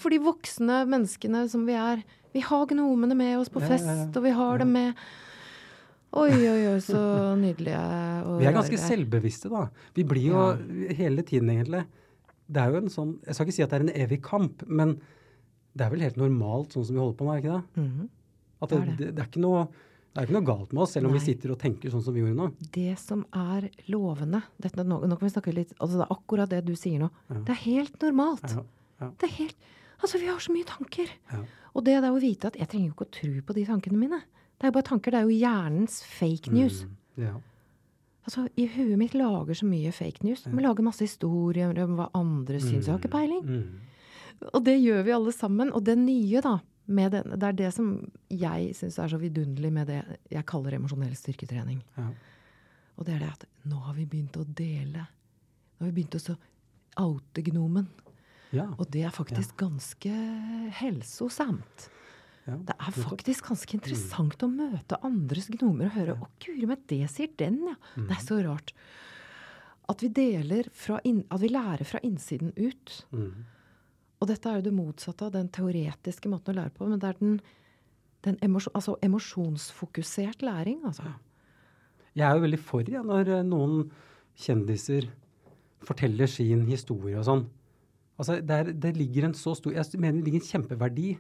For 0.03 0.11
de 0.11 0.19
voksne 0.27 0.83
menneskene 0.91 1.47
som 1.55 1.63
vi 1.71 1.79
er. 1.79 2.03
Vi 2.35 2.43
har 2.45 2.67
gnomene 2.75 3.15
med 3.15 3.39
oss 3.39 3.55
på 3.55 3.63
Ja, 3.63 3.71
ja, 3.71 3.77
fest, 3.77 4.19
og 4.19 4.27
vi 4.27 4.35
har 4.35 4.59
dem 4.61 4.75
med 4.75 4.99
Oi, 6.17 6.31
oi, 6.33 6.61
oi, 6.73 6.79
så 6.81 7.01
nydelige 7.37 7.79
og 8.25 8.39
Vi 8.41 8.47
er 8.49 8.55
ganske 8.57 8.77
rare. 8.79 8.89
selvbevisste, 8.89 9.51
da. 9.53 9.67
Vi 9.95 10.05
blir 10.09 10.31
jo 10.31 10.45
hele 10.97 11.23
tiden, 11.23 11.51
egentlig. 11.53 11.83
Det 12.49 12.63
er 12.63 12.71
jo 12.73 12.79
en 12.81 12.89
sånn 12.89 13.11
Jeg 13.27 13.35
skal 13.37 13.47
ikke 13.47 13.57
si 13.59 13.63
at 13.63 13.71
det 13.75 13.77
er 13.81 13.85
en 13.85 14.07
evig 14.07 14.23
kamp, 14.25 14.65
men 14.67 14.95
det 15.77 15.85
er 15.85 15.91
vel 15.93 16.01
helt 16.01 16.17
normalt 16.17 16.73
sånn 16.73 16.87
som 16.89 16.97
vi 16.97 17.03
holder 17.03 17.19
på 17.19 17.27
nå, 17.29 17.35
er 17.35 17.41
det 17.41 17.45
ikke 17.45 17.59
det? 17.59 17.83
Mhm. 17.85 18.09
At 18.61 18.69
Det 18.71 18.79
det, 18.81 18.97
det, 18.97 19.15
det, 19.15 19.23
er 19.23 19.29
ikke 19.29 19.41
noe, 19.45 19.67
det 20.15 20.19
er 20.23 20.27
ikke 20.27 20.35
noe 20.39 20.47
galt 20.49 20.73
med 20.73 20.83
oss, 20.83 20.93
selv 20.97 21.07
om 21.07 21.13
Nei. 21.13 21.19
vi 21.21 21.27
sitter 21.29 21.53
og 21.53 21.59
tenker 21.61 21.91
sånn 21.93 22.03
som 22.03 22.15
vi 22.17 22.21
gjorde 22.25 22.35
nå. 22.41 22.49
Det 22.75 22.99
som 22.99 23.27
er 23.37 23.69
lovende 23.93 24.41
dette, 24.59 24.83
nå, 24.83 24.99
nå 25.07 25.19
kan 25.19 25.29
vi 25.29 25.35
snakke 25.35 25.55
litt 25.55 25.75
altså 25.79 26.01
Det 26.01 26.07
er 26.09 26.17
akkurat 26.17 26.49
det 26.51 26.65
du 26.65 26.75
sier 26.75 26.99
nå. 27.05 27.11
Ja. 27.29 27.43
Det 27.45 27.53
er 27.55 27.63
helt 27.69 28.01
normalt. 28.03 28.49
Ja, 28.57 28.65
ja, 29.05 29.11
Det 29.21 29.29
er 29.29 29.37
helt 29.45 29.57
Altså, 30.01 30.19
vi 30.23 30.27
har 30.31 30.39
så 30.39 30.53
mye 30.55 30.65
tanker. 30.65 31.09
ja. 31.33 31.45
Og 31.75 31.83
det 31.85 31.95
er 31.99 32.03
å 32.07 32.21
vite 32.21 32.47
at 32.47 32.55
jeg 32.57 32.69
trenger 32.69 32.87
jo 32.89 32.95
ikke 32.95 33.07
å 33.07 33.15
tro 33.19 33.41
på 33.43 33.55
de 33.55 33.65
tankene 33.67 33.99
mine. 33.99 34.21
Det 34.59 34.67
er 34.67 34.73
jo 34.73 34.77
bare 34.77 34.89
tanker. 34.91 35.15
Det 35.15 35.21
er 35.21 35.29
jo 35.29 35.37
hjernens 35.39 36.01
fake 36.05 36.53
news. 36.55 36.83
Mm, 36.85 37.25
ja. 37.25 37.35
Altså, 38.29 38.49
I 38.61 38.67
huet 38.75 38.99
mitt 39.01 39.15
lager 39.17 39.57
så 39.57 39.67
mye 39.69 39.93
fake 39.95 40.27
news. 40.27 40.43
Vi 40.45 40.63
lager 40.63 40.85
masse 40.85 41.07
historier 41.07 41.79
om 41.85 41.95
hva 41.97 42.11
andre 42.19 42.59
syns. 42.61 42.85
Jeg 42.85 42.93
har 42.93 42.99
ikke 43.01 43.15
peiling. 43.15 43.45
Mm. 43.47 44.49
Og 44.53 44.65
det 44.67 44.75
gjør 44.83 45.07
vi 45.07 45.15
alle 45.17 45.33
sammen. 45.33 45.71
Og 45.73 45.85
det 45.87 45.95
nye, 45.99 46.43
da, 46.45 46.59
med 46.93 47.15
den, 47.15 47.33
det 47.39 47.49
er 47.49 47.57
det 47.57 47.71
som 47.77 47.95
jeg 48.29 48.75
syns 48.77 48.99
er 49.01 49.15
så 49.15 49.21
vidunderlig 49.23 49.71
med 49.73 49.89
det 49.89 50.03
jeg 50.35 50.47
kaller 50.49 50.77
emosjonell 50.77 51.15
styrketrening. 51.17 51.81
Ja. 51.97 52.11
Og 52.99 53.07
det 53.07 53.15
er 53.15 53.25
det 53.25 53.31
at 53.33 53.49
nå 53.71 53.81
har 53.87 53.97
vi 53.97 54.05
begynt 54.11 54.37
å 54.37 54.45
dele. 54.45 55.07
Nå 55.79 55.87
har 55.87 55.93
vi 55.93 55.97
begynt 56.03 56.19
å 56.19 56.39
oute 56.99 57.45
gnomen. 57.47 57.87
Ja. 58.53 58.67
Og 58.77 58.89
det 58.93 59.05
er 59.07 59.15
faktisk 59.15 59.57
ganske 59.61 60.13
helsosamt. 60.81 61.89
Det 62.49 62.75
er 62.75 62.97
faktisk 62.97 63.51
ganske 63.51 63.77
interessant 63.77 64.43
å 64.45 64.49
møte 64.49 64.99
andres 65.05 65.51
gnomer 65.53 65.91
og 65.91 65.97
høre 65.99 66.17
'Å, 66.17 66.29
guri 66.41 66.67
meg, 66.71 66.87
det 66.89 67.11
sier 67.13 67.29
den, 67.37 67.61
ja'. 67.69 67.77
Det 67.97 68.17
er 68.17 68.25
så 68.25 68.41
rart. 68.45 68.73
At 69.89 70.03
vi 70.03 70.09
deler 70.09 70.69
fra 70.73 71.01
inn, 71.05 71.25
At 71.31 71.41
vi 71.41 71.49
lærer 71.49 71.85
fra 71.85 72.01
innsiden 72.05 72.53
ut. 72.57 73.07
Mm. 73.13 73.45
Og 74.21 74.29
dette 74.29 74.51
er 74.51 74.59
jo 74.59 74.67
det 74.67 74.75
motsatte 74.75 75.29
av 75.29 75.33
den 75.33 75.49
teoretiske 75.49 76.29
måten 76.29 76.55
å 76.55 76.63
lære 76.63 76.75
på. 76.75 76.89
Men 76.89 76.99
det 76.99 77.09
er 77.09 77.19
den, 77.21 77.41
den 78.27 78.39
emosjon, 78.43 78.75
altså 78.75 78.97
emosjonsfokusert 79.03 80.43
læring, 80.43 80.83
altså. 80.85 81.15
Jeg 82.17 82.27
er 82.27 82.35
jo 82.35 82.43
veldig 82.43 82.59
for 82.59 82.91
ja, 82.91 83.03
når 83.07 83.29
eh, 83.29 83.47
noen 83.47 83.91
kjendiser 84.39 85.07
forteller 85.87 86.27
sin 86.31 86.67
historie 86.67 87.19
og 87.19 87.27
sånn. 87.29 87.45
Altså, 88.19 88.41
der, 88.43 88.67
er, 88.67 88.73
det 88.75 88.97
ligger 88.97 89.29
en 89.29 89.37
så 89.39 89.55
stor 89.55 89.77
Jeg 89.77 90.01
mener 90.01 90.19
det 90.19 90.27
ligger 90.27 90.43
en 90.43 90.49
kjempeverdi 90.49 91.13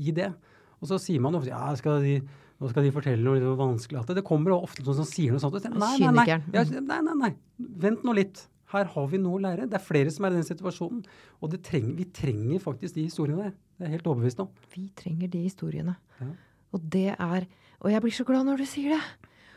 i 0.00 0.14
det. 0.16 0.30
Og 0.82 0.90
så 0.90 0.98
sier 1.00 1.22
man 1.24 1.34
ofte 1.38 1.48
ja, 1.52 1.62
skal 1.78 2.02
de, 2.04 2.16
nå 2.60 2.68
skal 2.72 2.84
de 2.86 2.92
fortelle 2.94 3.22
noe 3.24 3.38
litt 3.38 3.58
vanskelig. 3.58 4.00
At 4.02 4.10
det, 4.10 4.18
det 4.20 4.26
kommer 4.28 4.52
ofte 4.56 4.84
noen 4.84 4.98
som 5.00 5.08
sier 5.08 5.32
noe 5.32 5.40
sånt. 5.42 5.56
Nei, 5.72 5.94
nei, 6.02 6.12
nei. 6.12 6.26
Ja, 6.28 6.64
nei, 6.80 7.00
nei, 7.06 7.16
nei. 7.22 7.32
Vent 7.86 8.04
nå 8.06 8.14
litt. 8.16 8.46
Her 8.72 8.88
har 8.96 9.06
vi 9.12 9.20
noe 9.22 9.38
å 9.38 9.42
lære. 9.44 9.68
Det 9.70 9.78
er 9.78 9.84
flere 9.84 10.10
som 10.10 10.26
er 10.26 10.34
i 10.34 10.40
den 10.40 10.48
situasjonen. 10.48 11.04
Og 11.40 11.52
det 11.52 11.62
treng, 11.68 11.92
vi 11.96 12.08
trenger 12.10 12.58
faktisk 12.64 12.96
de 12.98 13.04
historiene 13.06 13.46
der. 13.46 13.54
Det 13.76 13.84
er 13.84 13.88
jeg 13.90 13.98
helt 14.00 14.10
overbevist 14.10 14.40
om. 14.42 14.50
Vi 14.74 14.88
trenger 14.98 15.30
de 15.32 15.44
historiene. 15.46 15.94
Ja. 16.20 16.32
Og 16.74 16.82
det 16.92 17.08
er 17.14 17.46
Og 17.84 17.90
jeg 17.92 18.00
blir 18.02 18.14
så 18.16 18.24
glad 18.24 18.46
når 18.48 18.62
du 18.64 18.66
sier 18.66 18.96
det. 18.96 19.02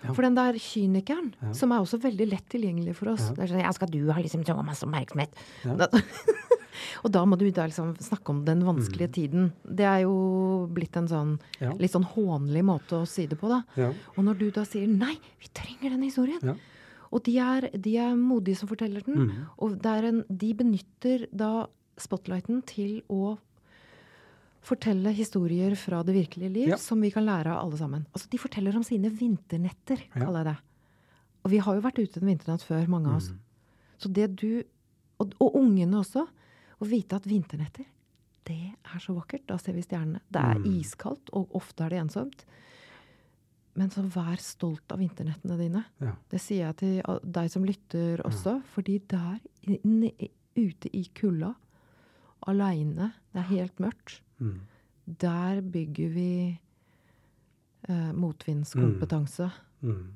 Ja. 0.04 0.14
For 0.14 0.24
den 0.24 0.36
der 0.36 0.54
kynikeren, 0.60 1.34
Ja. 1.42 1.52
som 1.54 1.72
er 1.72 1.80
også 1.84 1.98
veldig 2.00 2.28
lett 2.30 2.46
tilgjengelig 2.52 2.94
for 2.96 3.10
oss 3.12 3.26
Ja. 3.30 3.34
Det 3.36 3.44
er 3.44 3.48
sånn, 3.54 3.64
ja, 3.64 3.72
skal 3.76 3.88
du 3.92 4.12
ha 4.12 4.20
liksom 4.22 4.46
så 4.48 4.56
masse 4.64 4.86
oppmerksomhet? 4.88 5.34
Og 7.04 7.12
da 7.12 7.24
må 7.26 7.38
du 7.38 7.50
da 7.52 7.66
liksom 7.68 7.96
snakke 7.98 8.30
om 8.30 8.44
den 8.46 8.62
vanskelige 8.64 9.12
tiden. 9.12 9.52
Det 9.66 9.86
er 9.86 10.02
jo 10.04 10.68
blitt 10.72 10.96
en 10.98 11.08
sånn 11.08 11.32
Mm. 11.40 11.62
Ja. 11.62 11.72
litt 11.80 11.92
sånn 11.92 12.06
hånlig 12.06 12.64
måte 12.64 13.02
å 13.02 13.08
si 13.08 13.26
det 13.28 13.38
på, 13.40 13.50
da. 13.50 13.64
Ja. 13.76 13.94
Og 14.18 14.24
når 14.24 14.38
du 14.40 14.52
da 14.52 14.64
sier 14.66 14.88
nei, 14.88 15.16
vi 15.40 15.48
trenger 15.54 15.90
den 15.96 16.04
historien. 16.04 16.40
Ja. 16.44 16.56
Og 17.12 17.24
de 17.24 17.38
er, 17.40 17.70
de 17.74 17.98
er 17.98 18.16
modige 18.16 18.56
som 18.58 18.68
forteller 18.70 19.02
den. 19.04 19.16
mm. 19.16 19.46
Og 19.60 19.84
er 19.86 20.04
en, 20.06 20.24
de 20.30 20.54
benytter 20.54 21.28
da 21.34 21.68
spotlighten 21.98 22.62
til 22.66 23.02
å 23.10 23.38
fortelle 24.62 25.12
historier 25.16 25.74
fra 25.80 26.02
det 26.04 26.14
virkelige 26.16 26.52
liv 26.54 26.74
som 26.78 27.00
vi 27.02 27.10
kan 27.12 27.26
lære 27.26 27.48
av 27.54 27.64
alle 27.66 27.78
sammen. 27.80 28.06
Altså 28.14 28.30
De 28.30 28.38
forteller 28.38 28.76
om 28.76 28.84
sine 28.84 29.10
vinternetter, 29.10 30.04
kaller 30.14 30.44
jeg 30.44 30.50
det. 30.54 30.58
Og 31.46 31.52
vi 31.54 31.58
har 31.64 31.76
jo 31.78 31.82
vært 31.86 32.02
ute 32.04 32.20
en 32.22 32.28
vinternatt 32.28 32.62
før, 32.68 32.88
mange 32.88 33.08
av 33.08 33.14
Mm. 33.14 33.18
oss. 33.18 33.32
Så 33.98 34.12
det 34.14 34.36
du 34.36 34.64
og, 35.20 35.34
og 35.40 35.56
ungene 35.56 35.98
også. 36.00 36.28
Å 36.82 36.88
vite 36.88 37.16
at 37.16 37.26
vinternetter, 37.28 37.86
det 38.46 38.74
er 38.96 39.00
så 39.04 39.14
vakkert. 39.14 39.46
Da 39.48 39.58
ser 39.58 39.74
vi 39.74 39.82
stjernene. 39.84 40.22
Det 40.32 40.42
er 40.42 40.56
Mm. 40.60 40.80
iskaldt, 40.80 41.30
og 41.34 41.50
ofte 41.54 41.82
er 41.86 41.90
det 41.90 42.00
ensomt. 42.00 42.46
Men 43.76 43.90
så 43.90 44.02
vær 44.10 44.38
stolt 44.40 44.92
av 44.92 45.00
vinternettene 45.00 45.58
dine. 45.58 45.86
Ja. 46.02 46.14
Det 46.30 46.40
sier 46.42 46.68
jeg 46.68 46.78
til 46.78 47.02
deg 47.32 47.50
som 47.52 47.64
lytter 47.64 48.18
også, 48.26 48.64
fordi 48.74 49.00
der 49.08 49.40
inne, 49.68 50.12
ute 50.56 50.90
i 50.94 51.04
kulda, 51.14 51.56
aleine, 52.48 53.14
det 53.34 53.40
er 53.44 53.50
helt 53.56 53.76
mørkt, 53.80 54.22
Mm. 54.40 54.60
der 55.20 55.62
bygger 55.62 56.14
vi 56.14 56.60
eh, 57.88 58.12
motvindskompetanse. 58.14 59.52
Mm. 59.84 60.14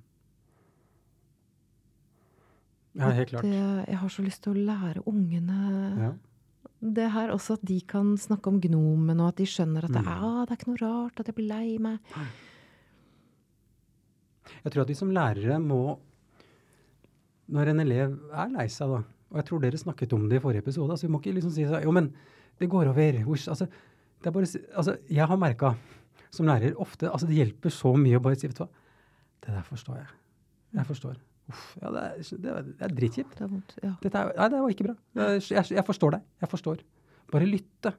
Ja, 2.95 3.09
helt 3.09 3.29
klart. 3.29 3.41
Det, 3.43 3.87
jeg 3.87 3.97
har 3.97 4.09
så 4.09 4.23
lyst 4.25 4.43
til 4.43 4.53
å 4.53 4.65
lære 4.67 5.03
ungene 5.09 5.97
Ja. 5.97 6.11
Det 6.83 7.05
her 7.13 7.31
også, 7.31 7.53
at 7.57 7.61
de 7.69 7.77
kan 7.87 8.17
snakke 8.19 8.47
om 8.51 8.57
gnomen, 8.59 9.19
og 9.23 9.29
at 9.31 9.37
de 9.39 9.45
skjønner 9.47 9.85
at 9.87 9.93
det, 9.95 10.01
Mm. 10.03 10.07
ah, 10.11 10.45
det 10.45 10.51
er 10.51 10.57
ikke 10.59 10.71
noe 10.73 10.81
rart 10.81 11.19
at 11.21 11.27
jeg 11.29 11.35
blir 11.37 11.47
lei 11.47 11.77
meg. 11.79 11.99
Jeg 14.63 14.71
tror 14.73 14.81
at 14.83 14.89
vi 14.91 14.97
som 14.97 15.11
lærere 15.13 15.59
må 15.63 15.99
Når 17.53 17.69
en 17.73 17.79
elev 17.83 18.13
er 18.33 18.51
lei 18.53 18.67
seg, 18.71 18.87
da 18.91 19.01
Og 19.31 19.39
jeg 19.39 19.45
tror 19.49 19.59
dere 19.63 19.79
snakket 19.79 20.13
om 20.13 20.27
det 20.29 20.37
i 20.37 20.43
forrige 20.43 20.63
episode. 20.63 20.91
altså 20.91 21.07
Vi 21.07 21.11
må 21.11 21.19
ikke 21.21 21.33
liksom 21.37 21.51
si 21.51 21.65
sånn 21.67 21.83
Jo, 21.83 21.91
men 21.91 22.11
det 22.59 22.69
går 22.69 22.87
over. 22.91 23.17
Hvor, 23.25 23.35
altså, 23.49 23.65
det 24.21 24.27
er 24.27 24.31
bare, 24.31 24.47
altså, 24.77 24.97
jeg 25.09 25.27
har 25.27 25.37
merka 25.37 25.75
som 26.31 26.45
lærer 26.45 26.75
ofte 26.81 27.09
altså 27.11 27.27
Det 27.27 27.35
hjelper 27.35 27.69
så 27.73 27.95
mye 27.97 28.17
å 28.17 28.21
bare 28.23 28.35
si 28.39 28.47
Vet 28.47 28.57
du 28.57 28.63
hva, 28.63 28.69
det 29.43 29.53
der 29.55 29.63
forstår 29.67 29.97
jeg. 29.97 30.07
Jeg 30.73 30.85
forstår. 30.87 31.15
Uff, 31.51 31.63
ja, 31.81 31.91
det 31.91 32.01
er, 32.03 32.19
det 32.39 32.51
er, 32.51 32.67
det 32.67 32.87
er 32.87 32.97
dritkjipt. 32.97 33.39
Det. 33.39 33.61
Ja. 33.83 33.93
Nei, 33.99 34.49
det 34.53 34.61
var 34.63 34.73
ikke 34.73 34.87
bra. 34.87 34.97
Jeg, 35.19 35.41
jeg, 35.51 35.85
forstår 35.87 36.17
deg. 36.17 36.27
Jeg 36.43 36.51
forstår. 36.53 36.83
Bare 37.33 37.49
lytte. 37.49 37.93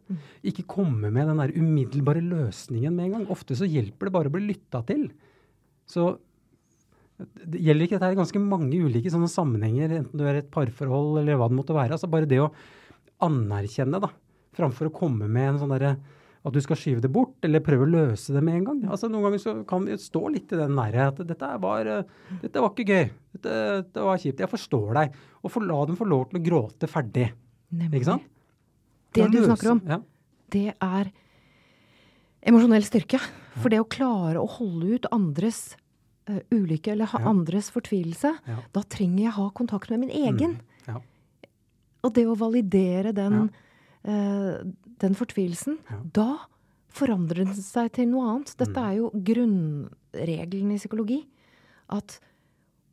Ikke 0.47 0.67
komme 0.77 1.11
med 1.13 1.29
den 1.29 1.43
der 1.43 1.53
umiddelbare 1.57 2.23
løsningen 2.25 2.95
med 2.95 3.09
en 3.09 3.17
gang. 3.19 3.27
Ofte 3.35 3.57
så 3.59 3.69
hjelper 3.69 4.09
det 4.09 4.15
bare 4.17 4.33
å 4.33 4.35
bli 4.35 4.47
lytta 4.49 4.81
til. 4.89 5.09
Så 5.91 6.15
det 7.19 7.61
gjelder 7.63 7.87
ikke 7.87 7.99
dette 7.99 8.09
her 8.09 8.17
i 8.17 8.19
ganske 8.19 8.43
mange 8.43 8.79
ulike 8.83 9.13
sånne 9.13 9.31
sammenhenger, 9.31 9.93
enten 10.01 10.19
du 10.19 10.25
er 10.27 10.41
i 10.41 10.43
et 10.43 10.51
parforhold 10.55 11.21
eller 11.21 11.39
hva 11.39 11.47
det 11.51 11.59
måtte 11.61 11.77
være. 11.77 11.95
Altså 11.95 12.11
bare 12.11 12.29
det 12.31 12.41
å 12.43 12.51
anerkjenne, 13.23 14.01
da, 14.03 14.11
framfor 14.57 14.91
å 14.91 14.95
komme 14.95 15.29
med 15.31 15.53
en 15.53 15.61
sånn 15.63 15.75
derre 15.75 15.95
at 16.45 16.53
du 16.53 16.61
skal 16.61 16.77
skyve 16.77 17.01
det 17.01 17.09
bort, 17.13 17.39
eller 17.47 17.63
prøve 17.65 17.87
å 17.87 17.89
løse 17.89 18.35
det 18.35 18.43
med 18.45 18.59
en 18.59 18.65
gang. 18.69 18.81
Altså 18.93 19.09
Noen 19.09 19.25
ganger 19.29 19.41
så 19.41 19.55
kan 19.69 19.87
vi 19.89 19.97
stå 19.97 20.21
litt 20.35 20.53
i 20.53 20.59
den 20.61 20.77
derre 20.77 21.07
at 21.09 21.23
dette 21.25 21.49
var, 21.63 21.89
dette 22.43 22.61
var 22.61 22.75
ikke 22.75 22.85
gøy. 22.85 23.07
Dette, 23.33 23.55
dette, 23.81 24.03
var 24.05 24.21
kjipt. 24.21 24.43
Jeg 24.45 24.53
forstår 24.53 24.91
deg. 24.99 25.15
Og 25.41 25.55
for, 25.55 25.65
la 25.65 25.79
dem 25.89 25.97
få 25.97 26.05
lov 26.09 26.27
til 26.29 26.41
å 26.41 26.45
gråte 26.45 26.91
ferdig. 26.91 27.31
Nemlig. 27.73 28.03
Ikke 28.03 28.11
sant? 28.11 28.27
Det 29.15 29.31
du 29.33 29.41
snakker 29.47 29.71
om, 29.73 29.81
Ja. 29.89 30.01
det 30.53 30.75
er 30.83 31.11
emosjonell 32.45 32.85
styrke. 32.85 33.21
For 33.63 33.71
det 33.73 33.81
å 33.81 33.89
klare 33.89 34.43
å 34.43 34.49
holde 34.51 34.99
ut 34.99 35.09
andres 35.15 35.77
uh, 36.29 36.41
ulykke 36.53 36.93
eller 36.93 37.07
ha 37.13 37.21
Ja. 37.21 37.29
andres 37.31 37.71
fortvilelse, 37.71 38.35
Ja. 38.47 38.57
da 38.73 38.83
trenger 38.83 39.23
jeg 39.25 39.33
ha 39.33 39.51
kontakt 39.51 39.91
med 39.91 40.01
min 40.01 40.11
egen. 40.11 40.59
Mm. 40.59 40.89
Ja. 40.89 41.01
Og 42.05 42.13
det 42.13 42.27
å 42.27 42.37
validere 42.37 43.15
den, 43.15 43.51
eh, 44.05 44.61
den 45.01 45.15
fortvilelsen, 45.15 45.79
Ja. 45.91 46.01
da 46.13 46.39
forandrer 46.95 47.45
den 47.45 47.55
seg 47.55 47.93
til 47.93 48.07
noe 48.09 48.29
annet. 48.37 48.57
Dette 48.57 48.77
Mm. 48.77 48.85
er 48.85 48.97
jo 48.97 49.11
grunnregelen 49.11 50.73
i 50.73 50.79
psykologi. 50.79 51.27
At 51.91 52.21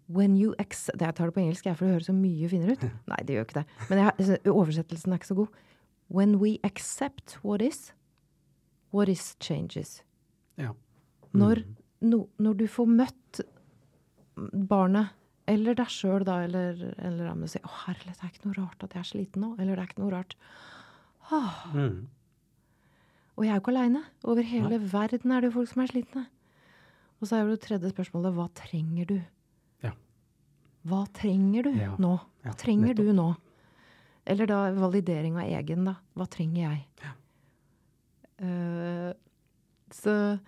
when 0.09 0.35
you 0.37 0.53
accept 0.59 0.99
Jeg 0.99 1.15
tar 1.15 1.25
det 1.27 1.33
på 1.35 1.39
engelsk, 1.41 1.63
jeg, 1.65 1.77
for 1.77 1.85
det 1.85 1.93
høres 1.95 2.07
så 2.09 2.13
mye 2.13 2.49
finere 2.49 2.71
ut. 2.73 2.81
Nei, 3.07 3.17
det 3.23 3.35
gjør 3.35 3.45
ikke 3.45 3.59
det. 3.61 3.65
Men 3.89 3.97
jeg, 3.99 4.39
oversettelsen 4.45 5.13
er 5.13 5.17
ikke 5.19 5.31
så 5.31 5.35
god. 5.35 5.47
When 6.09 6.39
we 6.39 6.57
accept 6.63 7.37
what 7.43 7.61
is, 7.61 7.93
what 8.91 9.07
is 9.09 9.35
changes. 9.39 10.01
ja. 10.57 10.73
Når, 11.33 11.63
no, 12.01 12.25
når 12.39 12.57
du 12.57 12.65
får 12.67 12.87
møtt 12.87 13.39
barnet, 14.67 15.09
eller 15.47 15.73
deg 15.75 15.87
sjøl, 15.87 16.23
da, 16.25 16.41
eller, 16.43 16.93
eller 16.99 17.29
om 17.31 17.41
du 17.41 17.47
sier 17.47 17.61
'Å, 17.63 17.71
herlighet, 17.87 18.19
det 18.19 18.23
er 18.23 18.31
ikke 18.33 18.45
noe 18.45 18.65
rart 18.65 18.83
at 18.83 18.93
jeg 18.93 18.99
er 18.99 19.09
sliten 19.09 19.41
nå', 19.41 19.55
eller 19.59 19.75
'det 19.75 19.79
er 19.83 19.87
ikke 19.87 19.99
noe 20.03 20.11
rart'. 20.11 20.35
Ah, 21.31 21.71
Mm. 21.73 22.07
og 23.37 23.45
jeg 23.45 23.51
er 23.51 23.55
jo 23.55 23.61
ikke 23.61 23.71
aleine. 23.71 24.03
Over 24.25 24.41
hele 24.43 24.79
verden 24.91 25.31
er 25.31 25.41
det 25.41 25.51
jo 25.51 25.59
folk 25.59 25.69
som 25.71 25.81
er 25.83 25.87
slitne. 25.87 26.25
Og 27.21 27.27
så 27.27 27.35
er 27.37 27.45
jo 27.45 27.55
det 27.55 27.61
tredje 27.61 27.91
spørsmålet 27.93 28.33
hva 28.35 28.47
trenger 28.57 29.05
du? 29.07 29.21
Ja. 29.83 29.91
Hva 30.85 31.05
trenger 31.13 31.63
du 31.63 31.71
Ja. 31.77 31.95
nå? 31.97 32.19
Hva 32.43 32.55
trenger 32.57 32.87
ja, 32.87 32.93
du 33.03 33.13
nå? 33.13 33.29
Eller 34.27 34.45
da 34.45 34.71
validering 34.73 35.37
av 35.37 35.47
egen, 35.47 35.85
da. 35.85 35.95
Hva 36.15 36.27
trenger 36.29 36.69
jeg? 36.69 36.85
Eh, 38.39 39.13
så 39.91 40.39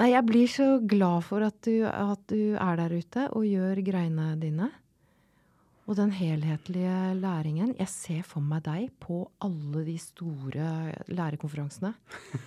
Nei, 0.00 0.08
jeg 0.10 0.26
blir 0.26 0.48
så 0.50 0.66
glad 0.88 1.22
for 1.22 1.44
at 1.46 1.60
du, 1.62 1.84
at 1.86 2.26
du 2.26 2.56
er 2.58 2.76
der 2.76 2.88
ute 2.90 3.28
og 3.36 3.44
gjør 3.46 3.78
greiene 3.86 4.32
dine. 4.40 4.70
Og 5.90 5.96
den 5.98 6.12
helhetlige 6.14 6.92
læringen. 7.18 7.72
Jeg 7.74 7.88
ser 7.90 8.20
for 8.22 8.40
meg 8.40 8.62
deg 8.62 8.84
på 9.02 9.16
alle 9.42 9.82
de 9.84 9.96
store 9.98 10.92
lærekonferansene. 11.10 11.90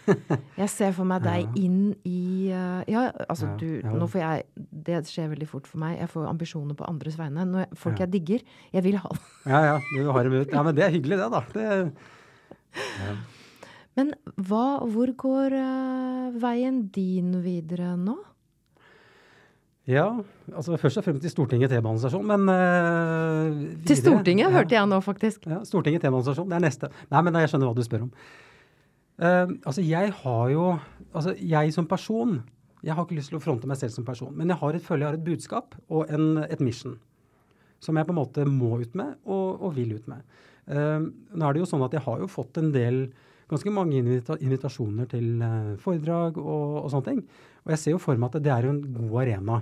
Jeg 0.62 0.70
ser 0.72 0.94
for 0.96 1.04
meg 1.10 1.26
deg 1.26 1.44
Ja. 1.44 1.52
inn 1.60 1.82
i 2.08 2.48
eh, 2.48 2.84
Ja, 2.88 3.02
altså 3.28 3.50
Ja, 3.52 3.58
du 3.60 3.68
ja. 3.84 3.92
Nå 3.92 4.08
får 4.08 4.22
jeg 4.24 4.46
Det 4.88 5.02
skjer 5.12 5.28
veldig 5.34 5.50
fort 5.52 5.68
for 5.68 5.84
meg. 5.84 5.98
Jeg 6.00 6.10
får 6.14 6.30
ambisjoner 6.32 6.78
på 6.80 6.88
andres 6.88 7.18
vegne. 7.20 7.44
Når 7.52 7.66
jeg, 7.66 7.78
folk 7.84 8.00
jeg 8.00 8.14
digger. 8.16 8.46
Jeg 8.74 8.84
vil 8.88 8.98
ha 9.04 9.12
ja, 9.52 9.60
ja. 9.74 9.76
Du 9.92 10.12
har 10.16 10.24
dem 10.24 10.38
ut. 10.40 10.54
Ja, 10.56 10.64
men 10.64 10.76
det 10.80 10.86
er 10.88 10.96
hyggelig, 10.96 11.20
det, 11.20 11.28
da. 11.36 11.42
Det. 11.52 13.18
Men 13.96 14.14
hva, 14.48 14.64
hvor 14.92 15.12
går 15.16 15.54
uh, 15.60 16.40
veien 16.42 16.86
din 16.96 17.36
videre 17.44 17.94
nå? 18.00 18.16
Ja, 19.86 20.08
altså 20.50 20.80
først 20.82 20.98
og 20.98 21.06
fremst 21.06 21.22
til 21.22 21.30
Stortinget 21.30 21.70
T-banestasjon, 21.70 22.26
men 22.26 22.50
uh, 22.50 23.84
Til 23.86 24.00
Stortinget, 24.00 24.50
hørte 24.54 24.74
jeg 24.74 24.90
nå, 24.90 24.98
faktisk. 25.06 25.46
Ja, 25.46 25.60
Stortinget 25.68 26.02
T-banestasjon, 26.02 26.48
det 26.50 26.58
er 26.58 26.64
neste. 26.64 26.90
Nei, 27.14 27.22
men 27.22 27.38
jeg 27.38 27.52
skjønner 27.52 27.70
hva 27.70 27.78
du 27.78 27.86
spør 27.86 28.08
om. 28.08 28.14
Uh, 29.22 29.54
altså, 29.62 29.84
jeg 29.86 30.14
har 30.24 30.50
jo 30.52 30.64
Altså, 31.16 31.32
jeg 31.40 31.72
som 31.72 31.86
person 31.88 32.42
Jeg 32.84 32.98
har 32.98 33.06
ikke 33.06 33.16
lyst 33.16 33.32
til 33.32 33.38
å 33.38 33.44
fronte 33.44 33.70
meg 33.70 33.78
selv 33.80 33.94
som 33.94 34.04
person, 34.04 34.34
men 34.36 34.50
jeg 34.52 34.60
har 34.60 34.76
et, 34.76 34.84
føler 34.84 35.06
jeg 35.06 35.08
har 35.08 35.20
et 35.20 35.24
budskap 35.30 35.78
og 35.88 36.12
en, 36.12 36.42
et 36.44 36.60
mission 36.60 36.98
som 37.80 37.96
jeg 37.98 38.08
på 38.08 38.14
en 38.16 38.18
måte 38.18 38.44
må 38.50 38.80
ut 38.82 38.94
med, 38.98 39.14
og, 39.30 39.62
og 39.62 39.76
vil 39.76 39.92
ut 39.94 40.06
med. 40.10 40.26
Uh, 40.66 41.06
nå 41.38 41.46
er 41.46 41.54
det 41.54 41.62
jo 41.62 41.70
sånn 41.70 41.86
at 41.86 41.94
jeg 41.94 42.02
har 42.08 42.22
jo 42.24 42.30
fått 42.32 42.58
en 42.58 42.72
del 42.74 43.04
ganske 43.52 43.70
mange 43.70 44.00
invita 44.00 44.40
invitasjoner 44.42 45.06
til 45.12 45.44
foredrag 45.84 46.40
og, 46.42 46.80
og 46.82 46.90
sånne 46.90 47.10
ting. 47.12 47.20
Og 47.66 47.74
jeg 47.76 47.82
ser 47.82 47.94
jo 47.94 48.02
for 48.02 48.18
meg 48.18 48.34
at 48.34 48.46
det 48.46 48.54
er 48.54 48.70
en 48.72 48.82
god 48.96 49.20
arena. 49.22 49.60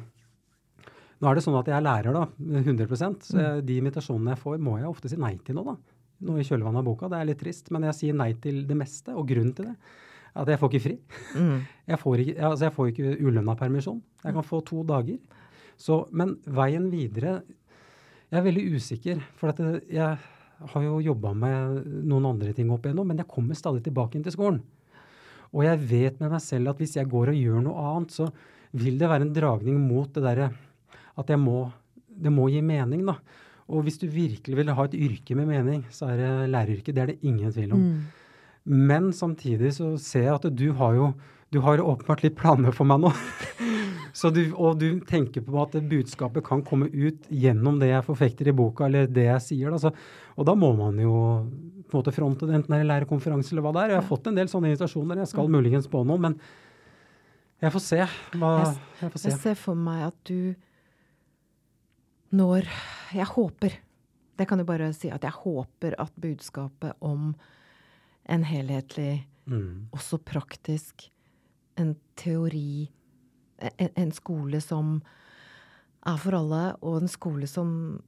Nå 1.23 1.29
er 1.29 1.39
det 1.39 1.43
sånn 1.45 1.55
at 1.55 1.69
jeg 1.71 1.77
er 1.77 1.85
lærer, 1.85 2.15
da, 2.15 2.25
100 2.59 2.87
så 3.23 3.43
de 3.63 3.75
invitasjonene 3.79 4.33
jeg 4.33 4.41
får, 4.41 4.57
må 4.59 4.75
jeg 4.81 4.89
ofte 4.89 5.11
si 5.11 5.19
nei 5.19 5.37
til 5.45 5.55
nå, 5.55 5.63
da. 5.69 5.77
Nå 6.27 6.35
i 6.39 6.43
kjølvannet 6.47 6.81
av 6.81 6.87
boka. 6.87 7.07
Det 7.11 7.19
er 7.19 7.29
litt 7.29 7.39
trist, 7.39 7.71
men 7.71 7.87
jeg 7.87 7.95
sier 7.97 8.17
nei 8.17 8.33
til 8.43 8.63
det 8.67 8.75
meste. 8.79 9.15
Og 9.15 9.27
grunnen 9.29 9.53
til 9.55 9.69
det 9.69 9.75
er 9.75 10.01
at 10.43 10.49
jeg 10.49 10.59
får 10.59 10.71
ikke 10.71 10.83
fri. 10.83 10.93
Mm. 11.37 11.57
Jeg 11.93 11.99
får 12.01 12.21
ikke, 12.23 12.35
altså 12.47 12.65
jeg 12.65 12.73
får 12.73 12.87
ikke 12.89 13.09
ulønna 13.21 13.53
permisjon. 13.59 13.99
Jeg 14.23 14.33
kan 14.33 14.45
få 14.47 14.61
to 14.65 14.83
dager. 14.87 15.19
Så, 15.77 15.99
men 16.15 16.37
veien 16.45 16.87
videre 16.89 17.41
Jeg 18.31 18.39
er 18.39 18.45
veldig 18.47 18.63
usikker. 18.73 19.19
For 19.37 19.51
at 19.51 19.59
det, 19.61 19.83
jeg 19.93 20.17
har 20.73 20.85
jo 20.85 21.01
jobba 21.03 21.33
med 21.37 21.83
noen 22.07 22.31
andre 22.31 22.53
ting 22.55 22.71
opp 22.73 22.87
igjennom, 22.87 23.11
men 23.11 23.19
jeg 23.21 23.29
kommer 23.29 23.57
stadig 23.57 23.83
tilbake 23.85 24.17
inn 24.17 24.25
til 24.25 24.33
skolen. 24.33 24.61
Og 25.53 25.67
jeg 25.67 25.81
vet 25.85 26.21
med 26.23 26.33
meg 26.33 26.41
selv 26.41 26.71
at 26.71 26.81
hvis 26.81 26.95
jeg 26.97 27.11
går 27.11 27.29
og 27.33 27.37
gjør 27.37 27.65
noe 27.67 27.87
annet, 27.91 28.15
så 28.15 28.31
vil 28.73 28.97
det 28.97 29.11
være 29.11 29.27
en 29.27 29.35
dragning 29.35 29.77
mot 29.83 30.09
det 30.15 30.23
derre 30.25 30.49
at 31.17 31.29
jeg 31.29 31.41
må 31.41 31.71
Det 32.13 32.29
må 32.29 32.45
gi 32.45 32.59
mening, 32.61 33.07
da. 33.07 33.15
Og 33.73 33.87
hvis 33.87 33.97
du 33.97 34.05
virkelig 34.05 34.53
vil 34.53 34.69
ha 34.69 34.83
et 34.85 34.93
yrke 34.93 35.33
med 35.33 35.47
mening, 35.49 35.79
så 35.89 36.11
er 36.11 36.19
det 36.19 36.49
læreryrket. 36.53 36.93
Det 36.93 37.01
er 37.01 37.09
det 37.09 37.23
ingen 37.25 37.51
tvil 37.51 37.71
om. 37.73 37.79
Mm. 37.79 38.03
Men 38.85 39.07
samtidig 39.11 39.71
så 39.73 39.95
ser 39.97 40.27
jeg 40.27 40.35
at 40.35 40.45
du 40.53 40.67
har 40.77 40.93
jo 40.93 41.07
du 41.53 41.59
har 41.61 41.81
åpenbart 41.81 42.23
litt 42.23 42.37
planer 42.37 42.73
for 42.73 42.89
meg 42.89 43.03
nå. 43.03 43.11
så 44.19 44.31
du, 44.33 44.41
og 44.57 44.79
du 44.81 44.99
tenker 45.05 45.43
på 45.45 45.53
at 45.61 45.75
budskapet 45.85 46.45
kan 46.45 46.63
komme 46.65 46.87
ut 46.89 47.27
gjennom 47.29 47.77
det 47.81 47.91
jeg 47.91 48.05
forfekter 48.07 48.49
i 48.49 48.55
boka, 48.57 48.87
eller 48.87 49.05
det 49.05 49.27
jeg 49.27 49.43
sier. 49.47 49.69
Da. 49.73 49.77
Så, 49.83 49.91
og 50.33 50.47
da 50.49 50.55
må 50.57 50.71
man 50.79 50.97
jo 51.01 51.13
på 51.85 51.93
en 51.93 52.01
måte 52.01 52.15
fronte 52.15 52.49
det, 52.49 52.57
enten 52.57 52.73
det 52.73 52.79
er 52.81 52.89
lærerkonferanse 52.89 53.53
eller 53.53 53.67
hva 53.67 53.75
det 53.75 53.83
er. 53.83 53.93
Jeg 53.93 54.01
har 54.01 54.09
fått 54.09 54.31
en 54.31 54.39
del 54.39 54.49
sånne 54.49 54.71
invitasjoner. 54.71 55.21
Jeg 55.21 55.29
skal 55.29 55.53
muligens 55.53 55.89
på 55.91 56.01
noen, 56.09 56.25
men 56.25 56.39
jeg 57.61 57.75
får 57.75 57.85
se. 57.85 58.01
Hva, 58.33 58.53
jeg 59.03 59.13
får 59.13 59.21
se. 59.21 59.29
Jeg 59.29 59.41
ser 59.45 59.59
for 59.59 59.77
meg 59.77 60.07
at 60.09 60.17
du 60.25 60.55
når 62.33 62.67
Jeg 63.13 63.29
håper 63.29 63.75
Det 64.37 64.47
kan 64.49 64.57
du 64.57 64.65
bare 64.65 64.89
si 64.97 65.11
at 65.13 65.21
jeg 65.21 65.35
håper 65.43 65.93
at 66.01 66.15
budskapet 66.17 66.97
om 67.01 67.35
en 68.29 68.43
helhetlig, 68.43 69.25
Mm. 69.45 69.89
også 69.91 70.17
praktisk, 70.23 71.09
en 71.75 71.97
teori 72.15 72.89
en, 73.77 73.89
en 73.95 74.11
skole 74.15 74.61
som 74.63 75.01
er 76.07 76.17
for 76.17 76.37
alle, 76.37 76.63
og 76.81 77.01
en 77.01 77.11
skole 77.11 77.47
som 77.47 78.01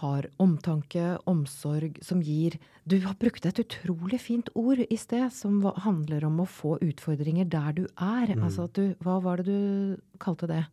har 0.00 0.28
omtanke, 0.38 1.18
omsorg, 1.30 1.98
som 2.02 2.20
gir 2.22 2.58
Du 2.86 2.98
har 3.02 3.14
brukt 3.18 3.46
et 3.46 3.58
utrolig 3.58 4.20
fint 4.22 4.48
ord 4.54 4.78
i 4.78 4.96
sted, 4.98 5.30
som 5.34 5.62
handler 5.62 6.24
om 6.26 6.40
å 6.42 6.48
få 6.48 6.76
utfordringer 6.82 7.48
der 7.50 7.72
du 7.72 7.82
er. 7.96 8.30
Mm. 8.34 8.44
Altså 8.46 8.66
at 8.68 8.74
du 8.78 8.94
Hva 9.02 9.20
var 9.22 9.42
det 9.42 9.46
du 9.46 9.96
kalte 10.18 10.46
det? 10.50 10.64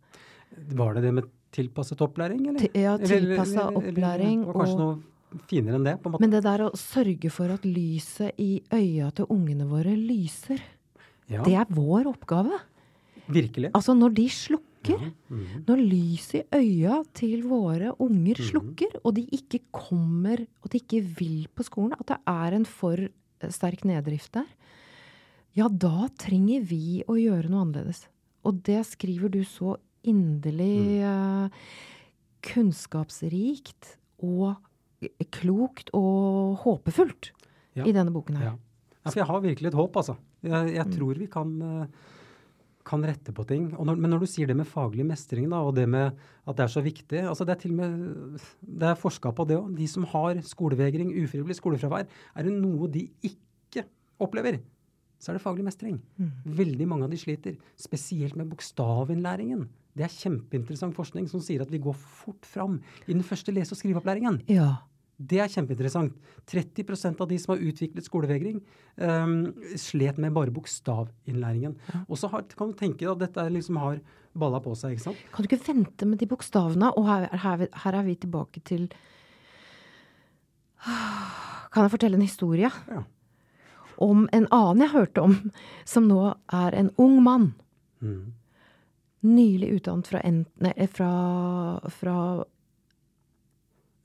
Var 0.74 0.94
det 0.96 1.04
det 1.04 1.14
med 1.14 1.30
tilpasset 1.58 2.02
opplæring, 2.06 2.46
eller? 2.52 2.70
Ja, 2.78 2.96
tilpassa 3.02 3.68
opplæring 3.74 4.46
var 4.46 4.54
kanskje 4.62 4.78
og- 4.78 4.80
noe 4.80 5.42
finere 5.50 5.76
enn 5.80 5.84
det, 5.90 5.96
på 6.02 6.08
en 6.08 6.14
måte. 6.16 6.22
Men 6.24 6.30
det 6.38 6.44
der 6.46 6.64
å 6.68 6.72
sørge 6.78 7.32
for 7.34 7.52
at 7.52 7.66
lyset 7.68 8.32
i 8.40 8.62
øya 8.72 9.10
til 9.18 9.26
ungene 9.34 9.68
våre 9.68 9.96
lyser, 9.98 10.62
ja, 11.28 11.44
det 11.44 11.54
er 11.54 11.66
vår 11.70 12.06
oppgave. 12.14 12.60
virkelig. 13.28 13.72
Altså 13.76 13.92
når 13.94 14.14
de 14.16 14.28
slukker, 14.32 15.12
Mhm. 15.30 15.66
når 15.68 15.82
lyset 15.84 16.46
i 16.54 16.56
øya 16.56 17.04
til 17.14 17.42
våre 17.44 17.92
unger 18.00 18.36
Mhm. 18.40 18.48
slukker, 18.48 19.00
og 19.04 19.16
de 19.16 19.26
ikke 19.28 19.60
kommer, 19.74 20.48
og 20.64 20.70
de 20.72 20.80
ikke 20.80 21.02
vil 21.18 21.48
på 21.54 21.62
skolen, 21.66 21.92
at 22.00 22.06
det 22.08 22.18
er 22.26 22.54
en 22.56 22.64
for 22.64 22.94
eh, 23.42 23.50
sterk 23.50 23.82
neddrift 23.84 24.32
der, 24.32 24.46
ja, 25.56 25.68
da 25.68 26.08
trenger 26.18 26.64
vi 26.64 27.04
å 27.06 27.16
gjøre 27.20 27.50
noe 27.50 27.66
annerledes. 27.66 28.08
Og 28.46 28.64
det 28.64 28.86
skriver 28.86 29.30
du 29.30 29.42
så 29.44 29.76
inderlig 30.08 31.02
eh, 31.04 31.50
kunnskapsrikt 32.48 33.96
og 34.24 34.56
klokt 35.34 35.92
og 35.98 36.58
håpefullt 36.64 37.32
Ja. 37.78 37.86
i 37.86 37.92
denne 37.94 38.10
boken 38.14 38.38
her. 38.40 38.46
Ja. 38.46 38.54
ja, 39.06 39.10
for 39.12 39.20
jeg 39.22 39.28
har 39.30 39.42
virkelig 39.44 39.68
et 39.70 39.78
håp, 39.78 39.96
altså. 40.02 40.16
Jeg, 40.44 40.74
jeg 40.76 40.86
Mm. 40.88 40.92
tror 40.98 41.14
vi 41.18 41.28
kan, 41.28 41.62
eh, 41.62 41.86
kan 42.86 43.04
rette 43.04 43.34
på 43.34 43.46
ting. 43.46 43.70
Når, 43.72 43.96
men 44.00 44.10
når 44.10 44.20
du 44.22 44.26
sier 44.26 44.48
det 44.48 44.56
med 44.56 44.66
faglig 44.66 45.06
mestring, 45.06 45.50
da, 45.50 45.58
og 45.62 45.76
det 45.76 45.88
med 45.90 46.14
at 46.48 46.56
det 46.56 46.64
er 46.64 46.68
så 46.72 46.82
viktig 46.82 47.20
altså 47.28 47.46
Det 47.46 47.50
er 47.58 47.60
til 47.62 47.72
og 47.72 47.78
med 47.78 48.40
det 48.64 48.88
er 48.88 48.96
forska 48.96 49.32
på 49.36 49.46
det 49.48 49.58
òg. 49.58 49.76
De 49.76 49.88
som 49.88 50.04
har 50.06 50.36
skolevegring, 50.42 51.12
ufrivillig 51.12 51.56
skolefravær, 51.60 52.08
er 52.36 52.44
det 52.44 52.54
noe 52.54 52.88
de 52.88 53.10
ikke 53.22 53.84
opplever, 54.20 54.60
så 55.18 55.32
er 55.32 55.38
det 55.38 55.44
faglig 55.44 55.66
mestring. 55.66 55.98
Mm. 56.18 56.32
Veldig 56.60 56.88
mange 56.90 57.08
av 57.08 57.14
de 57.14 57.20
sliter, 57.20 57.58
spesielt 57.80 58.38
med 58.38 58.50
bokstavinnlæringen. 58.52 59.66
Det 59.98 60.06
er 60.06 60.14
kjempeinteressant 60.14 60.94
forskning 60.98 61.26
som 61.32 61.42
sier 61.42 61.64
at 61.64 61.72
vi 61.74 61.82
går 61.82 61.96
fort 61.98 62.46
fram 62.46 62.78
i 63.08 63.16
den 63.16 63.26
første 63.26 63.54
lese- 63.54 63.74
og 63.74 63.82
skriveopplæringen. 63.82 64.44
Ja. 64.52 64.76
Det 65.18 65.40
er 65.42 65.50
kjempeinteressant. 65.50 66.14
30% 66.46 67.22
av 67.24 67.30
de 67.32 67.40
som 67.42 67.56
har 67.56 67.64
utviklet 67.66 68.06
skolevegring, 68.06 68.60
um, 69.02 69.56
slet 69.74 70.20
med 70.22 70.36
bare 70.36 70.54
bokstavinnlæringen. 70.54 71.74
Ja. 71.90 72.04
Og 72.06 72.22
så 72.22 72.30
kan 72.30 72.70
du 72.70 72.78
tenke 72.78 73.10
at 73.10 73.24
dette 73.24 73.48
liksom 73.50 73.82
har 73.82 73.98
balla 74.38 74.62
på 74.62 74.76
seg, 74.78 74.94
ikke 74.94 75.08
sant? 75.08 75.26
Kan 75.34 75.44
du 75.44 75.50
ikke 75.50 75.66
vente 75.66 76.06
med 76.06 76.22
de 76.22 76.30
bokstavene? 76.30 76.94
Og 76.94 77.10
her, 77.10 77.30
her, 77.34 77.66
her 77.74 77.98
er 77.98 78.06
vi 78.06 78.16
tilbake 78.22 78.62
til 78.62 78.90
Kan 80.78 81.84
jeg 81.84 81.92
fortelle 81.92 82.16
en 82.20 82.22
historie? 82.22 82.70
Ja. 82.88 83.02
Om 83.98 84.28
en 84.34 84.48
annen 84.54 84.84
jeg 84.86 84.94
hørte 84.94 85.24
om, 85.26 85.38
som 85.86 86.10
nå 86.10 86.22
er 86.54 86.76
en 86.78 86.92
ung 87.02 87.22
mann. 87.26 87.48
Mm. 88.02 88.34
Nylig 89.28 89.72
utdannet 89.80 90.12
fra, 90.12 90.22
nei, 90.24 90.76
fra, 90.94 91.10
fra 91.92 92.18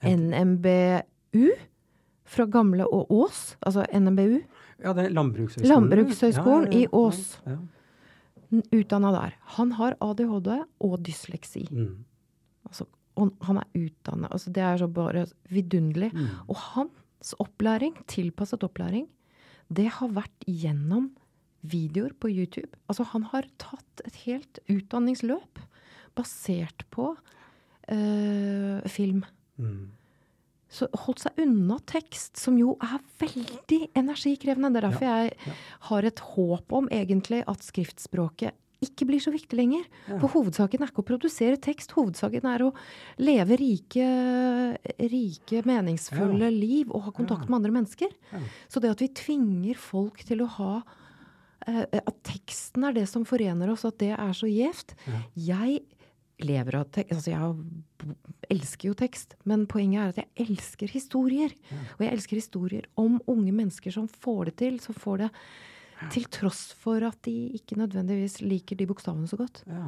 NMBU 0.02 1.52
fra 2.32 2.46
Gamle 2.48 2.86
og 2.88 3.10
Ås, 3.12 3.42
altså 3.60 3.84
NMBU. 3.92 4.40
Ja, 4.82 4.94
det 4.96 5.06
er 5.06 5.14
Landbrukshøgskolen. 5.14 5.72
Landbrukshøgskolen 5.72 6.66
ja, 6.70 6.72
ja, 6.72 6.78
ja, 6.78 6.86
i 6.86 6.88
Ås. 6.92 7.38
Utdanna 8.72 9.12
der. 9.14 9.36
Han 9.56 9.76
har 9.78 9.96
ADHD 10.04 10.50
og 10.84 10.96
dysleksi. 11.06 11.64
Mm. 11.70 12.04
Altså, 12.68 12.86
han 13.16 13.60
er 13.62 13.68
utdanna. 13.78 14.30
Altså, 14.32 14.52
det 14.52 14.64
er 14.64 14.80
så 14.80 14.88
bare 14.92 15.26
vidunderlig. 15.52 16.12
Mm. 16.14 16.28
Og 16.48 16.60
hans 16.72 17.34
opplæring, 17.42 17.96
tilpasset 18.10 18.64
opplæring, 18.66 19.06
det 19.68 19.88
har 19.98 20.14
vært 20.14 20.46
gjennom 20.48 21.10
videoer 21.62 22.14
på 22.18 22.30
YouTube. 22.32 22.70
Altså, 22.90 23.06
han 23.12 23.28
har 23.30 23.46
tatt 23.62 24.02
et 24.06 24.22
helt 24.24 24.58
utdanningsløp 24.72 25.60
basert 26.18 26.84
på 26.92 27.12
øh, 27.92 28.80
film. 28.90 29.22
Mm. 29.56 29.92
Så 30.72 30.88
holdt 31.04 31.22
seg 31.26 31.42
unna 31.44 31.76
tekst, 31.88 32.40
som 32.40 32.56
jo 32.58 32.74
er 32.82 32.98
veldig 33.20 33.80
energikrevende. 33.98 34.72
Det 34.72 34.80
er 34.80 34.88
derfor 34.88 35.06
ja, 35.06 35.16
jeg 35.26 35.56
har 35.88 36.08
et 36.08 36.22
håp 36.32 36.74
om 36.80 36.88
egentlig 36.92 37.42
at 37.50 37.66
skriftspråket 37.66 38.56
ikke 38.82 39.06
blir 39.08 39.22
så 39.22 39.32
viktig 39.34 39.58
lenger. 39.58 39.84
Ja. 40.08 40.18
For 40.18 40.32
hovedsaken 40.32 40.82
er 40.82 40.90
ikke 40.90 41.04
å 41.04 41.10
produsere 41.12 41.60
tekst, 41.62 41.94
hovedsaken 41.96 42.48
er 42.50 42.66
å 42.66 42.72
leve 43.22 43.58
rike, 43.60 44.08
rike 45.12 45.62
meningsfulle 45.68 46.50
liv 46.54 46.90
og 46.90 47.06
ha 47.06 47.14
kontakt 47.14 47.48
med 47.48 47.60
andre 47.60 47.76
mennesker. 47.78 48.12
Så 48.72 48.82
det 48.82 48.92
at 48.92 49.04
vi 49.04 49.12
tvinger 49.22 49.78
folk 49.80 50.22
til 50.26 50.44
å 50.44 50.50
ha 50.58 50.74
uh, 50.82 51.84
At 52.02 52.16
teksten 52.26 52.88
er 52.88 52.96
det 52.96 53.06
som 53.10 53.26
forener 53.28 53.70
oss, 53.72 53.86
at 53.86 54.00
det 54.02 54.12
er 54.16 54.36
så 54.36 54.50
gjevt. 54.50 54.96
Jeg 55.38 55.82
lever 56.42 56.78
av 56.80 56.88
tekst. 56.90 57.12
Altså, 57.14 57.30
jeg 57.30 58.16
elsker 58.52 58.90
jo 58.90 58.96
tekst, 58.98 59.36
men 59.48 59.68
poenget 59.70 60.02
er 60.02 60.12
at 60.14 60.22
jeg 60.24 60.48
elsker 60.48 60.90
historier. 60.90 61.54
Ja. 61.70 61.82
Og 61.98 62.06
jeg 62.06 62.16
elsker 62.16 62.40
historier 62.40 62.88
om 62.98 63.20
unge 63.30 63.54
mennesker 63.54 63.94
som 63.94 64.08
får 64.10 64.50
det 64.50 64.56
til. 64.64 64.80
Som 64.82 64.98
får 64.98 65.22
det 65.22 65.30
ja. 65.30 65.44
Til 66.12 66.26
tross 66.32 66.72
for 66.78 67.04
at 67.06 67.18
de 67.26 67.34
ikke 67.58 67.78
nødvendigvis 67.78 68.40
liker 68.42 68.78
de 68.78 68.88
bokstavene 68.90 69.28
så 69.30 69.38
godt. 69.40 69.62
Ja. 69.68 69.86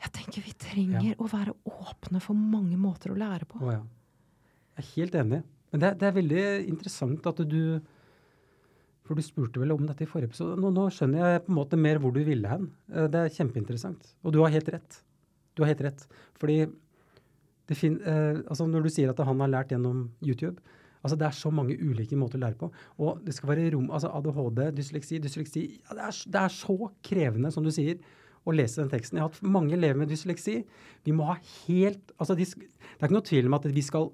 Jeg 0.00 0.12
tenker 0.16 0.44
vi 0.44 0.56
trenger 0.56 1.18
å 1.20 1.28
være 1.28 1.54
åpne 1.68 2.22
for 2.24 2.38
mange 2.38 2.78
måter 2.80 3.12
å 3.12 3.18
lære 3.20 3.48
på. 3.48 3.60
Å, 3.60 3.74
jeg 3.76 4.80
er 4.80 4.92
helt 4.94 5.18
enig. 5.20 5.40
Men 5.70 5.82
det, 5.82 5.90
det, 6.00 6.08
er 6.08 6.16
veldig 6.16 6.44
interessant 6.72 7.26
at 7.30 7.42
du 7.46 7.62
For 9.06 9.18
du 9.18 9.22
spurte 9.22 9.60
vel 9.62 9.74
om 9.74 9.84
dette 9.86 10.06
i 10.06 10.08
forrige 10.08 10.32
episode. 10.32 10.56
Nå, 10.60 10.72
nå 10.74 10.86
skjønner 10.94 11.34
jeg 11.34 11.44
på 11.44 11.52
en 11.52 11.58
måte 11.58 11.78
mer 11.78 12.00
hvor 12.02 12.14
du 12.14 12.22
ville 12.24 12.50
hen. 12.50 12.70
Eh, 12.94 13.08
det 13.10 13.24
er 13.24 13.34
kjempeinteressant. 13.34 14.12
Og 14.24 14.34
du 14.34 14.40
har 14.44 14.54
helt 14.54 14.70
rett. 14.72 15.00
Du 15.54 15.64
har 15.64 15.72
helt 15.72 15.82
rett. 15.88 16.04
Fordi 16.40 16.62
fin, 17.76 17.98
eh, 18.00 18.40
altså 18.46 18.66
når 18.70 18.86
du 18.86 18.92
sier 18.94 19.10
at 19.12 19.20
han 19.26 19.42
har 19.42 19.50
lært 19.50 19.74
gjennom 19.74 20.08
YouTube 20.22 20.56
altså 21.00 21.16
Det 21.16 21.26
er 21.26 21.36
så 21.36 21.50
mange 21.54 21.76
ulike 21.80 22.16
måter 22.18 22.38
å 22.38 22.44
lære 22.44 22.58
på. 22.60 22.70
Og 23.00 23.20
det 23.24 23.34
skal 23.36 23.52
være 23.54 23.70
rom 23.74 23.90
altså 23.90 24.10
ADHD, 24.16 24.62
dysleksi, 24.76 25.20
dysleksi 25.22 25.62
ja, 25.66 25.96
det, 25.96 26.08
er, 26.08 26.16
det, 26.34 26.42
er, 26.42 26.54
så 26.54 26.90
krevende, 27.06 27.52
som 27.54 27.64
du 27.64 27.72
sier, 27.74 28.00
å 28.48 28.54
lese 28.56 28.80
den 28.82 28.90
teksten. 28.92 29.18
Jeg 29.18 29.24
har 29.24 29.32
hatt 29.32 29.52
mange 29.56 29.76
elever 29.76 30.00
med 30.00 30.10
dysleksi. 30.12 30.60
Vi 31.04 31.14
må 31.16 31.28
ha 31.28 31.36
helt 31.66 32.14
altså 32.16 32.36
de, 32.36 32.46
Det 32.48 32.98
er 32.98 33.08
ikke 33.08 33.18
noe 33.18 33.28
tvil 33.28 33.50
om 33.50 33.56
at 33.58 33.68
vi 33.76 33.84
skal 33.84 34.10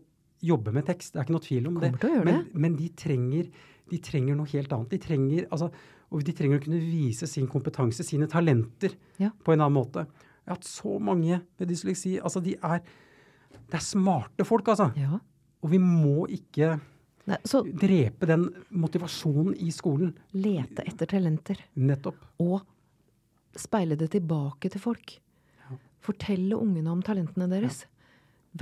jobbe 0.47 0.75
med 0.75 0.87
tekst. 0.87 1.15
Det 1.15 1.21
er 1.21 1.27
ikke 1.27 1.37
noe 1.37 1.47
tvil 1.47 1.69
om 1.71 1.79
det. 1.83 1.93
Men, 2.27 2.43
men 2.55 2.79
de, 2.79 2.89
trenger, 2.99 3.51
de, 3.91 4.01
trenger, 4.03 4.39
noe 4.39 4.51
helt 4.51 4.75
annet. 4.77 4.93
De 4.93 5.03
trenger, 5.03 5.47
altså, 5.55 5.71
og 6.11 6.27
de 6.27 6.35
trenger 6.37 6.61
å 6.61 6.67
kunne 6.67 6.83
vise 6.83 7.29
sin 7.31 7.49
kompetanse, 7.51 8.07
sine 8.07 8.29
talenter, 8.31 8.95
ja. 9.23 9.33
på 9.45 9.55
en 9.55 9.63
annen 9.63 9.79
måte. 9.79 10.07
Jeg 10.47 10.53
har 10.53 10.61
hatt 10.61 10.69
så 10.69 10.99
mange 11.03 11.41
med 11.41 11.71
dysleksi. 11.71 12.19
Altså, 12.23 12.43
de 12.45 12.55
er 12.63 12.85
Det 13.67 13.81
er 13.81 13.83
smarte 13.83 14.45
folk, 14.47 14.69
altså. 14.69 14.93
Ja. 14.95 15.19
Og 15.65 15.73
vi 15.73 15.81
må 15.83 16.27
ikke 16.33 16.77
Nei, 17.27 17.39
så, 17.43 17.65
drepe 17.67 18.29
den 18.31 18.45
motivasjonen 18.71 19.57
i 19.59 19.73
skolen. 19.75 20.13
Lete 20.39 20.85
etter 20.87 21.09
talenter. 21.11 21.59
Nettopp. 21.75 22.21
Og 22.45 22.61
speile 23.59 23.97
det 23.99 24.13
tilbake 24.13 24.71
til 24.71 24.83
folk. 24.83 25.17
Ja. 25.65 25.79
Fortelle 26.07 26.55
ungene 26.55 26.93
om 26.93 27.01
talentene 27.03 27.49
deres. 27.51 27.83
Ja. 27.83 28.13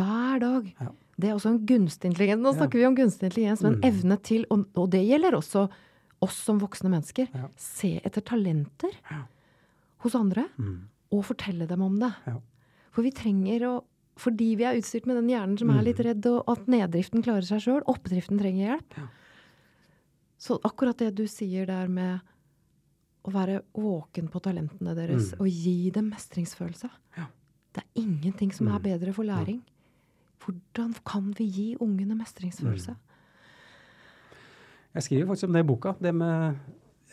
Hver 0.01 0.41
dag. 0.47 0.71
Ja. 0.81 0.89
Det 1.21 1.29
er 1.29 1.37
også 1.37 1.53
en 1.53 1.61
gunstig 1.69 2.09
intelligens. 2.11 2.41
Nå 2.43 2.55
snakker 2.57 2.81
vi 2.81 2.89
om 2.89 2.97
gunstig 2.97 3.29
intelligens, 3.29 3.61
men 3.67 3.77
mm. 3.77 3.85
evne 3.91 4.19
til, 4.25 4.49
og, 4.49 4.65
og, 4.73 4.89
det 4.97 5.05
gjelder 5.05 5.37
også 5.37 5.69
oss 6.25 6.41
som 6.47 6.59
voksne 6.63 6.89
mennesker, 6.89 7.29
se 7.61 7.99
etter 8.01 8.25
talenter 8.25 8.97
hos 10.03 10.17
andre. 10.17 10.49
Mm 10.57 10.89
og 11.15 11.25
fortelle 11.31 11.69
dem 11.71 11.85
om 11.85 11.99
det. 12.01 12.13
Ja. 12.29 12.39
For 12.95 13.07
vi 13.07 13.13
trenger 13.15 13.67
å 13.69 13.75
Fordi 14.21 14.53
vi 14.59 14.67
er 14.67 14.79
utstyrt 14.79 15.09
med 15.11 15.19
den 15.19 15.33
hjernen 15.33 15.59
som 15.59 15.73
er 15.75 15.83
litt 15.83 15.99
mm. 15.99 16.07
redd, 16.07 16.27
og 16.31 16.51
at 16.53 16.69
neddriften 16.71 17.25
klarer 17.25 17.47
seg 17.49 17.65
sjøl, 17.65 17.83
oppdriften 17.91 18.39
trenger 18.39 18.69
hjelp. 18.69 18.99
Ja. 19.01 19.09
Så 20.45 20.59
akkurat 20.67 21.01
det 21.01 21.15
du 21.19 21.25
sier 21.31 21.67
der 21.67 21.91
med 21.91 22.23
å 23.25 23.33
være 23.33 23.63
våken 23.73 24.29
på 24.31 24.43
talentene 24.45 24.95
deres 24.97 25.33
mm. 25.33 25.41
og 25.41 25.49
gi 25.49 25.89
dem 25.95 26.11
mestringsfølelse 26.13 26.91
ja. 27.17 27.25
Det 27.73 27.81
er 27.81 28.03
ingenting 28.03 28.53
som 28.53 28.69
er 28.69 28.77
mm. 28.77 28.85
bedre 28.85 29.15
for 29.17 29.27
læring. 29.27 29.63
Hvordan 30.45 30.93
kan 31.09 31.33
vi 31.39 31.47
gi 31.49 31.67
ungene 31.83 32.15
mestringsfølelse? 32.19 32.93
Mm. 32.95 33.15
Jeg 34.95 35.07
skriver 35.09 35.27
faktisk 35.27 35.49
om 35.49 35.57
det 35.57 35.65
i 35.65 35.67
boka. 35.67 35.95
Det 35.99 36.13
med 36.15 36.57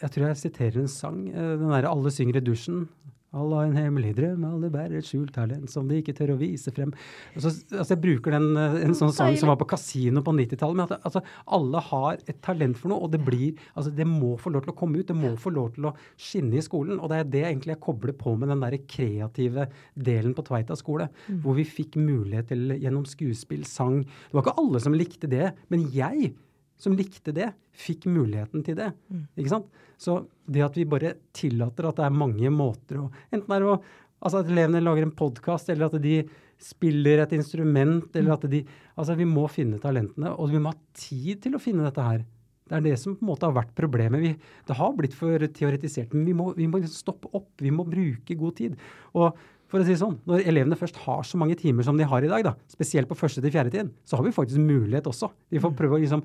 Jeg 0.01 0.11
tror 0.11 0.27
jeg 0.27 0.37
siterer 0.37 0.77
en 0.81 0.87
sang. 0.87 1.29
Eh, 1.29 1.57
den 1.57 1.69
derre 1.69 1.89
'Alle 1.89 2.11
synger 2.11 2.37
i 2.37 2.45
dusjen'. 2.45 2.87
Alle 3.31 3.55
har 3.55 3.69
en 3.69 3.77
hemmelig 3.79 4.09
drøm, 4.17 4.41
alle 4.43 4.69
bærer 4.73 4.97
et 4.99 5.07
skjult 5.07 5.31
talent 5.31 5.71
som 5.71 5.87
de 5.87 6.01
ikke 6.01 6.15
tør 6.17 6.33
å 6.33 6.39
vise 6.39 6.71
frem. 6.75 6.89
Altså, 7.31 7.53
altså 7.77 7.93
jeg 7.93 8.01
bruker 8.03 8.35
den, 8.35 8.49
eh, 8.59 8.75
en 8.83 8.97
sånn 8.97 9.13
sang 9.15 9.37
som 9.39 9.47
var 9.47 9.59
på 9.61 9.69
kasino 9.71 10.19
på 10.25 10.33
90-tallet. 10.35 10.75
Men 10.75 10.89
at 10.89 11.07
altså, 11.07 11.21
alle 11.47 11.83
har 11.87 12.19
et 12.27 12.41
talent 12.43 12.75
for 12.75 12.91
noe, 12.91 13.07
og 13.07 13.13
det 13.15 13.21
blir 13.23 13.55
altså 13.71 13.95
Det 13.95 14.07
må 14.07 14.35
få 14.39 14.51
lov 14.51 14.65
til 14.65 14.73
å 14.73 14.77
komme 14.81 14.99
ut. 14.99 15.07
Det 15.07 15.15
må 15.15 15.31
få 15.39 15.55
lov 15.55 15.71
til 15.77 15.87
å 15.87 15.95
skinne 16.19 16.59
i 16.59 16.65
skolen. 16.65 16.99
Og 16.99 17.07
det 17.11 17.21
er 17.21 17.31
det 17.37 17.45
egentlig 17.45 17.75
jeg 17.77 17.83
kobler 17.87 18.17
på 18.19 18.35
med 18.35 18.51
den 18.51 18.65
der 18.65 18.77
kreative 18.83 19.69
delen 19.95 20.35
på 20.35 20.43
Tveita 20.43 20.75
skole. 20.75 21.07
Mm. 21.29 21.41
Hvor 21.45 21.55
vi 21.55 21.67
fikk 21.79 21.95
mulighet 21.95 22.51
til 22.51 22.75
gjennom 22.75 23.07
skuespill, 23.07 23.63
sang 23.63 24.03
Det 24.03 24.35
var 24.35 24.43
ikke 24.43 24.59
alle 24.59 24.83
som 24.83 24.95
likte 24.97 25.31
det, 25.31 25.53
men 25.71 25.87
jeg 25.95 26.33
som 26.81 26.95
likte 26.97 27.33
det, 27.35 27.51
fikk 27.77 28.07
muligheten 28.09 28.65
til 28.65 28.77
det. 28.79 28.89
Mm. 29.11 29.25
Ikke 29.37 29.53
sant? 29.53 29.81
Så 30.01 30.23
det 30.49 30.63
at 30.65 30.77
vi 30.77 30.87
bare 30.89 31.15
tillater 31.37 31.89
at 31.89 31.99
det 31.99 32.07
er 32.07 32.21
mange 32.23 32.51
måter 32.53 33.03
å 33.03 33.09
Enten 33.29 33.53
er 33.53 33.61
det 33.61 33.69
å, 33.69 33.79
altså 34.21 34.41
at 34.41 34.49
elevene 34.49 34.81
lager 34.83 35.05
en 35.05 35.13
podkast, 35.17 35.69
eller 35.69 35.91
at 35.91 36.01
de 36.01 36.23
spiller 36.61 37.23
et 37.23 37.33
instrument, 37.37 38.09
eller 38.13 38.31
mm. 38.31 38.37
at 38.37 38.49
de 38.51 38.65
Altså, 38.99 39.15
vi 39.17 39.25
må 39.25 39.47
finne 39.49 39.79
talentene, 39.81 40.33
og 40.35 40.51
vi 40.51 40.59
må 40.61 40.73
ha 40.73 40.77
tid 40.97 41.41
til 41.45 41.55
å 41.57 41.61
finne 41.61 41.85
dette 41.87 42.03
her. 42.05 42.25
Det 42.71 42.77
er 42.77 42.83
det 42.85 42.97
som 43.01 43.15
på 43.17 43.25
en 43.25 43.29
måte 43.31 43.47
har 43.47 43.55
vært 43.55 43.71
problemet. 43.75 44.21
Vi, 44.23 44.33
det 44.67 44.75
har 44.77 44.91
blitt 44.95 45.15
for 45.17 45.41
teoretisert, 45.55 46.13
men 46.15 46.27
vi 46.27 46.35
må, 46.37 46.51
vi 46.55 46.67
må 46.69 46.79
liksom 46.79 47.01
stoppe 47.01 47.31
opp. 47.35 47.49
Vi 47.59 47.71
må 47.73 47.83
bruke 47.87 48.37
god 48.39 48.55
tid. 48.59 48.77
Og 49.17 49.33
for 49.71 49.79
å 49.79 49.87
si 49.87 49.95
sånn, 49.95 50.19
Når 50.27 50.45
elevene 50.51 50.77
først 50.79 50.99
har 51.05 51.23
så 51.27 51.39
mange 51.39 51.55
timer 51.59 51.87
som 51.87 51.97
de 51.99 52.07
har 52.07 52.23
i 52.23 52.29
dag, 52.31 52.43
da, 52.43 52.53
spesielt 52.71 53.09
på 53.09 53.17
første 53.17 53.43
til 53.43 53.53
fjerde 53.53 53.73
tid, 53.73 53.91
så 54.03 54.19
har 54.19 54.27
vi 54.27 54.35
faktisk 54.35 54.59
mulighet 54.59 55.07
også. 55.07 55.31
Vi 55.51 55.59
får 55.63 55.71
mm. 55.73 55.77
prøve 55.79 55.97
å 55.97 56.01
liksom 56.03 56.23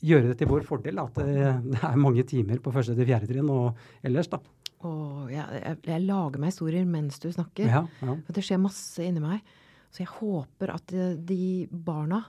gjøre 0.00 0.30
det 0.30 0.38
til 0.40 0.50
vår 0.50 0.64
fordel 0.68 0.98
at 1.02 1.20
det, 1.20 1.52
det 1.66 1.82
er 1.86 2.00
mange 2.00 2.24
timer 2.28 2.60
på 2.62 2.72
første 2.74 2.96
til 2.96 3.08
fjerde 3.08 3.28
trinn 3.30 3.50
og 3.52 3.78
ellers, 4.06 4.30
da. 4.32 4.40
Åh, 4.80 5.24
jeg, 5.28 5.60
jeg, 5.60 5.78
jeg, 5.90 6.02
lager 6.08 6.40
meg 6.40 6.54
historier 6.54 6.86
mens 6.88 7.20
du 7.20 7.28
snakker. 7.32 7.68
Ja, 7.68 7.82
ja. 8.00 8.14
For 8.26 8.36
det 8.36 8.44
skjer 8.46 8.62
masse 8.62 9.04
inni 9.04 9.20
meg. 9.22 9.42
Så 9.90 10.04
jeg 10.04 10.12
håper 10.14 10.72
at 10.72 10.92
de, 10.92 11.10
de 11.26 11.40
barna 11.70 12.22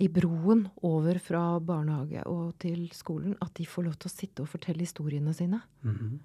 i 0.00 0.08
broen 0.12 0.64
over 0.86 1.18
fra 1.22 1.42
barnehage 1.62 2.22
og 2.30 2.54
til 2.62 2.86
skolen, 2.94 3.36
at 3.42 3.52
de 3.58 3.66
får 3.68 3.86
lov 3.86 3.96
til 4.00 4.10
å 4.10 4.14
sitte 4.14 4.44
og 4.44 4.50
fortelle 4.50 4.86
historiene 4.86 5.34
sine. 5.34 5.60
Mm 5.82 5.94
-hmm. 5.94 6.18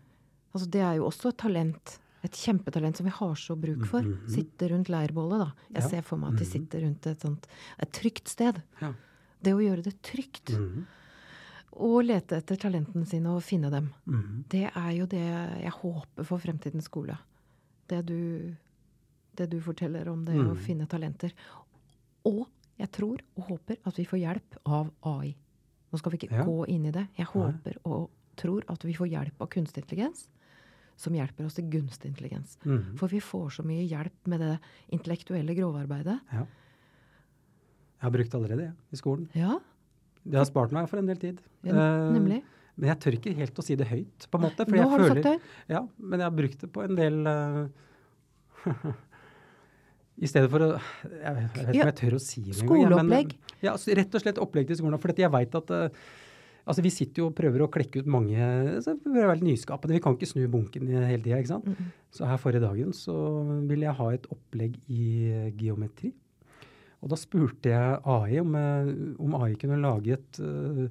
Altså, 0.54 0.70
det 0.70 0.82
er 0.82 0.94
jo 0.96 1.06
også 1.06 1.30
et 1.30 1.38
talent. 1.38 2.00
Et 2.24 2.32
kjempetalent 2.32 2.98
som 2.98 3.06
vi 3.06 3.12
har 3.12 3.36
så 3.36 3.56
bruk 3.56 3.86
for. 3.86 4.02
Mm 4.02 4.14
-hmm. 4.14 4.30
Sitte 4.30 4.68
rundt 4.70 4.90
leirbålet, 4.90 5.40
da. 5.40 5.52
Jeg 5.74 5.84
ja. 5.84 5.90
ser 5.90 6.02
for 6.02 6.18
meg 6.18 6.34
at 6.34 6.40
de 6.40 6.46
mhm. 6.46 6.52
sitter 6.52 6.82
rundt 6.82 7.08
et 7.08 7.22
sånt 7.22 7.48
et 7.80 7.92
trygt 7.92 8.30
sted. 8.30 8.62
Ja. 8.82 8.94
Det 9.46 9.54
å 9.56 9.64
gjøre 9.64 9.86
det 9.86 9.96
trygt. 10.06 10.54
Mm. 10.58 10.86
Og 11.86 11.98
lete 12.06 12.40
etter 12.40 12.60
talentene 12.60 13.08
sine 13.08 13.34
og 13.36 13.44
finne 13.44 13.70
dem. 13.74 13.90
Mm. 14.08 14.44
Det 14.52 14.66
er 14.70 14.92
jo 14.96 15.08
det 15.12 15.24
jeg 15.26 15.74
håper 15.82 16.28
for 16.28 16.42
fremtidens 16.44 16.88
skole. 16.88 17.18
Det 17.92 18.02
du, 18.08 18.56
det 19.38 19.50
du 19.52 19.58
forteller 19.62 20.08
om 20.10 20.24
det 20.26 20.38
mm. 20.40 20.52
å 20.54 20.60
finne 20.68 20.90
talenter. 20.92 21.36
Og 22.26 22.46
Jeg 22.76 22.92
tror 22.92 23.22
og 23.40 23.46
håper 23.48 23.78
at 23.88 23.96
vi 23.96 24.04
får 24.04 24.20
hjelp 24.20 24.56
av 24.68 24.90
AI. 25.08 25.30
Nå 25.88 26.00
skal 26.02 26.12
vi 26.12 26.18
ikke 26.18 26.36
Ja. 26.36 26.44
gå 26.44 26.66
inn 26.68 26.90
i 26.90 26.92
det. 26.92 27.06
Jeg 27.16 27.30
håper 27.32 27.78
og 27.88 28.10
tror 28.36 28.66
at 28.68 28.84
vi 28.84 28.92
får 28.98 29.08
hjelp 29.08 29.42
av 29.42 29.48
kunstig 29.48 29.86
intelligens 29.86 30.26
som 31.00 31.16
hjelper 31.16 31.48
oss 31.48 31.56
til 31.56 31.70
gunstig 31.72 32.12
intelligens. 32.12 32.58
Mm. 32.66 32.98
For 33.00 33.12
vi 33.12 33.22
får 33.24 33.50
så 33.58 33.64
mye 33.68 33.86
hjelp 33.88 34.28
med 34.32 34.44
det 34.44 34.54
intellektuelle 34.96 35.56
grovarbeidet. 35.56 36.20
Ja. 36.32 36.46
Jeg 38.06 38.12
har 38.12 38.18
brukt 38.20 38.36
allerede 38.38 38.68
det 38.68 38.94
i 38.94 39.00
skolen. 39.00 39.24
Ja, 39.34 39.56
Det 40.26 40.38
har 40.38 40.46
spart 40.46 40.74
meg 40.74 40.90
for 40.90 41.02
en 41.02 41.08
del 41.10 41.18
tid. 41.18 41.40
ja 41.66 41.74
nemlig. 42.14 42.44
Uh, 42.44 42.52
Men 42.76 42.90
jeg 42.92 43.00
tør 43.00 43.16
ikke 43.18 43.34
helt 43.34 43.58
å 43.58 43.64
si 43.64 43.76
det 43.80 43.88
høyt, 43.88 44.28
på 44.30 44.38
en 44.38 44.44
måte. 44.44 44.66
Nå 44.68 44.78
jeg 44.78 44.90
har 44.92 45.00
du 45.00 45.08
sagt 45.08 45.24
det. 45.24 45.40
Ja, 45.72 45.82
men 45.98 46.20
jeg 46.20 46.28
har 46.28 46.36
brukt 46.36 46.62
det 46.62 46.70
på 46.76 46.84
en 46.84 46.98
del 46.98 47.22
uh, 47.26 47.66
I 50.26 50.28
stedet 50.28 50.52
for 50.52 50.66
å 50.66 50.70
Jeg 50.76 51.34
vet, 51.38 51.56
ikke 51.56 51.66
om 51.72 51.82
jeg 51.82 51.98
tør 52.02 52.18
å 52.18 52.22
si 52.22 52.44
det 52.44 52.60
engang, 52.60 52.82
jeg, 52.84 52.92
men, 52.92 53.00
Skoleopplegg. 53.00 53.34
Ja, 53.64 53.74
rett 54.02 54.18
og 54.18 54.26
slett 54.26 54.44
opplegg 54.44 54.70
til 54.70 54.80
skolen. 54.82 55.02
For 55.02 55.24
jeg 55.24 55.32
veit 55.34 55.58
at 55.62 55.74
uh, 55.74 56.06
Altså, 56.66 56.82
Vi 56.82 56.90
sitter 56.90 57.22
jo 57.22 57.30
og 57.30 57.38
prøver 57.38 57.62
å 57.62 57.70
klekke 57.72 58.02
ut 58.02 58.08
mange 58.10 58.42
så 58.82 58.96
Vi 58.98 59.06
prøver 59.06 59.28
å 59.28 59.34
være 59.36 59.46
nyskapende. 59.46 59.96
Vi 59.96 60.04
kan 60.04 60.18
ikke 60.18 60.30
snu 60.30 60.44
bunken 60.52 60.90
hele 60.90 61.22
tida. 61.22 61.38
ikke 61.38 61.54
sant? 61.54 61.68
Mm. 61.70 61.90
Så 62.10 62.26
her 62.26 62.42
forrige 62.42 62.66
dagen 62.66 62.94
så 62.98 63.16
ville 63.70 63.86
jeg 63.86 63.98
ha 64.00 64.08
et 64.16 64.26
opplegg 64.34 64.80
i 64.90 65.06
geometri. 65.62 66.12
Og 67.06 67.14
da 67.14 67.20
spurte 67.22 67.70
jeg 67.70 68.02
AI 68.10 68.40
om, 68.42 68.56
eh, 68.58 68.92
om 69.22 69.38
AI 69.38 69.54
kunne 69.62 69.78
lage 69.78 70.16
et 70.18 70.40
uh, 70.42 70.88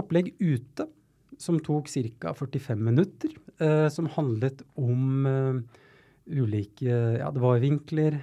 opplegg 0.00 0.32
ute 0.40 0.86
som 1.40 1.58
tok 1.60 1.90
ca. 1.92 2.32
45 2.38 2.80
minutter, 2.80 3.34
uh, 3.60 3.88
som 3.92 4.08
handlet 4.16 4.62
om 4.80 5.28
uh, 5.28 5.80
ulike 6.32 6.86
Ja, 7.18 7.28
det 7.34 7.42
var 7.42 7.58
vinkler, 7.60 8.14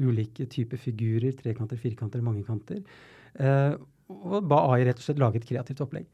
ulike 0.00 0.46
typer 0.50 0.80
figurer, 0.80 1.34
trekanter, 1.36 1.76
firkanter, 1.78 2.22
mangekanter. 2.24 2.80
Uh, 3.36 3.76
og 4.08 4.48
ba 4.48 4.64
AI 4.72 4.86
rett 4.88 4.98
og 4.98 5.04
slett 5.04 5.20
lage 5.20 5.38
et 5.38 5.46
kreativt 5.46 5.82
opplegg. 5.84 6.08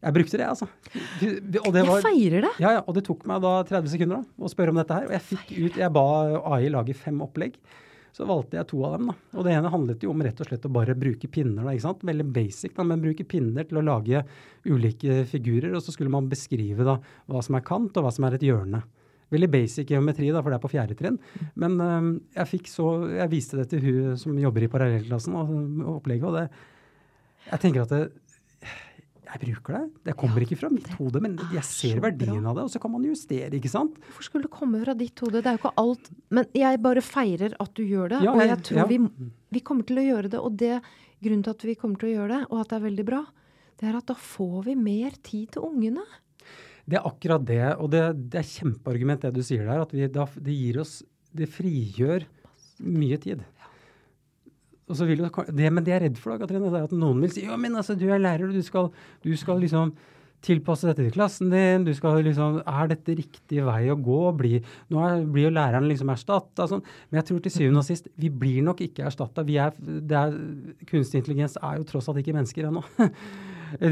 Jeg 0.00 0.16
brukte 0.16 0.38
det, 0.40 0.46
altså. 0.48 0.66
Og 1.60 1.70
det 1.76 1.82
var, 1.84 2.00
Jeg 2.00 2.06
feirer 2.06 2.46
det. 2.46 2.52
ja, 2.62 2.72
ja, 2.78 2.80
og 2.80 2.96
det 2.96 3.04
tok 3.04 3.26
meg 3.28 3.42
da 3.44 3.58
30 3.68 3.92
sekunder 3.92 4.22
da, 4.22 4.40
å 4.40 4.48
spørre 4.48 4.72
om 4.72 4.80
dette 4.80 4.96
her. 4.96 5.06
Og 5.10 5.12
jeg 5.12 5.26
fikk 5.28 5.50
ut, 5.58 5.78
jeg 5.82 5.92
ba 5.92 6.04
AI 6.56 6.72
lage 6.72 6.96
fem 6.96 7.20
opplegg. 7.20 7.60
Så 8.16 8.26
valgte 8.28 8.58
jeg 8.58 8.68
to 8.70 8.80
av 8.86 8.96
dem. 8.96 9.10
da. 9.10 9.16
Og 9.38 9.46
det 9.46 9.54
ene 9.54 9.72
handlet 9.72 10.04
jo 10.04 10.12
om 10.12 10.22
rett 10.24 10.40
og 10.42 10.48
slett 10.48 10.66
å 10.66 10.72
bare 10.72 10.96
bruke 10.98 11.30
pinner. 11.30 11.64
da, 11.64 11.74
ikke 11.74 11.86
sant? 11.86 12.06
Veldig 12.06 12.26
basic, 12.34 12.74
da, 12.76 12.86
men 12.86 13.02
bruke 13.02 13.26
pinner 13.28 13.68
til 13.68 13.80
å 13.80 13.84
lage 13.86 14.24
ulike 14.66 15.24
figurer. 15.30 15.74
Og 15.76 15.84
så 15.84 15.94
skulle 15.94 16.12
man 16.12 16.30
beskrive 16.30 16.86
da 16.86 16.98
hva 17.30 17.42
som 17.44 17.58
er 17.58 17.66
kant, 17.66 17.96
og 17.96 18.06
hva 18.06 18.14
som 18.14 18.26
er 18.26 18.38
et 18.38 18.46
hjørne. 18.48 18.82
Veldig 19.30 19.50
basic 19.52 19.90
geometri, 19.92 20.32
da, 20.34 20.42
for 20.42 20.50
det 20.50 20.58
er 20.58 20.64
på 20.64 20.72
fjerde 20.72 20.96
trinn. 20.98 21.20
Men 21.62 21.78
øhm, 21.84 22.10
jeg 22.34 22.50
fikk 22.50 22.70
så, 22.70 22.88
jeg 23.14 23.30
viste 23.30 23.60
det 23.60 23.68
til 23.70 23.84
hun 23.84 24.18
som 24.18 24.38
jobber 24.42 24.66
i 24.66 24.70
parallellklassen, 24.72 25.36
og 25.38 25.94
opplegget, 26.00 26.26
og 26.26 26.38
det 26.40 26.48
Jeg 27.50 27.60
tenker 27.62 27.86
at 27.86 27.92
det, 27.94 28.00
jeg 29.30 29.40
bruker 29.44 29.76
det. 29.76 29.82
Det 30.04 30.14
kommer 30.16 30.40
Ja, 30.40 30.46
ikke 30.46 30.58
fra 30.60 30.70
mitt 30.70 30.88
hode, 30.98 31.20
men 31.22 31.36
jeg 31.52 31.62
ser 31.64 32.00
verdien 32.00 32.40
bra. 32.42 32.50
av 32.50 32.56
det, 32.56 32.64
og 32.64 32.70
så 32.70 32.80
kan 32.82 32.90
man 32.92 33.04
justere, 33.04 33.50
ikke 33.56 33.70
sant? 33.70 33.98
Hvorfor 34.08 34.22
skulle 34.26 34.42
det 34.48 34.50
komme 34.50 34.80
fra 34.84 34.94
ditt 34.94 35.18
hode? 35.20 35.40
Det 35.42 35.46
er 35.46 35.56
jo 35.58 35.62
ikke 35.62 35.74
alt. 35.78 36.10
Men 36.30 36.46
jeg 36.54 36.80
bare 36.82 37.00
feirer 37.04 37.54
at 37.60 37.74
du 37.74 37.82
gjør 37.84 38.08
det. 38.16 38.22
Ja, 38.24 38.32
og 38.32 38.40
jeg- 38.40 38.48
jeg 38.48 38.62
tror 38.64 38.76
ja. 38.78 38.86
vi, 38.86 38.98
vi 39.52 39.60
kommer 39.60 39.86
til 39.86 39.96
å 39.98 40.06
gjøre 40.08 40.30
det. 40.30 40.40
Og 40.40 40.56
det 40.56 40.82
grunnen 41.22 41.44
til 41.44 41.50
at 41.50 41.62
vi 41.62 41.74
kommer 41.74 41.98
til 41.98 42.08
å 42.10 42.14
gjøre 42.16 42.28
det, 42.40 42.46
og 42.50 42.60
at 42.60 42.68
det 42.68 42.76
er 42.80 42.88
veldig 42.90 43.04
bra, 43.06 43.24
det 43.78 43.88
er 43.88 43.96
at 43.96 44.06
da 44.06 44.14
får 44.14 44.64
vi 44.64 44.74
mer 44.74 45.10
tid 45.22 45.50
til 45.52 45.62
ungene. 45.62 46.02
Det 46.88 46.96
er 46.98 47.06
akkurat 47.06 47.44
det, 47.44 47.76
og 47.78 47.90
det, 47.90 48.30
det 48.30 48.38
er 48.40 48.48
kjempeargument 48.50 49.20
det 49.22 49.34
du 49.34 49.42
sier 49.42 49.64
der, 49.64 49.80
at 49.82 49.92
vi, 49.92 50.06
da, 50.08 50.24
det 50.40 50.52
gir 50.56 50.80
oss 50.80 51.02
Det 51.32 51.46
frigjør 51.46 52.24
mye 52.82 53.16
tid. 53.20 53.38
Så 53.38 53.69
vil 54.98 55.26
det, 55.26 55.68
men 55.72 55.84
det 55.84 55.92
jeg 55.92 55.98
er 56.00 56.06
redd 56.08 56.20
for, 56.20 56.34
da, 56.34 56.40
Katrine, 56.42 56.70
er 56.70 56.88
at 56.88 56.96
noen 56.96 57.20
vil 57.24 57.34
si 57.34 57.44
ja, 57.46 57.58
men 57.60 57.76
altså, 57.78 57.96
du 57.98 58.08
er 58.10 58.22
lærer, 58.22 58.50
du 58.50 58.62
skal, 58.66 58.90
du 59.24 59.30
skal 59.38 59.60
liksom 59.62 59.94
tilpasse 60.44 60.88
dette 60.88 61.04
til 61.04 61.12
klassen 61.14 61.50
din. 61.52 61.84
du 61.84 61.92
skal 61.96 62.22
liksom, 62.24 62.62
Er 62.64 62.88
dette 62.88 63.16
riktig 63.18 63.60
vei 63.66 63.90
å 63.92 63.98
gå? 64.00 64.20
Bli, 64.38 64.60
nå 64.92 65.02
er, 65.04 65.24
blir 65.28 65.48
jo 65.48 65.54
læreren 65.54 65.88
liksom 65.90 66.12
erstatta. 66.14 66.66
Sånn. 66.70 66.82
Men 67.10 67.20
jeg 67.20 67.28
tror 67.28 67.42
til 67.44 67.54
syvende 67.54 67.82
og 67.82 67.88
sist, 67.88 68.08
vi 68.16 68.32
blir 68.32 68.64
nok 68.64 68.80
ikke 68.86 69.06
erstatta. 69.08 69.44
Kunstig 70.88 71.20
intelligens 71.20 71.58
er 71.60 71.78
jo 71.78 71.88
tross 71.88 72.08
alt 72.10 72.22
ikke 72.22 72.36
mennesker 72.36 72.70
ennå. 72.70 72.84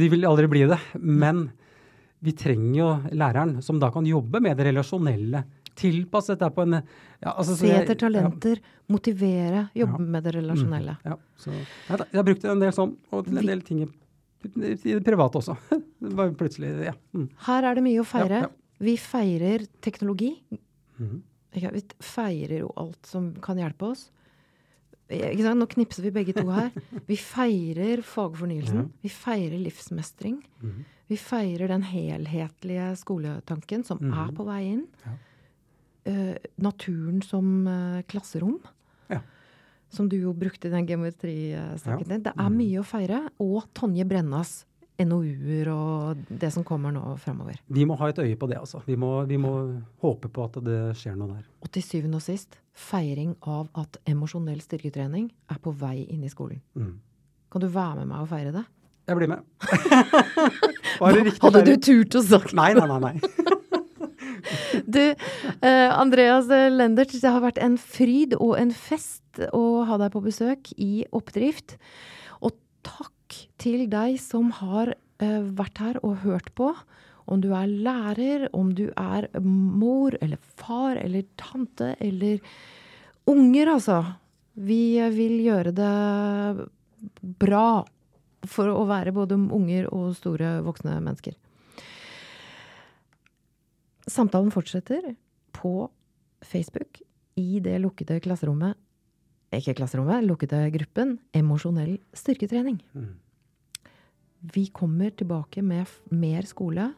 De 0.03 0.11
vil 0.11 0.27
aldri 0.29 0.49
bli 0.51 0.65
det. 0.71 0.81
Men 0.99 1.49
vi 2.25 2.33
trenger 2.35 2.79
jo 2.81 2.89
læreren 3.15 3.59
som 3.63 3.79
da 3.79 3.93
kan 3.95 4.07
jobbe 4.09 4.41
med 4.43 4.57
det 4.59 4.73
relasjonelle. 4.73 5.45
Tilpasse 5.79 6.35
dette 6.35 6.49
på 6.55 6.65
en 6.67 6.75
ja, 6.79 7.33
altså, 7.33 7.55
Se 7.55 7.61
Se 7.63 7.69
jeg- 7.71 7.85
etter 7.85 7.95
talenter, 8.03 8.59
motivere, 8.91 9.69
jobbe 9.79 9.99
Ja. 9.99 10.05
med 10.17 10.25
det 10.25 10.35
relasjonelle. 10.35 10.97
ja, 11.05 11.17
så, 11.39 11.53
ja, 11.89 11.97
jeg 11.97 12.19
har 12.19 12.25
brukt 12.27 12.45
en 12.45 12.61
del 12.61 12.73
sånn, 12.75 12.97
og 13.13 13.29
en 13.29 13.47
del 13.47 13.63
ting 13.63 13.83
i, 13.83 13.89
det 14.45 15.05
private 15.05 15.39
også. 15.41 15.57
Det 16.01 16.13
var 16.15 16.31
plutselig, 16.39 16.69
ja. 16.87 16.93
Mm. 17.15 17.29
Her 17.47 17.65
er 17.65 17.75
det 17.75 17.83
mye 17.83 18.01
å 18.01 18.07
feire. 18.07 18.29
Ja, 18.31 18.47
ja. 18.47 18.49
Vi 18.79 18.97
feirer 18.97 19.65
teknologi. 19.83 20.37
Mm. 21.01 21.23
Ja, 21.59 21.71
vi 21.75 21.83
feirer 21.99 22.61
jo 22.61 22.73
alt 22.77 23.05
som 23.07 23.33
kan 23.43 23.57
hjelpe 23.59 23.83
oss. 23.91 24.11
Sant? 25.11 25.57
Nå 25.59 25.67
knipser 25.73 26.03
vi 26.05 26.11
begge 26.13 26.35
to 26.37 26.45
her. 26.53 26.71
Vi 27.09 27.17
feirer 27.17 28.03
fagfornyelsen. 28.05 28.77
Ja. 28.77 28.89
Vi 29.03 29.09
feirer 29.09 29.59
livsmestring. 29.65 30.43
Mm. 30.63 30.85
Vi 31.09 31.17
feirer 31.17 31.67
den 31.73 31.83
helhetlige 31.89 32.91
skoletanken 33.01 33.85
som 33.89 33.99
Mhm. 33.99 34.13
er 34.13 34.33
på 34.37 34.45
vei 34.45 34.63
inn. 34.75 34.87
Eh, 36.09 36.37
naturen 36.65 37.21
som 37.23 37.67
eh, 37.69 38.03
klasserom. 38.09 38.59
Ja. 39.13 39.21
Som 39.93 40.09
du 40.09 40.17
jo 40.17 40.33
brukte 40.37 40.69
i 40.69 40.73
den 40.73 40.87
geometrisaken 40.89 42.07
Ja. 42.07 42.15
din. 42.17 42.23
Det 42.25 42.33
er 42.33 42.49
Mhm. 42.49 42.57
mye 42.57 42.81
å 42.81 42.85
feire. 42.87 43.29
Og 43.41 43.65
Tonje 43.75 44.07
Brennas 44.09 44.65
NOU-er 44.99 45.69
og 45.71 46.17
det 46.29 46.51
som 46.53 46.65
kommer 46.65 46.91
nå 46.91 47.17
framover. 47.19 47.59
Vi 47.71 47.85
må 47.85 47.97
ha 47.99 48.09
et 48.09 48.17
øye 48.19 48.37
på 48.37 48.49
det, 48.49 48.57
altså. 48.59 48.83
Vi 48.87 48.97
må, 48.97 49.25
vi 49.29 49.37
må 49.37 49.83
håpe 50.03 50.29
på 50.29 50.45
at 50.49 50.53
det 50.65 50.97
skjer 50.97 51.15
noe 51.17 51.29
der. 51.37 51.45
Og 51.63 51.71
til 51.71 51.83
syvende 51.83 52.17
og 52.17 52.23
sist 52.23 52.57
feiring 52.75 53.37
av 53.43 53.69
at 53.77 53.97
emosjonell 54.07 54.61
styrketrening 54.61 55.31
er 55.51 55.59
på 55.63 55.73
vei 55.77 56.07
inn 56.11 56.25
i 56.25 56.29
skolen. 56.29 56.61
Mm. 56.77 56.99
Kan 57.51 57.61
du 57.61 57.69
være 57.69 57.97
med 58.01 58.09
meg 58.09 58.21
og 58.21 58.29
feire 58.29 58.53
det? 58.53 58.65
Jeg 59.09 59.17
blir 59.17 59.29
med. 59.29 59.41
Det 60.99 61.39
Hadde 61.41 61.65
du 61.65 61.77
turt 61.77 62.17
å 62.19 62.23
sagt 62.27 62.53
Nei, 62.55 62.73
nei, 62.75 62.87
nei. 62.87 62.99
nei. 62.99 63.21
Du, 64.95 65.01
eh, 65.01 65.91
Andreas 65.93 66.49
Lendert, 66.49 67.13
det 67.13 67.33
har 67.33 67.43
vært 67.45 67.61
en 67.63 67.77
fryd 67.81 68.37
og 68.39 68.57
en 68.61 68.73
fest 68.75 69.41
å 69.55 69.85
ha 69.89 69.99
deg 70.01 70.13
på 70.15 70.23
besøk 70.25 70.73
i 70.77 71.05
Oppdrift. 71.15 71.77
Og 72.43 72.57
takk 72.87 73.39
til 73.61 73.87
deg 73.91 74.19
som 74.23 74.53
har 74.61 74.95
eh, 74.95 75.43
vært 75.59 75.83
her 75.83 76.01
og 76.03 76.23
hørt 76.25 76.53
på. 76.59 76.73
Om 77.29 77.43
du 77.45 77.51
er 77.53 77.69
lærer, 77.69 78.49
om 78.57 78.73
du 78.73 78.89
er 78.95 79.29
mor 79.45 80.17
eller 80.23 80.41
far 80.57 80.97
eller 81.01 81.27
tante 81.41 81.95
eller 82.01 82.41
unger, 83.29 83.75
altså. 83.77 84.03
Vi 84.59 84.99
vil 85.15 85.37
gjøre 85.45 85.71
det 85.77 86.69
bra 87.39 87.85
for 88.49 88.73
å 88.73 88.87
være 88.89 89.13
både 89.15 89.37
unger 89.37 89.87
og 89.95 90.17
store 90.19 90.59
voksne 90.67 90.97
mennesker. 90.99 91.37
Samtalen 94.09 94.51
fortsetter 94.53 95.15
på 95.53 95.89
Facebook 96.45 97.01
i 97.39 97.61
det 97.63 97.79
lukkede 97.83 98.19
klasserommet 98.25 98.79
Ikke 99.55 99.75
klasserommet, 99.79 100.27
lukkede 100.27 100.67
gruppen 100.75 101.19
Emosjonell 101.33 101.99
styrketrening. 102.17 102.83
Mm. 102.93 103.15
Vi 104.53 104.67
kommer 104.73 105.11
tilbake 105.11 105.63
med 105.63 105.89
mer 106.11 106.45
skole 106.47 106.91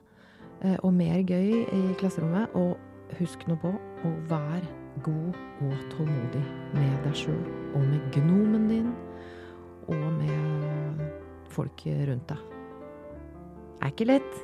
eh, 0.65 0.77
og 0.83 0.93
mer 0.95 1.23
gøy 1.23 1.63
i 1.63 1.83
klasserommet. 2.01 2.51
Og 2.59 2.75
husk 3.19 3.47
nå 3.49 3.57
på 3.63 3.71
å 3.71 4.13
være 4.31 4.67
god 5.07 5.39
og 5.67 5.87
tålmodig 5.95 6.43
med 6.75 6.93
deg 7.07 7.17
sjøl 7.17 7.41
og 7.75 7.87
med 7.87 8.11
gnomen 8.15 8.69
din 8.71 8.91
og 9.91 10.07
med 10.19 11.05
folk 11.51 11.87
rundt 11.87 12.31
deg. 12.31 12.47
Er 13.81 13.95
ikke 13.95 14.11
lett, 14.11 14.43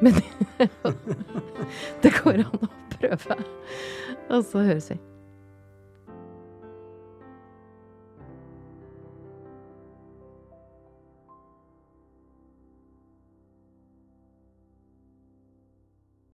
men 0.00 0.16
det 2.02 2.12
går 2.18 2.42
an 2.42 2.48
å 2.60 2.70
prøve. 2.96 3.38
Og 4.30 4.42
så 4.44 4.64
høres 4.66 4.90
vi. 4.92 4.98